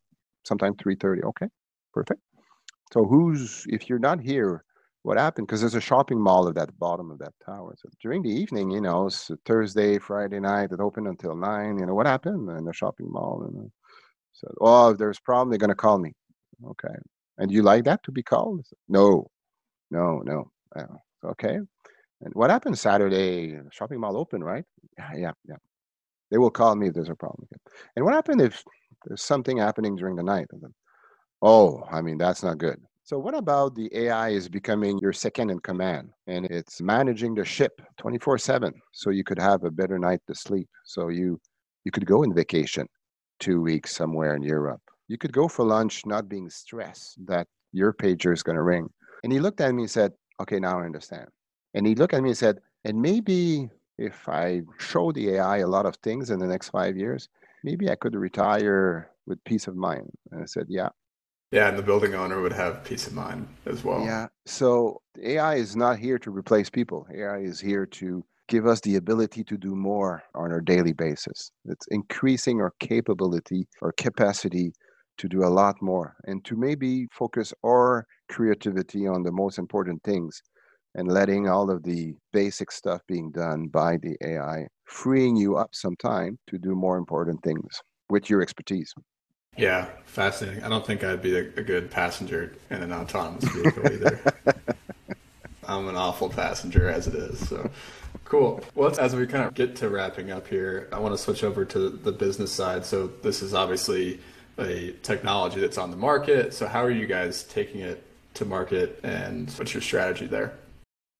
sometime 0.45 0.75
three 0.77 0.97
thirty. 0.97 1.23
Okay, 1.23 1.47
perfect. 1.93 2.21
So 2.93 3.05
who's 3.05 3.65
if 3.69 3.89
you're 3.89 3.99
not 3.99 4.21
here, 4.21 4.65
what 5.03 5.19
happened? 5.19 5.47
Because 5.47 5.61
there's 5.61 5.75
a 5.75 5.81
shopping 5.81 6.21
mall 6.21 6.49
at 6.49 6.55
that 6.57 6.77
bottom 6.79 7.11
of 7.11 7.19
that 7.19 7.33
tower. 7.45 7.75
So 7.79 7.89
during 8.01 8.23
the 8.23 8.31
evening, 8.31 8.71
you 8.71 8.81
know, 8.81 9.07
it's 9.07 9.31
Thursday, 9.47 9.99
Friday 9.99 10.41
night, 10.41 10.73
it 10.73 10.81
opened 10.81 11.09
until 11.09 11.37
nine. 11.37 11.79
You 11.79 11.87
know, 11.87 11.95
what 11.95 12.07
happened 12.07 12.51
in 12.51 12.65
the 12.65 12.73
shopping 12.73 13.07
mall? 13.11 13.45
And 13.47 13.71
said, 14.33 14.51
oh, 14.61 14.91
if 14.91 14.99
there's 14.99 15.19
a 15.19 15.23
problem, 15.23 15.51
they're 15.51 15.59
gonna 15.59 15.75
call 15.75 15.99
me. 15.99 16.13
Okay. 16.67 16.95
And 17.39 17.51
you 17.51 17.63
like 17.63 17.85
that 17.85 18.03
to 18.05 18.13
be 18.13 18.23
called? 18.23 18.65
No, 18.89 19.27
no, 19.91 20.23
no. 20.25 20.51
Uh, 20.77 20.87
okay. 21.25 21.59
And 22.23 22.33
what 22.35 22.51
happened 22.51 22.79
Saturday? 22.79 23.59
Shopping 23.71 24.01
mall 24.01 24.17
open, 24.17 24.43
right? 24.43 24.65
Yeah, 24.99 25.11
yeah, 25.17 25.33
yeah. 25.45 25.57
They 26.31 26.39
will 26.39 26.51
call 26.51 26.77
me 26.77 26.89
if 26.89 26.95
there's 26.95 27.11
a 27.11 27.15
problem. 27.17 27.49
And 27.97 28.05
what 28.05 28.15
happened 28.15 28.41
if 28.41 28.63
there's 29.05 29.23
something 29.23 29.59
happening 29.59 29.97
during 29.97 30.17
the 30.17 30.23
night? 30.23 30.47
Oh, 31.43 31.83
I 31.91 32.01
mean, 32.03 32.19
that's 32.19 32.43
not 32.43 32.59
good. 32.59 32.81
So 33.05 33.19
what 33.19 33.35
about 33.35 33.75
the 33.75 33.91
AI 33.95 34.31
is 34.31 34.49
becoming 34.49 34.99
your 35.01 35.13
second 35.13 35.51
in 35.51 35.59
command 35.59 36.11
and 36.29 36.47
it's 36.47 36.81
managing 36.81 37.35
the 37.35 37.45
ship 37.45 37.73
24/7 37.99 38.73
so 38.93 39.11
you 39.11 39.25
could 39.25 39.41
have 39.41 39.65
a 39.65 39.71
better 39.71 39.99
night 39.99 40.21
to 40.29 40.35
sleep. 40.35 40.69
So 40.85 41.09
you 41.09 41.41
you 41.85 41.91
could 41.91 42.07
go 42.07 42.23
in 42.23 42.33
vacation 42.33 42.87
2 43.41 43.61
weeks 43.61 43.95
somewhere 43.95 44.37
in 44.37 44.43
Europe. 44.43 44.81
You 45.09 45.19
could 45.19 45.33
go 45.33 45.49
for 45.49 45.65
lunch 45.65 46.07
not 46.07 46.29
being 46.29 46.49
stressed 46.49 47.19
that 47.27 47.49
your 47.73 47.93
pager 47.93 48.33
is 48.33 48.45
going 48.45 48.57
to 48.57 48.63
ring. 48.63 48.89
And 49.25 49.33
he 49.33 49.41
looked 49.41 49.61
at 49.61 49.75
me 49.75 49.83
and 49.83 49.91
said, 49.91 50.13
"Okay, 50.41 50.61
now 50.61 50.81
I 50.81 50.85
understand." 50.85 51.29
And 51.75 51.87
he 51.87 51.95
looked 51.95 52.15
at 52.15 52.23
me 52.23 52.31
and 52.31 52.39
said, 52.39 52.61
and 52.85 53.01
maybe 53.01 53.69
if 53.99 54.29
I 54.29 54.63
show 54.79 55.13
the 55.13 55.37
AI 55.37 55.59
a 55.59 55.67
lot 55.67 55.87
of 55.87 55.97
things 55.97 56.31
in 56.31 56.39
the 56.39 56.47
next 56.47 56.71
five 56.71 56.97
years, 56.97 57.29
maybe 57.65 57.91
I 57.91 57.95
could 57.95 58.15
retire 58.15 59.11
with 59.27 59.43
peace 59.45 59.67
of 59.69 59.77
mind. 59.77 60.11
And 60.31 60.43
I 60.43 60.47
said, 60.47 60.67
yeah. 60.69 60.89
Yeah, 61.53 61.69
and 61.69 61.79
the 61.79 61.83
building 61.83 62.15
owner 62.15 62.41
would 62.41 62.53
have 62.53 62.83
peace 62.83 63.07
of 63.07 63.13
mind 63.13 63.47
as 63.67 63.85
well. 63.85 64.05
Yeah. 64.05 64.29
So 64.47 65.03
AI 65.23 65.57
is 65.57 65.77
not 65.77 65.99
here 65.99 66.19
to 66.19 66.31
replace 66.31 66.71
people. 66.71 67.07
AI 67.15 67.41
is 67.41 67.61
here 67.61 67.85
to 67.87 68.25
give 68.49 68.67
us 68.67 68.81
the 68.81 68.97
ability 68.97 69.45
to 69.45 69.57
do 69.57 69.75
more 69.75 70.23
on 70.35 70.51
our 70.51 70.61
daily 70.61 70.93
basis. 70.93 71.53
It's 71.67 71.87
increasing 71.89 72.61
our 72.61 72.73
capability 72.81 73.69
or 73.81 73.93
capacity 73.93 74.73
to 75.19 75.29
do 75.29 75.45
a 75.45 75.49
lot 75.49 75.81
more 75.81 76.17
and 76.25 76.45
to 76.47 76.57
maybe 76.57 77.07
focus 77.13 77.53
our 77.65 78.07
creativity 78.29 79.07
on 79.07 79.23
the 79.23 79.31
most 79.31 79.59
important 79.59 80.03
things 80.03 80.43
and 80.95 81.09
letting 81.09 81.49
all 81.49 81.71
of 81.71 81.83
the 81.83 82.15
basic 82.33 82.71
stuff 82.71 83.01
being 83.07 83.31
done 83.31 83.69
by 83.69 83.97
the 83.97 84.17
AI, 84.23 84.67
freeing 84.85 85.37
you 85.37 85.57
up 85.57 85.75
some 85.75 85.97
time 85.97 86.39
to 86.49 86.59
do 86.59 86.75
more 86.75 86.97
important 86.97 87.43
things 87.43 87.81
with 88.11 88.29
your 88.29 88.43
expertise. 88.43 88.93
Yeah, 89.57 89.89
fascinating. 90.05 90.63
I 90.65 90.69
don't 90.69 90.87
think 90.87 91.05
I'd 91.05 91.23
be 91.23 91.37
a, 91.37 91.43
a 91.57 91.63
good 91.63 91.91
passenger 91.91 92.55
in 92.71 92.83
an 92.83 92.93
autonomous 92.93 93.45
vehicle 93.45 93.87
either. 93.87 94.21
I'm 95.69 95.89
an 95.89 95.97
awful 95.97 96.29
passenger 96.29 96.89
as 96.89 97.07
it 97.07 97.15
is. 97.15 97.49
So 97.49 97.71
cool. 98.25 98.63
Well, 98.75 98.99
as 98.99 99.15
we 99.15 99.27
kind 99.27 99.45
of 99.45 99.55
get 99.55 99.77
to 99.77 99.89
wrapping 99.89 100.31
up 100.31 100.49
here, 100.49 100.89
I 100.93 100.99
want 100.99 101.15
to 101.15 101.19
switch 101.19 101.45
over 101.45 101.65
to 101.67 101.91
the 101.91 102.13
business 102.13 102.53
side. 102.53 102.85
So 102.85 103.09
this 103.23 103.43
is 103.43 103.55
obviously 103.55 104.21
a 104.59 104.93
technology 105.03 105.61
that's 105.61 105.79
on 105.79 105.91
the 105.91 105.97
market. 105.97 106.55
So 106.55 106.67
how 106.67 106.83
are 106.83 106.91
you 106.91 107.07
guys 107.07 107.45
taking 107.45 107.81
it 107.81 108.05
to 108.35 108.45
market 108.45 109.01
and 109.03 109.51
what's 109.53 109.75
your 109.75 109.83
strategy 109.83 110.27
there? 110.27 110.55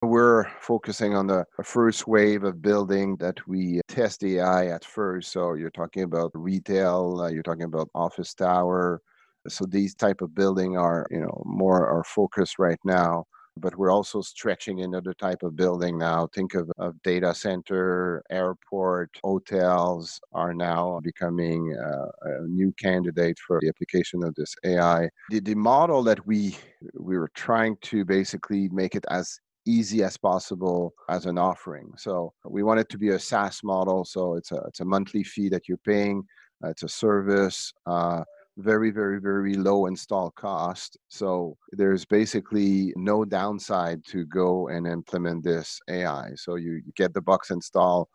We're 0.03 0.51
focusing 0.61 1.15
on 1.15 1.29
the 1.29 1.45
first 1.63 2.09
wave 2.09 2.43
of 2.43 2.61
building 2.61 3.17
that 3.19 3.47
we 3.47 3.81
test 3.87 4.25
AI 4.25 4.67
at 4.67 4.85
first. 4.85 5.31
So 5.31 5.55
you're 5.55 5.71
talking 5.71 6.03
about 6.03 6.33
retail, 6.35 7.21
uh, 7.21 7.29
you're 7.29 7.45
talking 7.45 7.63
about 7.63 7.89
office 7.95 8.35
tower. 8.35 9.01
So 9.47 9.65
these 9.65 9.95
type 9.95 10.21
of 10.21 10.35
building 10.35 10.77
are, 10.77 11.07
you 11.13 11.21
know, 11.21 11.43
more 11.47 11.87
our 11.89 12.03
focus 12.03 12.59
right 12.59 12.81
now. 12.85 13.27
But 13.57 13.77
we're 13.77 13.93
also 13.93 14.23
stretching 14.23 14.81
another 14.81 15.15
type 15.15 15.43
of 15.45 15.55
building 15.55 15.99
now. 15.99 16.27
Think 16.35 16.55
of, 16.55 16.73
of 16.79 17.01
data 17.03 17.33
center, 17.33 18.25
airport, 18.31 19.11
hotels 19.23 20.19
are 20.33 20.55
now 20.55 21.01
becoming 21.05 21.77
uh, 21.79 22.07
a 22.23 22.49
new 22.49 22.73
candidate 22.81 23.39
for 23.47 23.61
the 23.61 23.69
application 23.69 24.25
of 24.25 24.35
this 24.35 24.55
AI. 24.65 25.11
The, 25.31 25.41
the 25.41 25.55
model 25.55 26.03
that 26.05 26.27
we 26.27 26.57
we 26.99 27.19
were 27.19 27.31
trying 27.35 27.77
to 27.83 28.05
basically 28.05 28.69
make 28.71 28.95
it 28.95 29.05
as 29.11 29.39
easy 29.67 30.03
as 30.03 30.17
possible 30.17 30.93
as 31.09 31.27
an 31.27 31.39
offering. 31.39 31.93
So 31.97 32.33
we 32.45 32.63
want 32.63 32.81
it 32.81 32.89
to 32.91 32.99
be 32.99 33.11
a 33.11 33.19
SaaS 33.19 33.61
model. 33.63 34.05
So 34.05 34.35
it's 34.35 34.53
a 34.53 34.57
it's 34.69 34.81
a 34.81 34.85
monthly 34.85 35.23
fee 35.23 35.49
that 35.51 35.69
you're 35.69 35.79
paying. 35.79 36.25
Uh, 36.65 36.69
it's 36.69 36.83
a 36.83 36.89
service. 36.89 37.73
Uh, 37.87 38.23
very 38.59 38.91
very 38.91 39.19
very 39.19 39.55
low 39.55 39.87
install 39.87 40.31
cost 40.33 40.99
so 41.09 41.57
there's 41.73 42.05
basically 42.05 42.93
no 42.97 43.25
downside 43.25 44.05
to 44.05 44.27
go 44.27 44.69
and 44.69 44.87
implement 44.87 45.43
this 45.43 45.81
ai 45.89 46.31
so 46.35 46.57
you, 46.57 46.73
you 46.73 46.93
get 46.95 47.15
the 47.15 47.21
box 47.21 47.51
install 47.51 48.09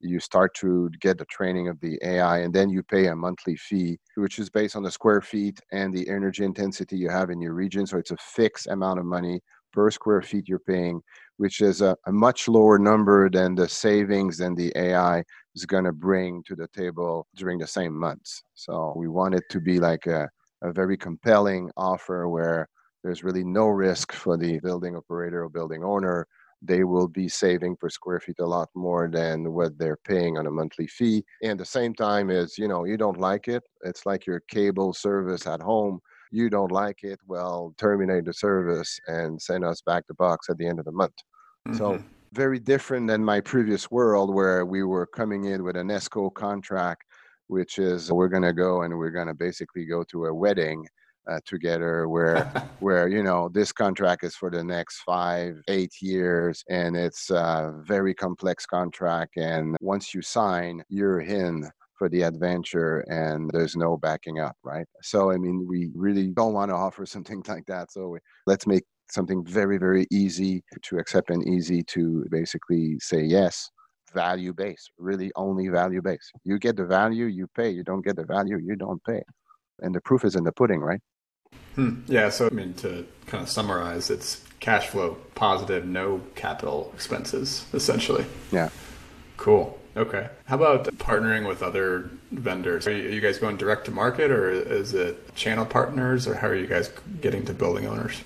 you 0.00 0.18
start 0.18 0.52
to 0.54 0.90
get 1.00 1.16
the 1.16 1.24
training 1.26 1.68
of 1.68 1.78
the 1.80 1.96
ai 2.02 2.38
and 2.38 2.52
then 2.52 2.68
you 2.68 2.82
pay 2.82 3.06
a 3.06 3.14
monthly 3.14 3.54
fee 3.54 3.96
which 4.16 4.40
is 4.40 4.50
based 4.50 4.74
on 4.74 4.82
the 4.82 4.90
square 4.90 5.20
feet 5.20 5.60
and 5.70 5.94
the 5.94 6.08
energy 6.08 6.44
intensity 6.44 6.96
you 6.96 7.08
have 7.08 7.30
in 7.30 7.40
your 7.40 7.54
region 7.54 7.86
so 7.86 7.96
it's 7.96 8.10
a 8.10 8.16
fixed 8.16 8.66
amount 8.66 8.98
of 8.98 9.06
money 9.06 9.40
per 9.74 9.90
square 9.90 10.22
feet 10.22 10.48
you're 10.48 10.60
paying, 10.60 11.02
which 11.36 11.60
is 11.60 11.82
a, 11.82 11.96
a 12.06 12.12
much 12.12 12.46
lower 12.48 12.78
number 12.78 13.28
than 13.28 13.54
the 13.54 13.68
savings 13.68 14.38
than 14.38 14.54
the 14.54 14.72
AI 14.76 15.22
is 15.54 15.66
going 15.66 15.84
to 15.84 15.92
bring 15.92 16.42
to 16.44 16.54
the 16.54 16.68
table 16.68 17.26
during 17.34 17.58
the 17.58 17.66
same 17.66 17.98
months. 17.98 18.44
So 18.54 18.94
we 18.96 19.08
want 19.08 19.34
it 19.34 19.44
to 19.50 19.60
be 19.60 19.80
like 19.80 20.06
a, 20.06 20.30
a 20.62 20.72
very 20.72 20.96
compelling 20.96 21.70
offer 21.76 22.28
where 22.28 22.68
there's 23.02 23.24
really 23.24 23.44
no 23.44 23.66
risk 23.66 24.12
for 24.12 24.36
the 24.36 24.60
building 24.60 24.96
operator 24.96 25.42
or 25.42 25.48
building 25.48 25.82
owner. 25.84 26.26
They 26.62 26.84
will 26.84 27.08
be 27.08 27.28
saving 27.28 27.76
per 27.76 27.90
square 27.90 28.20
feet 28.20 28.38
a 28.38 28.46
lot 28.46 28.68
more 28.74 29.10
than 29.12 29.52
what 29.52 29.76
they're 29.76 29.98
paying 30.06 30.38
on 30.38 30.46
a 30.46 30.50
monthly 30.50 30.86
fee. 30.86 31.22
And 31.42 31.60
the 31.60 31.66
same 31.66 31.92
time 31.94 32.30
is, 32.30 32.56
you 32.56 32.68
know, 32.68 32.84
you 32.84 32.96
don't 32.96 33.18
like 33.18 33.48
it. 33.48 33.62
It's 33.82 34.06
like 34.06 34.24
your 34.24 34.40
cable 34.48 34.94
service 34.94 35.46
at 35.46 35.60
home 35.60 36.00
you 36.30 36.50
don't 36.50 36.72
like 36.72 37.02
it, 37.02 37.18
well, 37.26 37.74
terminate 37.78 38.24
the 38.24 38.34
service 38.34 38.98
and 39.06 39.40
send 39.40 39.64
us 39.64 39.80
back 39.82 40.06
the 40.06 40.14
box 40.14 40.48
at 40.48 40.58
the 40.58 40.66
end 40.66 40.78
of 40.78 40.84
the 40.84 40.92
month. 40.92 41.14
Mm-hmm. 41.68 41.78
So 41.78 42.02
very 42.32 42.58
different 42.58 43.06
than 43.06 43.24
my 43.24 43.40
previous 43.40 43.90
world 43.90 44.34
where 44.34 44.66
we 44.66 44.82
were 44.82 45.06
coming 45.06 45.44
in 45.44 45.62
with 45.62 45.76
an 45.76 45.88
ESCO 45.88 46.34
contract, 46.34 47.04
which 47.46 47.78
is 47.78 48.10
we're 48.10 48.28
going 48.28 48.42
to 48.42 48.52
go 48.52 48.82
and 48.82 48.96
we're 48.98 49.10
going 49.10 49.28
to 49.28 49.34
basically 49.34 49.84
go 49.84 50.02
to 50.10 50.26
a 50.26 50.34
wedding 50.34 50.84
uh, 51.30 51.40
together 51.46 52.08
where 52.08 52.44
where 52.80 53.08
you 53.08 53.22
know 53.22 53.48
this 53.48 53.72
contract 53.72 54.24
is 54.24 54.34
for 54.34 54.50
the 54.50 54.62
next 54.62 55.00
five 55.06 55.60
eight 55.68 55.94
years 56.00 56.62
and 56.68 56.96
it's 56.96 57.30
a 57.30 57.74
very 57.86 58.14
complex 58.14 58.66
contract 58.66 59.36
and 59.36 59.76
once 59.80 60.12
you 60.12 60.20
sign 60.20 60.82
you're 60.88 61.20
in 61.20 61.66
for 61.96 62.08
the 62.08 62.22
adventure 62.22 63.00
and 63.08 63.50
there's 63.52 63.76
no 63.76 63.96
backing 63.96 64.40
up, 64.40 64.56
right? 64.62 64.86
So, 65.02 65.30
I 65.30 65.36
mean, 65.36 65.66
we 65.66 65.90
really 65.94 66.28
don't 66.28 66.54
want 66.54 66.70
to 66.70 66.74
offer 66.74 67.06
something 67.14 67.42
like 67.48 67.66
that. 67.66 67.92
So, 67.92 68.08
we, 68.08 68.18
let's 68.46 68.66
make 68.66 68.84
something 69.10 69.44
very, 69.44 69.78
very 69.78 70.06
easy 70.10 70.62
to 70.82 70.98
accept 70.98 71.30
and 71.30 71.46
easy 71.46 71.82
to 71.84 72.24
basically 72.30 72.98
say 73.00 73.22
yes. 73.22 73.70
Value 74.12 74.52
based, 74.52 74.92
really 74.98 75.32
only 75.34 75.68
value 75.68 76.00
based. 76.00 76.30
You 76.44 76.58
get 76.58 76.76
the 76.76 76.84
value, 76.84 77.26
you 77.26 77.48
pay. 77.56 77.70
You 77.70 77.82
don't 77.82 78.04
get 78.04 78.16
the 78.16 78.24
value, 78.24 78.58
you 78.58 78.76
don't 78.76 79.02
pay. 79.04 79.22
And 79.80 79.94
the 79.94 80.00
proof 80.00 80.24
is 80.24 80.36
in 80.36 80.44
the 80.44 80.52
pudding, 80.52 80.80
right? 80.80 81.00
Hmm. 81.74 82.02
Yeah. 82.06 82.28
So, 82.28 82.46
I 82.46 82.50
mean, 82.50 82.74
to 82.74 83.04
kind 83.26 83.42
of 83.42 83.50
summarize, 83.50 84.10
it's 84.10 84.44
cash 84.60 84.86
flow 84.86 85.16
positive, 85.34 85.84
no 85.84 86.20
capital 86.36 86.90
expenses, 86.94 87.66
essentially. 87.74 88.24
Yeah. 88.52 88.68
Cool. 89.36 89.78
Okay. 89.96 90.28
How 90.46 90.56
about 90.56 90.86
partnering 90.96 91.46
with 91.46 91.62
other 91.62 92.10
vendors? 92.32 92.86
Are 92.86 92.92
you, 92.92 93.20
guys 93.20 93.38
going 93.38 93.56
direct 93.56 93.84
to 93.84 93.92
market 93.92 94.30
or 94.30 94.50
is 94.50 94.92
it 94.92 95.34
channel 95.36 95.64
partners 95.64 96.26
or 96.26 96.34
how 96.34 96.48
are 96.48 96.54
you 96.54 96.66
guys 96.66 96.90
getting 97.20 97.44
to 97.46 97.54
building 97.54 97.86
owners? 97.86 98.22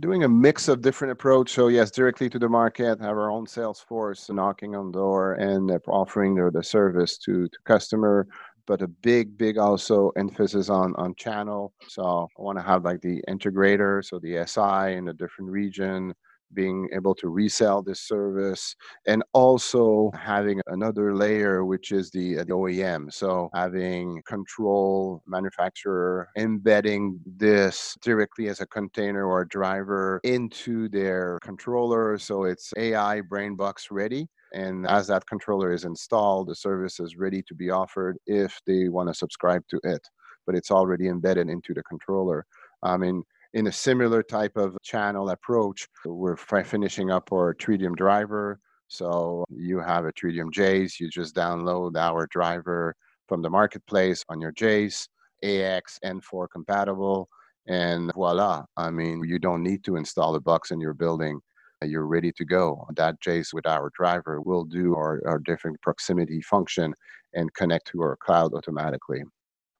doing 0.00 0.24
a 0.24 0.28
mix 0.28 0.68
of 0.68 0.82
different 0.82 1.12
approach. 1.12 1.52
So 1.52 1.68
yes, 1.68 1.90
directly 1.90 2.28
to 2.30 2.38
the 2.38 2.48
market, 2.48 3.00
have 3.00 3.16
our 3.16 3.30
own 3.30 3.46
sales 3.46 3.80
force 3.80 4.28
knocking 4.28 4.74
on 4.74 4.90
door 4.90 5.34
and 5.34 5.70
uh, 5.70 5.78
offering 5.86 6.34
the, 6.34 6.50
the 6.50 6.62
service 6.62 7.18
to, 7.18 7.48
to 7.48 7.58
customer. 7.64 8.26
But 8.66 8.82
a 8.82 8.88
big, 8.88 9.38
big 9.38 9.56
also 9.56 10.10
emphasis 10.16 10.68
on 10.68 10.94
on 10.96 11.14
channel. 11.14 11.72
So 11.88 12.28
I 12.38 12.42
want 12.42 12.58
to 12.58 12.64
have 12.64 12.84
like 12.84 13.00
the 13.00 13.22
integrator, 13.28 14.04
so 14.04 14.18
the 14.18 14.44
SI 14.46 14.94
in 14.94 15.08
a 15.08 15.14
different 15.14 15.50
region, 15.50 16.12
being 16.54 16.88
able 16.92 17.14
to 17.14 17.28
resell 17.28 17.82
this 17.82 18.00
service 18.00 18.74
and 19.06 19.22
also 19.32 20.10
having 20.14 20.60
another 20.68 21.14
layer 21.14 21.64
which 21.64 21.92
is 21.92 22.10
the, 22.10 22.38
uh, 22.38 22.44
the, 22.44 22.52
OEM 22.52 23.12
so 23.12 23.48
having 23.54 24.20
control 24.26 25.22
manufacturer 25.26 26.28
embedding 26.36 27.18
this 27.26 27.96
directly 28.02 28.48
as 28.48 28.60
a 28.60 28.66
container 28.66 29.26
or 29.26 29.42
a 29.42 29.48
driver 29.48 30.20
into 30.24 30.88
their 30.88 31.38
controller. 31.42 32.18
So 32.18 32.44
it's 32.44 32.72
AI 32.76 33.20
brain 33.20 33.54
box 33.54 33.88
ready 33.90 34.26
and 34.52 34.86
as 34.86 35.06
that 35.08 35.26
controller 35.26 35.72
is 35.72 35.84
installed 35.84 36.48
the 36.48 36.54
service 36.54 37.00
is 37.00 37.16
ready 37.16 37.42
to 37.42 37.54
be 37.54 37.70
offered 37.70 38.16
if 38.26 38.60
they 38.66 38.88
want 38.88 39.08
to 39.08 39.14
subscribe 39.14 39.62
to 39.68 39.78
it 39.84 40.00
but 40.46 40.54
it's 40.54 40.70
already 40.70 41.08
embedded 41.08 41.50
into 41.50 41.74
the 41.74 41.82
controller. 41.82 42.46
I 42.82 42.96
mean 42.96 43.22
in 43.54 43.66
a 43.66 43.72
similar 43.72 44.22
type 44.22 44.56
of 44.56 44.76
channel 44.82 45.30
approach. 45.30 45.86
We're 46.04 46.36
finishing 46.36 47.10
up 47.10 47.32
our 47.32 47.54
Tridium 47.54 47.96
driver. 47.96 48.60
So 48.88 49.44
you 49.50 49.80
have 49.80 50.04
a 50.04 50.12
Tridium 50.12 50.50
Jace, 50.50 50.98
you 50.98 51.10
just 51.10 51.34
download 51.34 51.96
our 51.96 52.26
driver 52.30 52.94
from 53.28 53.42
the 53.42 53.50
marketplace 53.50 54.24
on 54.30 54.40
your 54.40 54.52
Jace, 54.52 55.08
AX 55.42 55.98
N4 56.04 56.48
compatible, 56.50 57.28
and 57.66 58.10
voila. 58.14 58.64
I 58.78 58.90
mean, 58.90 59.22
you 59.24 59.38
don't 59.38 59.62
need 59.62 59.84
to 59.84 59.96
install 59.96 60.34
a 60.34 60.40
box 60.40 60.70
in 60.70 60.80
your 60.80 60.94
building. 60.94 61.38
You're 61.84 62.06
ready 62.06 62.32
to 62.32 62.44
go. 62.44 62.86
That 62.96 63.20
Jace 63.20 63.52
with 63.52 63.66
our 63.66 63.90
driver 63.94 64.40
will 64.40 64.64
do 64.64 64.94
our, 64.96 65.22
our 65.26 65.38
different 65.38 65.80
proximity 65.82 66.40
function 66.40 66.94
and 67.34 67.52
connect 67.54 67.88
to 67.88 68.00
our 68.00 68.16
cloud 68.16 68.54
automatically. 68.54 69.22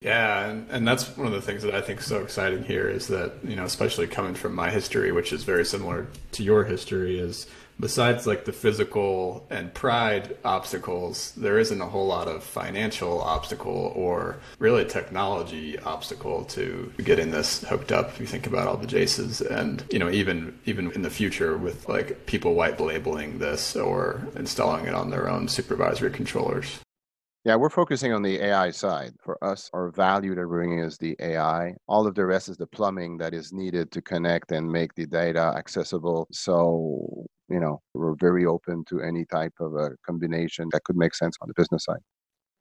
Yeah, 0.01 0.47
and, 0.47 0.71
and 0.71 0.87
that's 0.87 1.17
one 1.17 1.27
of 1.27 1.33
the 1.33 1.43
things 1.43 1.63
that 1.65 1.75
I 1.75 1.81
think 1.81 1.99
is 1.99 2.07
so 2.07 2.23
exciting 2.23 2.63
here 2.63 2.89
is 2.89 3.09
that, 3.09 3.33
you 3.43 3.57
know, 3.57 3.65
especially 3.65 4.07
coming 4.07 4.35
from 4.35 4.55
my 4.55 4.71
history, 4.71 5.11
which 5.11 5.33
is 5.33 5.43
very 5.43 5.65
similar 5.65 6.07
to 6.33 6.45
your 6.45 6.63
history, 6.63 7.19
is 7.19 7.49
besides 7.81 8.25
like 8.25 8.45
the 8.45 8.53
physical 8.53 9.45
and 9.51 9.75
pride 9.75 10.37
obstacles, 10.45 11.33
there 11.37 11.59
isn't 11.59 11.81
a 11.81 11.87
whole 11.87 12.07
lot 12.07 12.29
of 12.29 12.45
financial 12.45 13.21
obstacle 13.21 13.93
or 13.97 14.39
really 14.61 14.85
technology 14.85 15.77
obstacle 15.81 16.45
to 16.45 16.93
getting 17.03 17.33
this 17.33 17.65
hooked 17.65 17.91
up. 17.91 18.11
If 18.11 18.21
you 18.21 18.27
think 18.27 18.47
about 18.47 18.69
all 18.69 18.77
the 18.77 18.87
Jaces 18.87 19.41
and, 19.41 19.83
you 19.91 19.99
know, 19.99 20.11
even 20.11 20.57
even 20.65 20.93
in 20.93 21.03
the 21.03 21.11
future 21.11 21.59
with 21.59 21.89
like 21.89 22.25
people 22.27 22.55
white 22.55 22.81
labeling 22.81 23.41
this 23.41 23.75
or 23.75 24.29
installing 24.37 24.87
it 24.87 24.95
on 24.95 25.11
their 25.11 25.29
own 25.29 25.49
supervisory 25.49 26.13
controllers. 26.13 26.79
Yeah, 27.45 27.55
we're 27.55 27.71
focusing 27.71 28.13
on 28.13 28.23
the 28.23 28.41
AI 28.41 28.71
side. 28.73 29.13
For 29.23 29.43
us, 29.43 29.71
our 29.73 29.91
value 29.91 30.35
that 30.35 30.41
we're 30.41 30.49
bringing 30.49 30.81
is 30.81 30.99
the 30.99 31.17
AI. 31.21 31.75
All 31.87 32.07
of 32.07 32.15
the 32.15 32.27
rest 32.27 32.49
is 32.49 32.57
the 32.57 32.67
plumbing 32.67 33.17
that 33.19 33.33
is 33.33 33.53
needed 33.53 33.93
to 33.93 34.03
connect 34.03 34.51
and 34.53 34.71
make 34.71 34.93
the 34.95 35.07
data 35.07 35.55
accessible. 35.57 36.27
So, 36.33 37.27
you 37.49 37.61
know, 37.61 37.81
we're 37.95 38.17
very 38.17 38.45
open 38.45 38.85
to 38.89 39.01
any 39.01 39.25
type 39.25 39.55
of 39.61 39.75
a 39.77 39.91
combination 40.05 40.69
that 40.73 40.83
could 40.85 40.97
make 40.97 41.15
sense 41.15 41.37
on 41.41 41.49
the 41.49 41.55
business 41.55 41.85
side. 41.85 42.01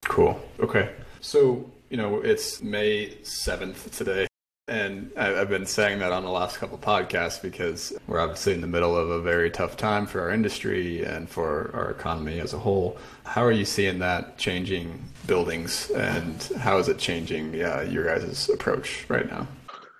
Cool. 0.06 0.40
Okay. 0.60 0.94
So, 1.22 1.70
you 1.90 1.98
know, 1.98 2.22
it's 2.22 2.62
May 2.62 3.18
7th 3.24 3.98
today. 3.98 4.28
And 4.70 5.12
I've 5.18 5.48
been 5.48 5.66
saying 5.66 6.00
that 6.00 6.12
on 6.12 6.24
the 6.24 6.30
last 6.30 6.58
couple 6.58 6.78
podcasts 6.78 7.42
because 7.42 7.94
we're 8.06 8.20
obviously 8.20 8.54
in 8.54 8.60
the 8.60 8.68
middle 8.68 8.98
of 8.98 9.10
a 9.10 9.22
very 9.22 9.50
tough 9.50 9.78
time 9.78 10.06
for 10.06 10.20
our 10.20 10.30
industry 10.30 11.06
and 11.06 11.30
for 11.30 11.72
our 11.74 11.90
economy 11.90 12.42
as 12.42 12.54
a 12.54 12.58
whole. 12.58 12.98
How 13.24 13.46
are 13.46 13.52
you 13.54 13.64
seeing 13.64 13.98
that 14.00 14.38
changing 14.38 15.02
buildings 15.26 15.90
and 15.92 16.44
how 16.60 16.80
is 16.80 16.90
it 16.90 16.98
changing 16.98 17.64
uh, 17.64 17.88
your 17.90 18.06
guys' 18.06 18.50
approach 18.50 19.06
right 19.08 19.30
now? 19.30 19.48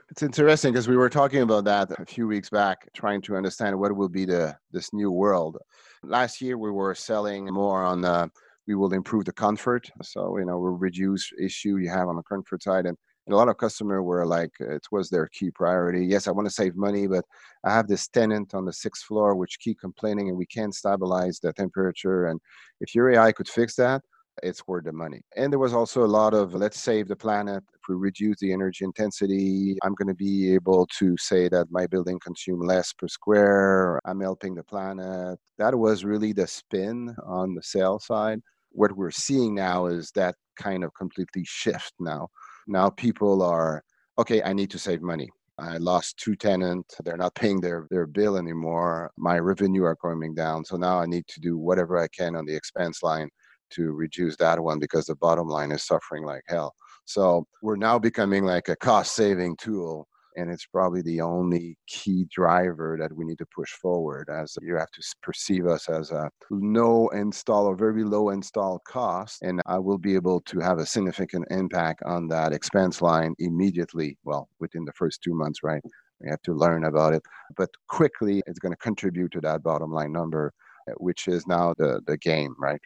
It's 0.10 0.22
interesting 0.22 0.74
because 0.74 0.90
we 0.90 0.98
were 0.98 1.10
talking 1.10 1.44
about 1.44 1.64
that 1.64 1.98
a 1.98 2.06
few 2.06 2.28
weeks 2.28 2.50
back, 2.50 2.90
trying 2.94 3.22
to 3.22 3.38
understand 3.38 3.80
what 3.80 3.96
will 3.96 4.10
be 4.10 4.26
the 4.26 4.58
this 4.74 4.92
new 4.92 5.12
world. 5.12 5.58
Last 6.04 6.42
year 6.42 6.58
we 6.58 6.72
were 6.72 6.94
selling 6.94 7.46
more 7.46 7.84
on 7.84 8.02
the 8.02 8.30
we 8.68 8.76
will 8.76 8.94
improve 8.94 9.24
the 9.24 9.32
comfort. 9.32 9.90
So, 10.04 10.38
you 10.38 10.46
know, 10.46 10.60
we'll 10.60 10.74
reduce 10.74 11.32
issue 11.40 11.78
you 11.78 11.90
have 11.90 12.10
on 12.10 12.18
the 12.18 12.24
comfort 12.24 12.64
side. 12.64 12.86
And 12.86 12.98
and 13.28 13.34
a 13.34 13.38
lot 13.38 13.50
of 13.50 13.58
customers 13.58 14.02
were 14.02 14.26
like 14.26 14.52
uh, 14.62 14.76
it 14.76 14.88
was 14.92 15.10
their 15.10 15.28
key 15.28 15.52
priority. 15.52 16.06
Yes 16.06 16.28
i 16.28 16.32
want 16.32 16.48
to 16.48 16.54
save 16.54 16.76
money 16.76 17.08
but 17.08 17.26
i 17.64 17.72
have 17.74 17.88
this 17.88 18.08
tenant 18.08 18.54
on 18.56 18.66
the 18.66 18.74
sixth 18.74 19.04
floor 19.04 19.36
which 19.36 19.60
keep 19.60 19.80
complaining 19.80 20.30
and 20.30 20.38
we 20.38 20.46
can't 20.46 20.74
stabilize 20.74 21.40
the 21.40 21.54
temperature 21.54 22.28
and 22.28 22.40
if 22.82 22.96
your 22.96 23.12
ai 23.12 23.32
could 23.32 23.48
fix 23.48 23.76
that 23.76 24.02
it's 24.44 24.68
worth 24.68 24.86
the 24.86 24.92
money. 24.92 25.22
And 25.36 25.52
there 25.52 25.60
was 25.60 25.74
also 25.74 26.04
a 26.04 26.08
lot 26.08 26.34
of 26.34 26.54
let's 26.54 26.80
save 26.80 27.08
the 27.08 27.16
planet 27.16 27.64
if 27.74 27.82
we 27.90 27.96
reduce 27.96 28.40
the 28.40 28.54
energy 28.54 28.86
intensity. 28.86 29.78
I'm 29.84 29.96
going 29.96 30.08
to 30.08 30.16
be 30.16 30.54
able 30.54 30.88
to 31.00 31.16
say 31.18 31.50
that 31.50 31.72
my 31.72 31.88
building 31.88 32.20
consume 32.20 32.62
less 32.62 32.94
per 32.94 33.08
square. 33.08 34.00
I'm 34.06 34.22
helping 34.22 34.56
the 34.56 34.64
planet. 34.64 35.40
That 35.58 35.76
was 35.76 36.06
really 36.06 36.34
the 36.34 36.48
spin 36.48 37.16
on 37.26 37.56
the 37.56 37.64
sales 37.64 38.06
side. 38.06 38.42
What 38.72 38.96
we're 38.96 39.12
seeing 39.12 39.56
now 39.56 39.88
is 39.88 40.12
that 40.12 40.36
kind 40.58 40.84
of 40.84 40.94
completely 40.94 41.44
shift 41.46 41.94
now 42.00 42.30
now 42.68 42.90
people 42.90 43.42
are 43.42 43.84
okay 44.18 44.42
i 44.44 44.54
need 44.54 44.70
to 44.72 44.80
save 44.80 45.02
money. 45.02 45.30
I 45.60 45.78
lost 45.78 46.18
two 46.18 46.36
tenants. 46.36 46.94
They're 47.04 47.18
not 47.18 47.34
paying 47.34 47.60
their, 47.60 47.88
their 47.90 48.06
bill 48.06 48.38
anymore. 48.38 49.10
My 49.18 49.40
revenue 49.40 49.86
are 49.86 49.96
coming 49.96 50.36
down. 50.36 50.64
So 50.66 50.78
now 50.78 51.00
i 51.00 51.06
need 51.06 51.28
to 51.28 51.40
do 51.40 51.58
whatever 51.58 51.98
i 51.98 52.08
can 52.10 52.36
on 52.36 52.46
the 52.46 52.56
expense 52.56 53.02
line 53.02 53.30
to 53.72 53.92
reduce 53.92 54.38
that 54.38 54.60
one 54.60 54.80
because 54.80 55.06
the 55.06 55.16
bottom 55.16 55.48
line 55.48 55.72
is 55.72 55.86
suffering 55.86 56.24
like 56.24 56.44
hell. 56.48 56.76
So 57.06 57.48
we're 57.62 57.78
now 57.78 57.98
becoming 57.98 58.44
like 58.46 58.70
a 58.70 58.76
cost 58.76 59.16
saving 59.16 59.58
tool 59.58 60.08
and 60.38 60.52
it's 60.52 60.66
probably 60.68 61.02
the 61.02 61.20
only 61.20 61.76
key 61.88 62.26
driver 62.32 62.98
that 63.00 63.12
we 63.14 63.26
need 63.26 63.40
to 63.40 63.46
push 63.54 63.72
forward 63.72 64.30
as 64.32 64.56
you 64.62 64.76
have 64.76 64.92
to 64.92 65.02
perceive 65.22 65.66
us 65.66 65.90
as 65.90 66.12
a 66.12 66.30
no 66.52 67.10
install 67.10 67.66
or 67.66 67.76
very 67.76 68.04
low 68.04 68.30
install 68.30 68.80
cost 68.88 69.42
and 69.42 69.62
i 69.66 69.78
will 69.78 69.98
be 69.98 70.16
able 70.16 70.40
to 70.42 70.60
have 70.60 70.78
a 70.78 70.86
significant 70.86 71.46
impact 71.50 72.02
on 72.04 72.28
that 72.28 72.54
expense 72.54 73.02
line 73.02 73.34
immediately 73.40 74.18
well 74.24 74.48
within 74.60 74.86
the 74.86 74.94
first 74.94 75.22
two 75.22 75.34
months 75.34 75.60
right? 75.64 75.82
We 76.22 76.30
have 76.30 76.42
to 76.44 76.54
learn 76.54 76.86
about 76.86 77.14
it 77.14 77.24
but 77.58 77.70
quickly 77.90 78.42
it's 78.48 78.60
going 78.60 78.74
to 78.74 78.78
contribute 78.78 79.32
to 79.34 79.42
that 79.42 79.64
bottom 79.64 79.92
line 79.92 80.12
number 80.12 80.54
which 80.98 81.28
is 81.28 81.46
now 81.48 81.74
the 81.78 82.02
the 82.08 82.18
game 82.18 82.56
right 82.60 82.82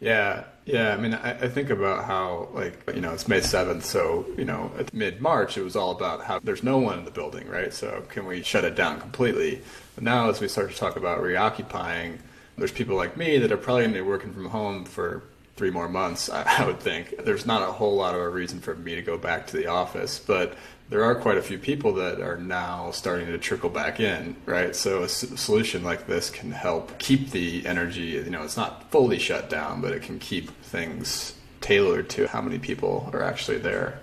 yeah, 0.00 0.44
yeah. 0.64 0.92
I 0.92 0.96
mean, 0.96 1.14
I, 1.14 1.30
I, 1.30 1.48
think 1.48 1.70
about 1.70 2.04
how, 2.04 2.48
like, 2.52 2.78
you 2.94 3.00
know, 3.00 3.12
it's 3.12 3.28
May 3.28 3.40
7th, 3.40 3.82
so, 3.82 4.26
you 4.36 4.44
know, 4.44 4.70
at 4.78 4.92
mid 4.92 5.20
March, 5.20 5.56
it 5.56 5.62
was 5.62 5.76
all 5.76 5.90
about 5.92 6.24
how 6.24 6.38
there's 6.40 6.62
no 6.62 6.78
one 6.78 6.98
in 6.98 7.04
the 7.04 7.10
building, 7.10 7.48
right? 7.48 7.72
So, 7.72 8.02
can 8.08 8.26
we 8.26 8.42
shut 8.42 8.64
it 8.64 8.74
down 8.74 9.00
completely? 9.00 9.62
But 9.94 10.04
now, 10.04 10.28
as 10.28 10.40
we 10.40 10.48
start 10.48 10.70
to 10.70 10.76
talk 10.76 10.96
about 10.96 11.22
reoccupying, 11.22 12.18
there's 12.58 12.72
people 12.72 12.96
like 12.96 13.16
me 13.16 13.38
that 13.38 13.52
are 13.52 13.56
probably 13.56 13.84
going 13.84 13.94
to 13.94 14.02
be 14.02 14.08
working 14.08 14.32
from 14.32 14.46
home 14.46 14.84
for 14.84 15.22
three 15.56 15.70
more 15.70 15.88
months, 15.88 16.28
I, 16.28 16.44
I 16.58 16.66
would 16.66 16.80
think. 16.80 17.24
There's 17.24 17.46
not 17.46 17.62
a 17.62 17.72
whole 17.72 17.96
lot 17.96 18.14
of 18.14 18.20
a 18.20 18.28
reason 18.28 18.60
for 18.60 18.74
me 18.74 18.94
to 18.94 19.02
go 19.02 19.16
back 19.16 19.46
to 19.48 19.56
the 19.56 19.66
office, 19.66 20.18
but 20.18 20.56
there 20.88 21.02
are 21.04 21.14
quite 21.14 21.36
a 21.36 21.42
few 21.42 21.58
people 21.58 21.92
that 21.94 22.20
are 22.20 22.36
now 22.36 22.90
starting 22.92 23.26
to 23.26 23.38
trickle 23.38 23.70
back 23.70 23.98
in, 23.98 24.36
right? 24.46 24.74
So 24.74 25.02
a 25.02 25.08
solution 25.08 25.82
like 25.82 26.06
this 26.06 26.30
can 26.30 26.52
help 26.52 26.96
keep 26.98 27.30
the 27.30 27.66
energy, 27.66 28.02
you 28.02 28.30
know, 28.30 28.42
it's 28.42 28.56
not 28.56 28.90
fully 28.90 29.18
shut 29.18 29.50
down, 29.50 29.80
but 29.80 29.92
it 29.92 30.02
can 30.02 30.18
keep 30.18 30.50
things 30.62 31.34
tailored 31.60 32.08
to 32.10 32.28
how 32.28 32.40
many 32.40 32.58
people 32.58 33.10
are 33.12 33.22
actually 33.22 33.58
there. 33.58 33.98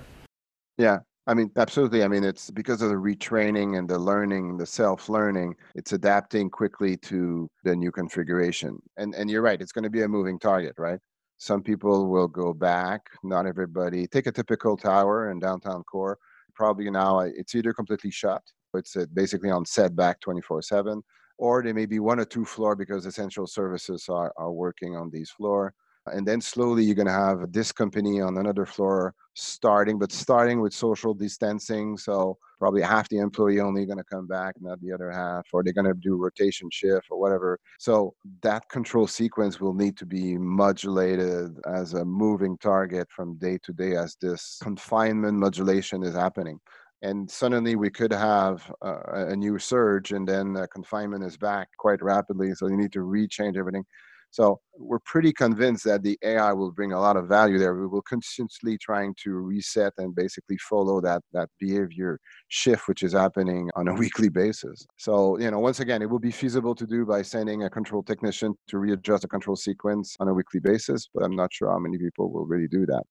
Yeah. 0.77 0.99
I 1.25 1.34
mean, 1.34 1.51
absolutely. 1.55 2.03
I 2.03 2.09
mean, 2.09 2.25
it's 2.25 2.51
because 2.51 2.81
of 2.81 2.89
the 2.89 2.95
retraining 2.95 3.77
and 3.77 3.88
the 3.88 3.97
learning, 3.97 4.57
the 4.57 4.65
self-learning, 4.65 5.55
it's 5.73 5.93
adapting 5.93 6.49
quickly 6.49 6.97
to 6.97 7.49
the 7.63 7.73
new 7.73 7.91
configuration. 7.91 8.77
And 8.97 9.15
and 9.15 9.29
you're 9.29 9.41
right, 9.41 9.61
it's 9.61 9.71
going 9.71 9.86
to 9.86 9.89
be 9.89 10.01
a 10.01 10.07
moving 10.07 10.38
target, 10.38 10.73
right? 10.77 10.99
Some 11.38 11.63
people 11.63 12.09
will 12.09 12.27
go 12.27 12.53
back, 12.53 13.09
not 13.23 13.45
everybody. 13.45 14.05
Take 14.05 14.27
a 14.27 14.34
typical 14.34 14.75
tower 14.75 15.31
in 15.31 15.39
downtown 15.39 15.84
core 15.84 16.17
probably 16.55 16.89
now 16.89 17.19
it's 17.19 17.55
either 17.55 17.73
completely 17.73 18.11
shut, 18.11 18.41
it's 18.73 18.95
uh, 18.95 19.05
basically 19.13 19.51
on 19.51 19.65
setback 19.65 20.19
24 20.21 20.61
7, 20.61 21.01
or 21.37 21.63
there 21.63 21.73
may 21.73 21.85
be 21.85 21.99
one 21.99 22.19
or 22.19 22.25
two 22.25 22.45
floor 22.45 22.75
because 22.75 23.05
essential 23.05 23.47
services 23.47 24.05
are, 24.09 24.33
are 24.37 24.51
working 24.51 24.95
on 24.95 25.09
these 25.09 25.29
floor. 25.29 25.73
And 26.07 26.27
then 26.27 26.41
slowly 26.41 26.83
you're 26.83 26.95
going 26.95 27.07
to 27.07 27.13
have 27.13 27.51
this 27.51 27.71
company 27.71 28.19
on 28.21 28.37
another 28.37 28.65
floor 28.65 29.15
starting 29.35 29.97
but 29.97 30.11
starting 30.11 30.61
with 30.61 30.73
social 30.73 31.13
distancing. 31.13 31.97
So 31.97 32.37
probably 32.59 32.81
half 32.81 33.09
the 33.09 33.17
employee 33.17 33.59
only 33.59 33.85
going 33.85 33.97
to 33.97 34.03
come 34.03 34.27
back 34.27 34.55
not 34.59 34.79
the 34.81 34.91
other 34.91 35.11
half 35.11 35.47
or 35.53 35.63
they're 35.63 35.73
going 35.73 35.85
to 35.85 35.93
do 35.93 36.15
rotation 36.15 36.69
shift 36.71 37.07
or 37.09 37.19
whatever. 37.19 37.59
So 37.79 38.13
that 38.41 38.67
control 38.69 39.07
sequence 39.07 39.59
will 39.59 39.73
need 39.73 39.97
to 39.97 40.05
be 40.05 40.37
modulated 40.37 41.57
as 41.65 41.93
a 41.93 42.05
moving 42.05 42.57
target 42.57 43.07
from 43.09 43.35
day 43.35 43.57
to 43.63 43.73
day 43.73 43.95
as 43.95 44.15
this 44.21 44.59
confinement 44.61 45.37
modulation 45.37 46.03
is 46.03 46.15
happening. 46.15 46.59
And 47.01 47.29
suddenly 47.29 47.75
we 47.75 47.89
could 47.89 48.13
have 48.13 48.71
uh, 48.81 49.27
a 49.31 49.35
new 49.35 49.59
surge 49.59 50.11
and 50.11 50.27
then 50.27 50.55
uh, 50.55 50.67
confinement 50.71 51.25
is 51.25 51.35
back 51.35 51.67
quite 51.77 52.01
rapidly. 52.01 52.53
So 52.53 52.67
you 52.67 52.77
need 52.77 52.93
to 52.93 52.99
rechange 52.99 53.57
everything 53.57 53.85
so 54.34 54.59
we're 54.79 55.05
pretty 55.05 55.31
convinced 55.31 55.84
that 55.84 56.01
the 56.01 56.17
AI 56.23 56.51
will 56.53 56.71
bring 56.71 56.91
a 56.91 56.99
lot 56.99 57.17
of 57.17 57.27
value 57.27 57.59
there. 57.59 57.75
We 57.75 57.86
will 57.86 58.01
constantly 58.01 58.79
trying 58.79 59.13
to 59.23 59.29
reset 59.29 59.93
and 59.99 60.15
basically 60.15 60.57
follow 60.57 60.99
that 61.01 61.21
that 61.34 61.49
behavior 61.59 62.19
shift 62.47 62.88
which 62.88 63.03
is 63.03 63.13
happening 63.13 63.69
on 63.75 63.88
a 63.89 63.93
weekly 64.03 64.29
basis. 64.29 64.88
So 64.97 65.38
you 65.38 65.51
know, 65.51 65.59
once 65.59 65.81
again, 65.81 66.01
it 66.01 66.09
will 66.09 66.17
be 66.17 66.31
feasible 66.31 66.73
to 66.73 66.88
do 66.88 67.05
by 67.05 67.21
sending 67.21 67.61
a 67.65 67.69
control 67.69 68.01
technician 68.01 68.55
to 68.69 68.79
readjust 68.79 69.21
the 69.21 69.27
control 69.27 69.55
sequence 69.55 70.17
on 70.19 70.27
a 70.27 70.34
weekly 70.34 70.59
basis, 70.59 71.07
but 71.13 71.23
I'm 71.23 71.36
not 71.36 71.53
sure 71.53 71.69
how 71.69 71.77
many 71.77 71.99
people 71.99 72.31
will 72.31 72.47
really 72.47 72.67
do 72.67 72.88
that. 72.88 73.03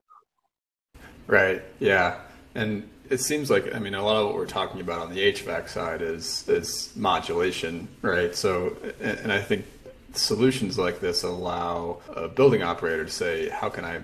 Right. 1.29 1.63
Yeah. 1.79 2.19
And 2.57 2.91
it 3.11 3.21
seems 3.21 3.49
like 3.49 3.73
I 3.73 3.79
mean 3.79 3.95
a 3.95 4.03
lot 4.03 4.17
of 4.17 4.27
what 4.27 4.35
we're 4.35 4.47
talking 4.47 4.81
about 4.81 4.99
on 4.99 5.15
the 5.15 5.21
HVAC 5.33 5.69
side 5.69 6.03
is 6.03 6.49
is 6.49 6.93
modulation, 6.97 7.87
right? 8.03 8.35
So 8.35 8.77
and 9.01 9.31
I 9.31 9.41
think 9.41 9.67
solutions 10.15 10.79
like 10.79 11.01
this 11.01 11.23
allow 11.23 12.01
a 12.15 12.29
building 12.29 12.63
operator 12.63 13.05
to 13.05 13.11
say, 13.11 13.49
how 13.49 13.69
can 13.69 13.85
I 13.85 14.01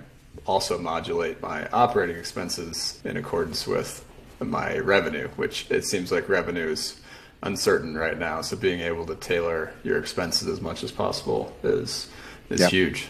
also 0.47 0.79
modulate 0.79 1.43
my 1.43 1.69
operating 1.69 2.17
expenses 2.17 3.01
in 3.05 3.17
accordance 3.17 3.67
with 3.67 4.05
my 4.41 4.79
revenue, 4.79 5.29
which 5.37 5.71
it 5.71 5.85
seems 5.85 6.13
like 6.13 6.29
revenue 6.29 6.71
is 6.71 7.01
uncertain 7.43 7.97
right 7.97 8.19
now. 8.19 8.41
So 8.41 8.57
being 8.57 8.81
able 8.81 9.07
to 9.07 9.15
tailor 9.17 9.73
your 9.85 9.99
expenses 9.99 10.49
as 10.49 10.61
much 10.61 10.83
as 10.83 10.93
possible 10.93 11.57
is 11.63 12.09
is 12.51 12.61
yeah. 12.61 12.69
huge. 12.69 13.09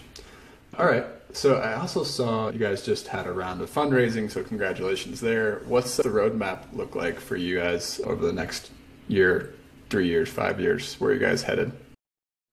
All 0.79 0.87
right. 0.87 1.05
So 1.33 1.57
I 1.57 1.75
also 1.75 2.05
saw 2.05 2.51
you 2.51 2.59
guys 2.59 2.85
just 2.85 3.07
had 3.09 3.27
a 3.27 3.33
round 3.33 3.61
of 3.61 3.71
fundraising, 3.71 4.31
so 4.31 4.43
congratulations 4.43 5.21
there. 5.21 5.61
What's 5.67 5.97
the 5.97 6.05
roadmap 6.05 6.65
look 6.73 6.95
like 6.95 7.21
for 7.21 7.37
you 7.37 7.59
guys 7.59 8.01
over 8.05 8.25
the 8.25 8.33
next 8.33 8.71
year, 9.09 9.55
three 9.91 10.09
years, 10.09 10.29
five 10.31 10.59
years? 10.59 10.95
Where 10.99 11.11
are 11.11 11.15
you 11.15 11.21
guys 11.21 11.43
headed? 11.43 11.73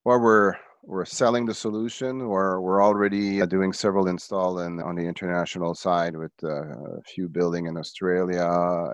Well, 0.06 0.20
we're 0.20 0.53
we're 0.84 1.03
selling 1.06 1.47
the 1.47 1.53
solution, 1.56 2.22
or 2.22 2.62
we're 2.62 2.84
already 2.84 3.41
uh, 3.41 3.47
doing 3.47 3.74
several 3.74 4.08
install 4.08 4.60
in, 4.60 4.80
on 4.80 4.93
the 4.95 5.01
international 5.01 5.74
side 5.74 6.16
with 6.16 6.32
uh, 6.43 6.97
a 6.99 7.01
few 7.08 7.28
building 7.28 7.66
in 7.66 7.76
Australia, 7.76 8.45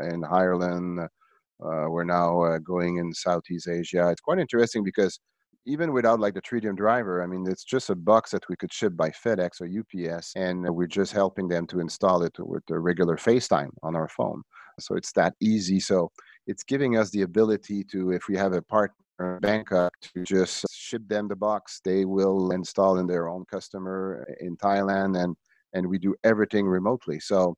in 0.10 0.24
Ireland. 0.24 1.00
Uh, 1.02 1.86
we're 1.90 2.06
now 2.06 2.42
uh, 2.44 2.60
going 2.60 2.96
in 2.96 3.14
Southeast 3.14 3.68
Asia. 3.68 4.10
It's 4.10 4.22
quite 4.22 4.40
interesting 4.40 4.86
because 4.86 5.20
even 5.66 5.92
without 5.92 6.22
like 6.22 6.34
the 6.34 6.42
Tridium 6.42 6.78
driver, 6.78 7.22
I 7.22 7.28
mean, 7.28 7.46
it's 7.46 7.66
just 7.66 7.90
a 7.90 7.96
box 7.96 8.32
that 8.32 8.48
we 8.48 8.56
could 8.56 8.72
ship 8.72 8.96
by 8.96 9.10
FedEx 9.10 9.60
or 9.60 9.68
UPS, 9.68 10.32
and 10.38 10.64
we're 10.74 10.88
just 10.88 11.12
helping 11.12 11.50
them 11.50 11.68
to 11.68 11.82
install 11.82 12.24
it 12.24 12.36
with 12.40 12.64
the 12.68 12.80
regular 12.80 13.18
FaceTime 13.18 13.72
on 13.84 13.98
our 13.98 14.08
phone. 14.08 14.44
So 14.80 14.96
it's 14.96 15.12
that 15.14 15.34
easy. 15.42 15.82
So 15.82 16.10
it's 16.48 16.64
giving 16.64 16.98
us 16.98 17.10
the 17.10 17.24
ability 17.24 17.84
to, 17.92 18.12
if 18.12 18.30
we 18.30 18.38
have 18.38 18.54
a 18.54 18.62
part 18.62 18.94
Bangkok 19.42 19.94
to 20.02 20.24
just 20.24 20.66
ship 20.72 21.04
them 21.08 21.28
the 21.28 21.36
box. 21.36 21.82
They 21.84 22.06
will 22.06 22.52
install 22.52 22.98
in 23.00 23.08
their 23.08 23.28
own 23.28 23.46
customer 23.46 24.26
in 24.40 24.58
Thailand, 24.58 25.22
and 25.22 25.36
and 25.74 25.88
we 25.88 25.98
do 25.98 26.16
everything 26.24 26.68
remotely. 26.68 27.20
So 27.20 27.56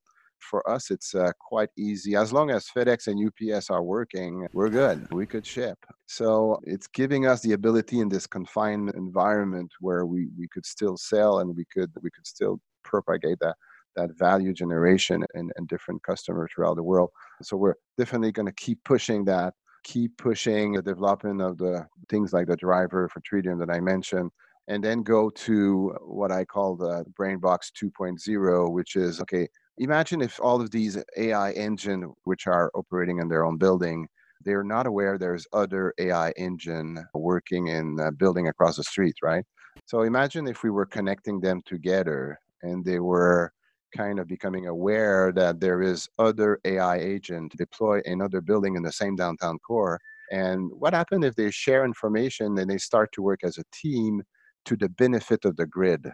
for 0.50 0.68
us, 0.70 0.92
it's 0.92 1.16
uh, 1.16 1.32
quite 1.40 1.70
easy. 1.78 2.16
As 2.16 2.34
long 2.34 2.52
as 2.52 2.68
FedEx 2.76 3.08
and 3.08 3.18
UPS 3.28 3.70
are 3.70 3.82
working, 3.82 4.46
we're 4.54 4.70
good. 4.70 5.12
We 5.12 5.26
could 5.26 5.46
ship. 5.46 5.78
So 6.06 6.60
it's 6.64 6.88
giving 6.88 7.26
us 7.26 7.42
the 7.42 7.54
ability 7.54 8.00
in 8.00 8.10
this 8.10 8.28
confined 8.28 8.92
environment 8.96 9.72
where 9.80 10.06
we, 10.06 10.28
we 10.38 10.48
could 10.50 10.66
still 10.66 10.98
sell 10.98 11.40
and 11.40 11.56
we 11.56 11.66
could 11.74 11.92
we 12.02 12.12
could 12.12 12.28
still 12.28 12.60
propagate 12.84 13.40
that 13.40 13.56
that 13.96 14.18
value 14.18 14.54
generation 14.54 15.24
and, 15.36 15.52
and 15.56 15.68
different 15.68 16.02
customers 16.04 16.52
throughout 16.54 16.76
the 16.76 16.84
world. 16.84 17.10
So 17.42 17.58
we're 17.58 17.76
definitely 17.98 18.32
going 18.32 18.48
to 18.48 18.54
keep 18.54 18.80
pushing 18.84 19.24
that 19.26 19.54
keep 19.84 20.18
pushing 20.18 20.74
the 20.74 20.82
development 20.82 21.42
of 21.42 21.58
the 21.58 21.86
things 22.10 22.34
like 22.34 22.48
the 22.48 22.56
driver 22.56 23.10
for 23.10 23.22
Tridium 23.22 23.60
that 23.60 23.70
I 23.70 23.80
mentioned, 23.80 24.32
and 24.68 24.84
then 24.84 25.04
go 25.04 25.30
to 25.30 25.96
what 26.02 26.32
I 26.32 26.46
call 26.46 26.76
the 26.76 27.06
brain 27.16 27.40
box 27.40 27.72
2.0, 27.82 28.72
which 28.72 28.96
is 28.96 29.22
okay. 29.22 29.48
Imagine 29.78 30.22
if 30.22 30.40
all 30.40 30.62
of 30.62 30.72
these 30.72 30.98
AI 31.18 31.52
engine, 31.52 32.14
which 32.26 32.48
are 32.48 32.72
operating 32.76 33.20
in 33.20 33.28
their 33.28 33.44
own 33.44 33.58
building, 33.58 34.08
they're 34.46 34.64
not 34.64 34.88
aware 34.88 35.18
there's 35.18 35.48
other 35.54 35.94
AI 35.98 36.32
engine 36.32 37.04
working 37.14 37.68
in 37.68 37.98
a 38.00 38.12
building 38.12 38.48
across 38.48 38.78
the 38.78 38.84
street, 38.84 39.16
right? 39.24 39.46
So 39.86 40.02
imagine 40.02 40.48
if 40.48 40.64
we 40.64 40.70
were 40.70 40.86
connecting 40.86 41.40
them 41.40 41.62
together 41.66 42.38
and 42.62 42.86
they 42.86 43.00
were 43.00 43.52
kind 43.96 44.20
of 44.20 44.28
becoming 44.28 44.68
aware 44.68 45.32
that 45.34 45.60
there 45.60 45.82
is 45.82 46.10
other 46.20 46.60
AI 46.66 46.98
agent 46.98 47.56
deploy 47.58 48.02
in 48.06 48.22
other 48.22 48.42
building 48.42 48.76
in 48.76 48.84
the 48.84 48.92
same 48.92 49.16
downtown 49.16 49.60
core. 49.60 50.00
And 50.32 50.72
what 50.74 50.94
happened 50.94 51.24
if 51.24 51.36
they 51.36 51.52
share 51.52 51.86
information 51.86 52.58
and 52.58 52.70
they 52.70 52.78
start 52.78 53.12
to 53.14 53.22
work 53.22 53.42
as 53.44 53.58
a 53.58 53.64
team 53.72 54.22
to 54.66 54.76
the 54.76 54.90
benefit 54.90 55.46
of 55.46 55.56
the 55.58 55.68
grid? 55.68 56.12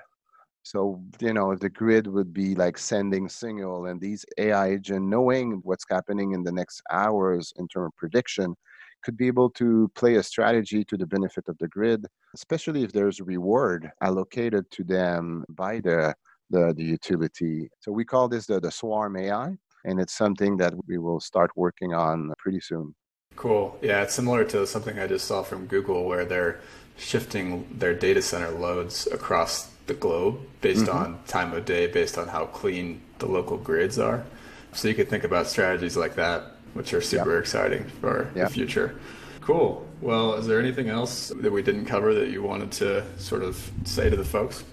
So, 0.63 1.01
you 1.19 1.33
know, 1.33 1.55
the 1.55 1.69
grid 1.69 2.05
would 2.07 2.33
be 2.33 2.53
like 2.53 2.77
sending 2.77 3.29
signal 3.29 3.85
and 3.87 3.99
these 3.99 4.25
AI 4.37 4.67
agent 4.67 5.05
knowing 5.07 5.61
what's 5.63 5.85
happening 5.89 6.33
in 6.33 6.43
the 6.43 6.51
next 6.51 6.81
hours 6.91 7.53
in 7.57 7.67
terms 7.67 7.87
of 7.87 7.95
prediction 7.97 8.55
could 9.03 9.15
be 9.17 9.27
able 9.27 9.49
to 9.51 9.89
play 9.95 10.15
a 10.15 10.23
strategy 10.23 10.83
to 10.83 10.97
the 10.97 11.07
benefit 11.07 11.47
of 11.47 11.57
the 11.59 11.67
grid, 11.69 12.05
especially 12.35 12.83
if 12.83 12.91
there's 12.91 13.21
reward 13.21 13.89
allocated 14.01 14.69
to 14.71 14.83
them 14.83 15.45
by 15.49 15.79
the 15.79 16.13
the, 16.49 16.73
the 16.75 16.83
utility. 16.83 17.69
So 17.79 17.91
we 17.91 18.05
call 18.05 18.27
this 18.27 18.45
the, 18.45 18.59
the 18.59 18.71
Swarm 18.71 19.17
AI, 19.17 19.57
and 19.85 19.99
it's 19.99 20.13
something 20.13 20.57
that 20.57 20.73
we 20.87 20.97
will 20.97 21.19
start 21.19 21.51
working 21.55 21.93
on 21.93 22.33
pretty 22.37 22.59
soon. 22.59 22.95
Cool. 23.35 23.77
Yeah, 23.81 24.03
it's 24.03 24.15
similar 24.15 24.43
to 24.45 24.67
something 24.67 24.99
I 24.99 25.07
just 25.07 25.25
saw 25.25 25.43
from 25.43 25.65
Google 25.67 26.05
where 26.05 26.25
they're 26.25 26.59
shifting 26.97 27.65
their 27.71 27.93
data 27.93 28.21
center 28.21 28.49
loads 28.49 29.07
across 29.07 29.71
the 29.87 29.93
globe 29.93 30.39
based 30.61 30.85
mm-hmm. 30.85 30.97
on 30.97 31.23
time 31.25 31.53
of 31.53 31.65
day, 31.65 31.87
based 31.87 32.17
on 32.17 32.27
how 32.27 32.45
clean 32.47 33.01
the 33.19 33.25
local 33.25 33.57
grids 33.57 33.97
are. 33.97 34.25
So 34.73 34.87
you 34.87 34.93
could 34.93 35.09
think 35.09 35.23
about 35.23 35.47
strategies 35.47 35.97
like 35.97 36.15
that, 36.15 36.43
which 36.73 36.93
are 36.93 37.01
super 37.01 37.35
yep. 37.35 37.41
exciting 37.41 37.85
for 38.01 38.29
yep. 38.35 38.49
the 38.49 38.53
future. 38.53 38.99
Cool. 39.41 39.87
Well, 40.01 40.35
is 40.35 40.45
there 40.45 40.59
anything 40.59 40.89
else 40.89 41.29
that 41.29 41.51
we 41.51 41.63
didn't 41.63 41.85
cover 41.85 42.13
that 42.13 42.29
you 42.29 42.43
wanted 42.43 42.71
to 42.73 43.03
sort 43.17 43.43
of 43.43 43.71
say 43.83 44.09
to 44.09 44.15
the 44.15 44.23
folks? 44.23 44.63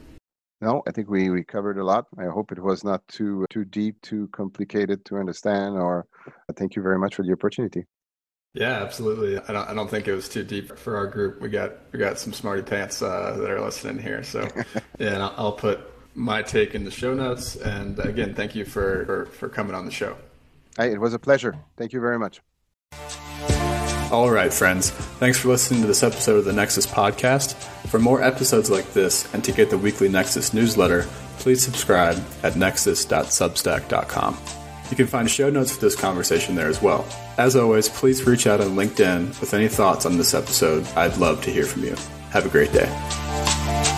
No, 0.60 0.82
I 0.88 0.90
think 0.90 1.10
we, 1.10 1.28
we 1.30 1.44
covered 1.44 1.78
a 1.78 1.84
lot. 1.84 2.06
I 2.18 2.24
hope 2.24 2.50
it 2.50 2.62
was 2.62 2.82
not 2.82 3.06
too 3.08 3.44
too 3.50 3.64
deep, 3.64 4.00
too 4.00 4.28
complicated 4.32 5.04
to 5.06 5.16
understand. 5.16 5.76
Or 5.76 6.06
uh, 6.26 6.52
thank 6.54 6.76
you 6.76 6.82
very 6.82 6.98
much 6.98 7.14
for 7.14 7.24
the 7.24 7.32
opportunity. 7.32 7.84
Yeah, 8.54 8.82
absolutely. 8.82 9.38
I 9.38 9.52
don't, 9.52 9.68
I 9.68 9.74
don't 9.74 9.90
think 9.90 10.08
it 10.08 10.14
was 10.14 10.30
too 10.30 10.42
deep 10.42 10.78
for 10.78 10.96
our 10.96 11.06
group. 11.06 11.42
We 11.42 11.50
got 11.50 11.72
we 11.92 11.98
got 11.98 12.18
some 12.18 12.32
smarty 12.32 12.62
pants 12.62 13.02
uh, 13.02 13.36
that 13.38 13.50
are 13.50 13.60
listening 13.60 14.02
here. 14.02 14.22
So 14.22 14.48
yeah, 14.98 15.14
and 15.14 15.22
I'll, 15.22 15.34
I'll, 15.36 15.52
put 15.52 15.80
my 16.14 16.40
take 16.40 16.74
in 16.74 16.84
the 16.84 16.90
show 16.90 17.12
notes. 17.12 17.56
And 17.56 17.98
again, 17.98 18.34
thank 18.34 18.54
you 18.54 18.64
for, 18.64 19.04
for, 19.04 19.26
for 19.26 19.48
coming 19.50 19.74
on 19.74 19.84
the 19.84 19.90
show. 19.90 20.16
Hey, 20.78 20.92
it 20.92 21.00
was 21.00 21.12
a 21.12 21.18
pleasure. 21.18 21.54
Thank 21.76 21.92
you 21.92 22.00
very 22.00 22.18
much. 22.18 22.40
All 24.10 24.30
right, 24.30 24.52
friends. 24.52 24.90
Thanks 24.90 25.38
for 25.38 25.48
listening 25.48 25.82
to 25.82 25.86
this 25.86 26.02
episode 26.02 26.38
of 26.38 26.44
the 26.46 26.52
Nexus 26.52 26.86
Podcast. 26.86 27.54
For 27.88 27.98
more 27.98 28.22
episodes 28.22 28.70
like 28.70 28.92
this 28.92 29.32
and 29.34 29.44
to 29.44 29.52
get 29.52 29.70
the 29.70 29.78
weekly 29.78 30.08
Nexus 30.08 30.52
newsletter, 30.52 31.06
please 31.38 31.64
subscribe 31.64 32.22
at 32.42 32.56
nexus.substack.com. 32.56 34.38
You 34.90 34.96
can 34.96 35.06
find 35.06 35.30
show 35.30 35.50
notes 35.50 35.72
for 35.74 35.80
this 35.80 35.96
conversation 35.96 36.54
there 36.54 36.68
as 36.68 36.80
well. 36.80 37.04
As 37.38 37.56
always, 37.56 37.88
please 37.88 38.24
reach 38.24 38.46
out 38.46 38.60
on 38.60 38.76
LinkedIn 38.76 39.40
with 39.40 39.52
any 39.52 39.68
thoughts 39.68 40.06
on 40.06 40.16
this 40.16 40.34
episode. 40.34 40.86
I'd 40.96 41.16
love 41.16 41.42
to 41.44 41.50
hear 41.50 41.64
from 41.64 41.84
you. 41.84 41.96
Have 42.30 42.46
a 42.46 42.48
great 42.48 42.72
day. 42.72 43.95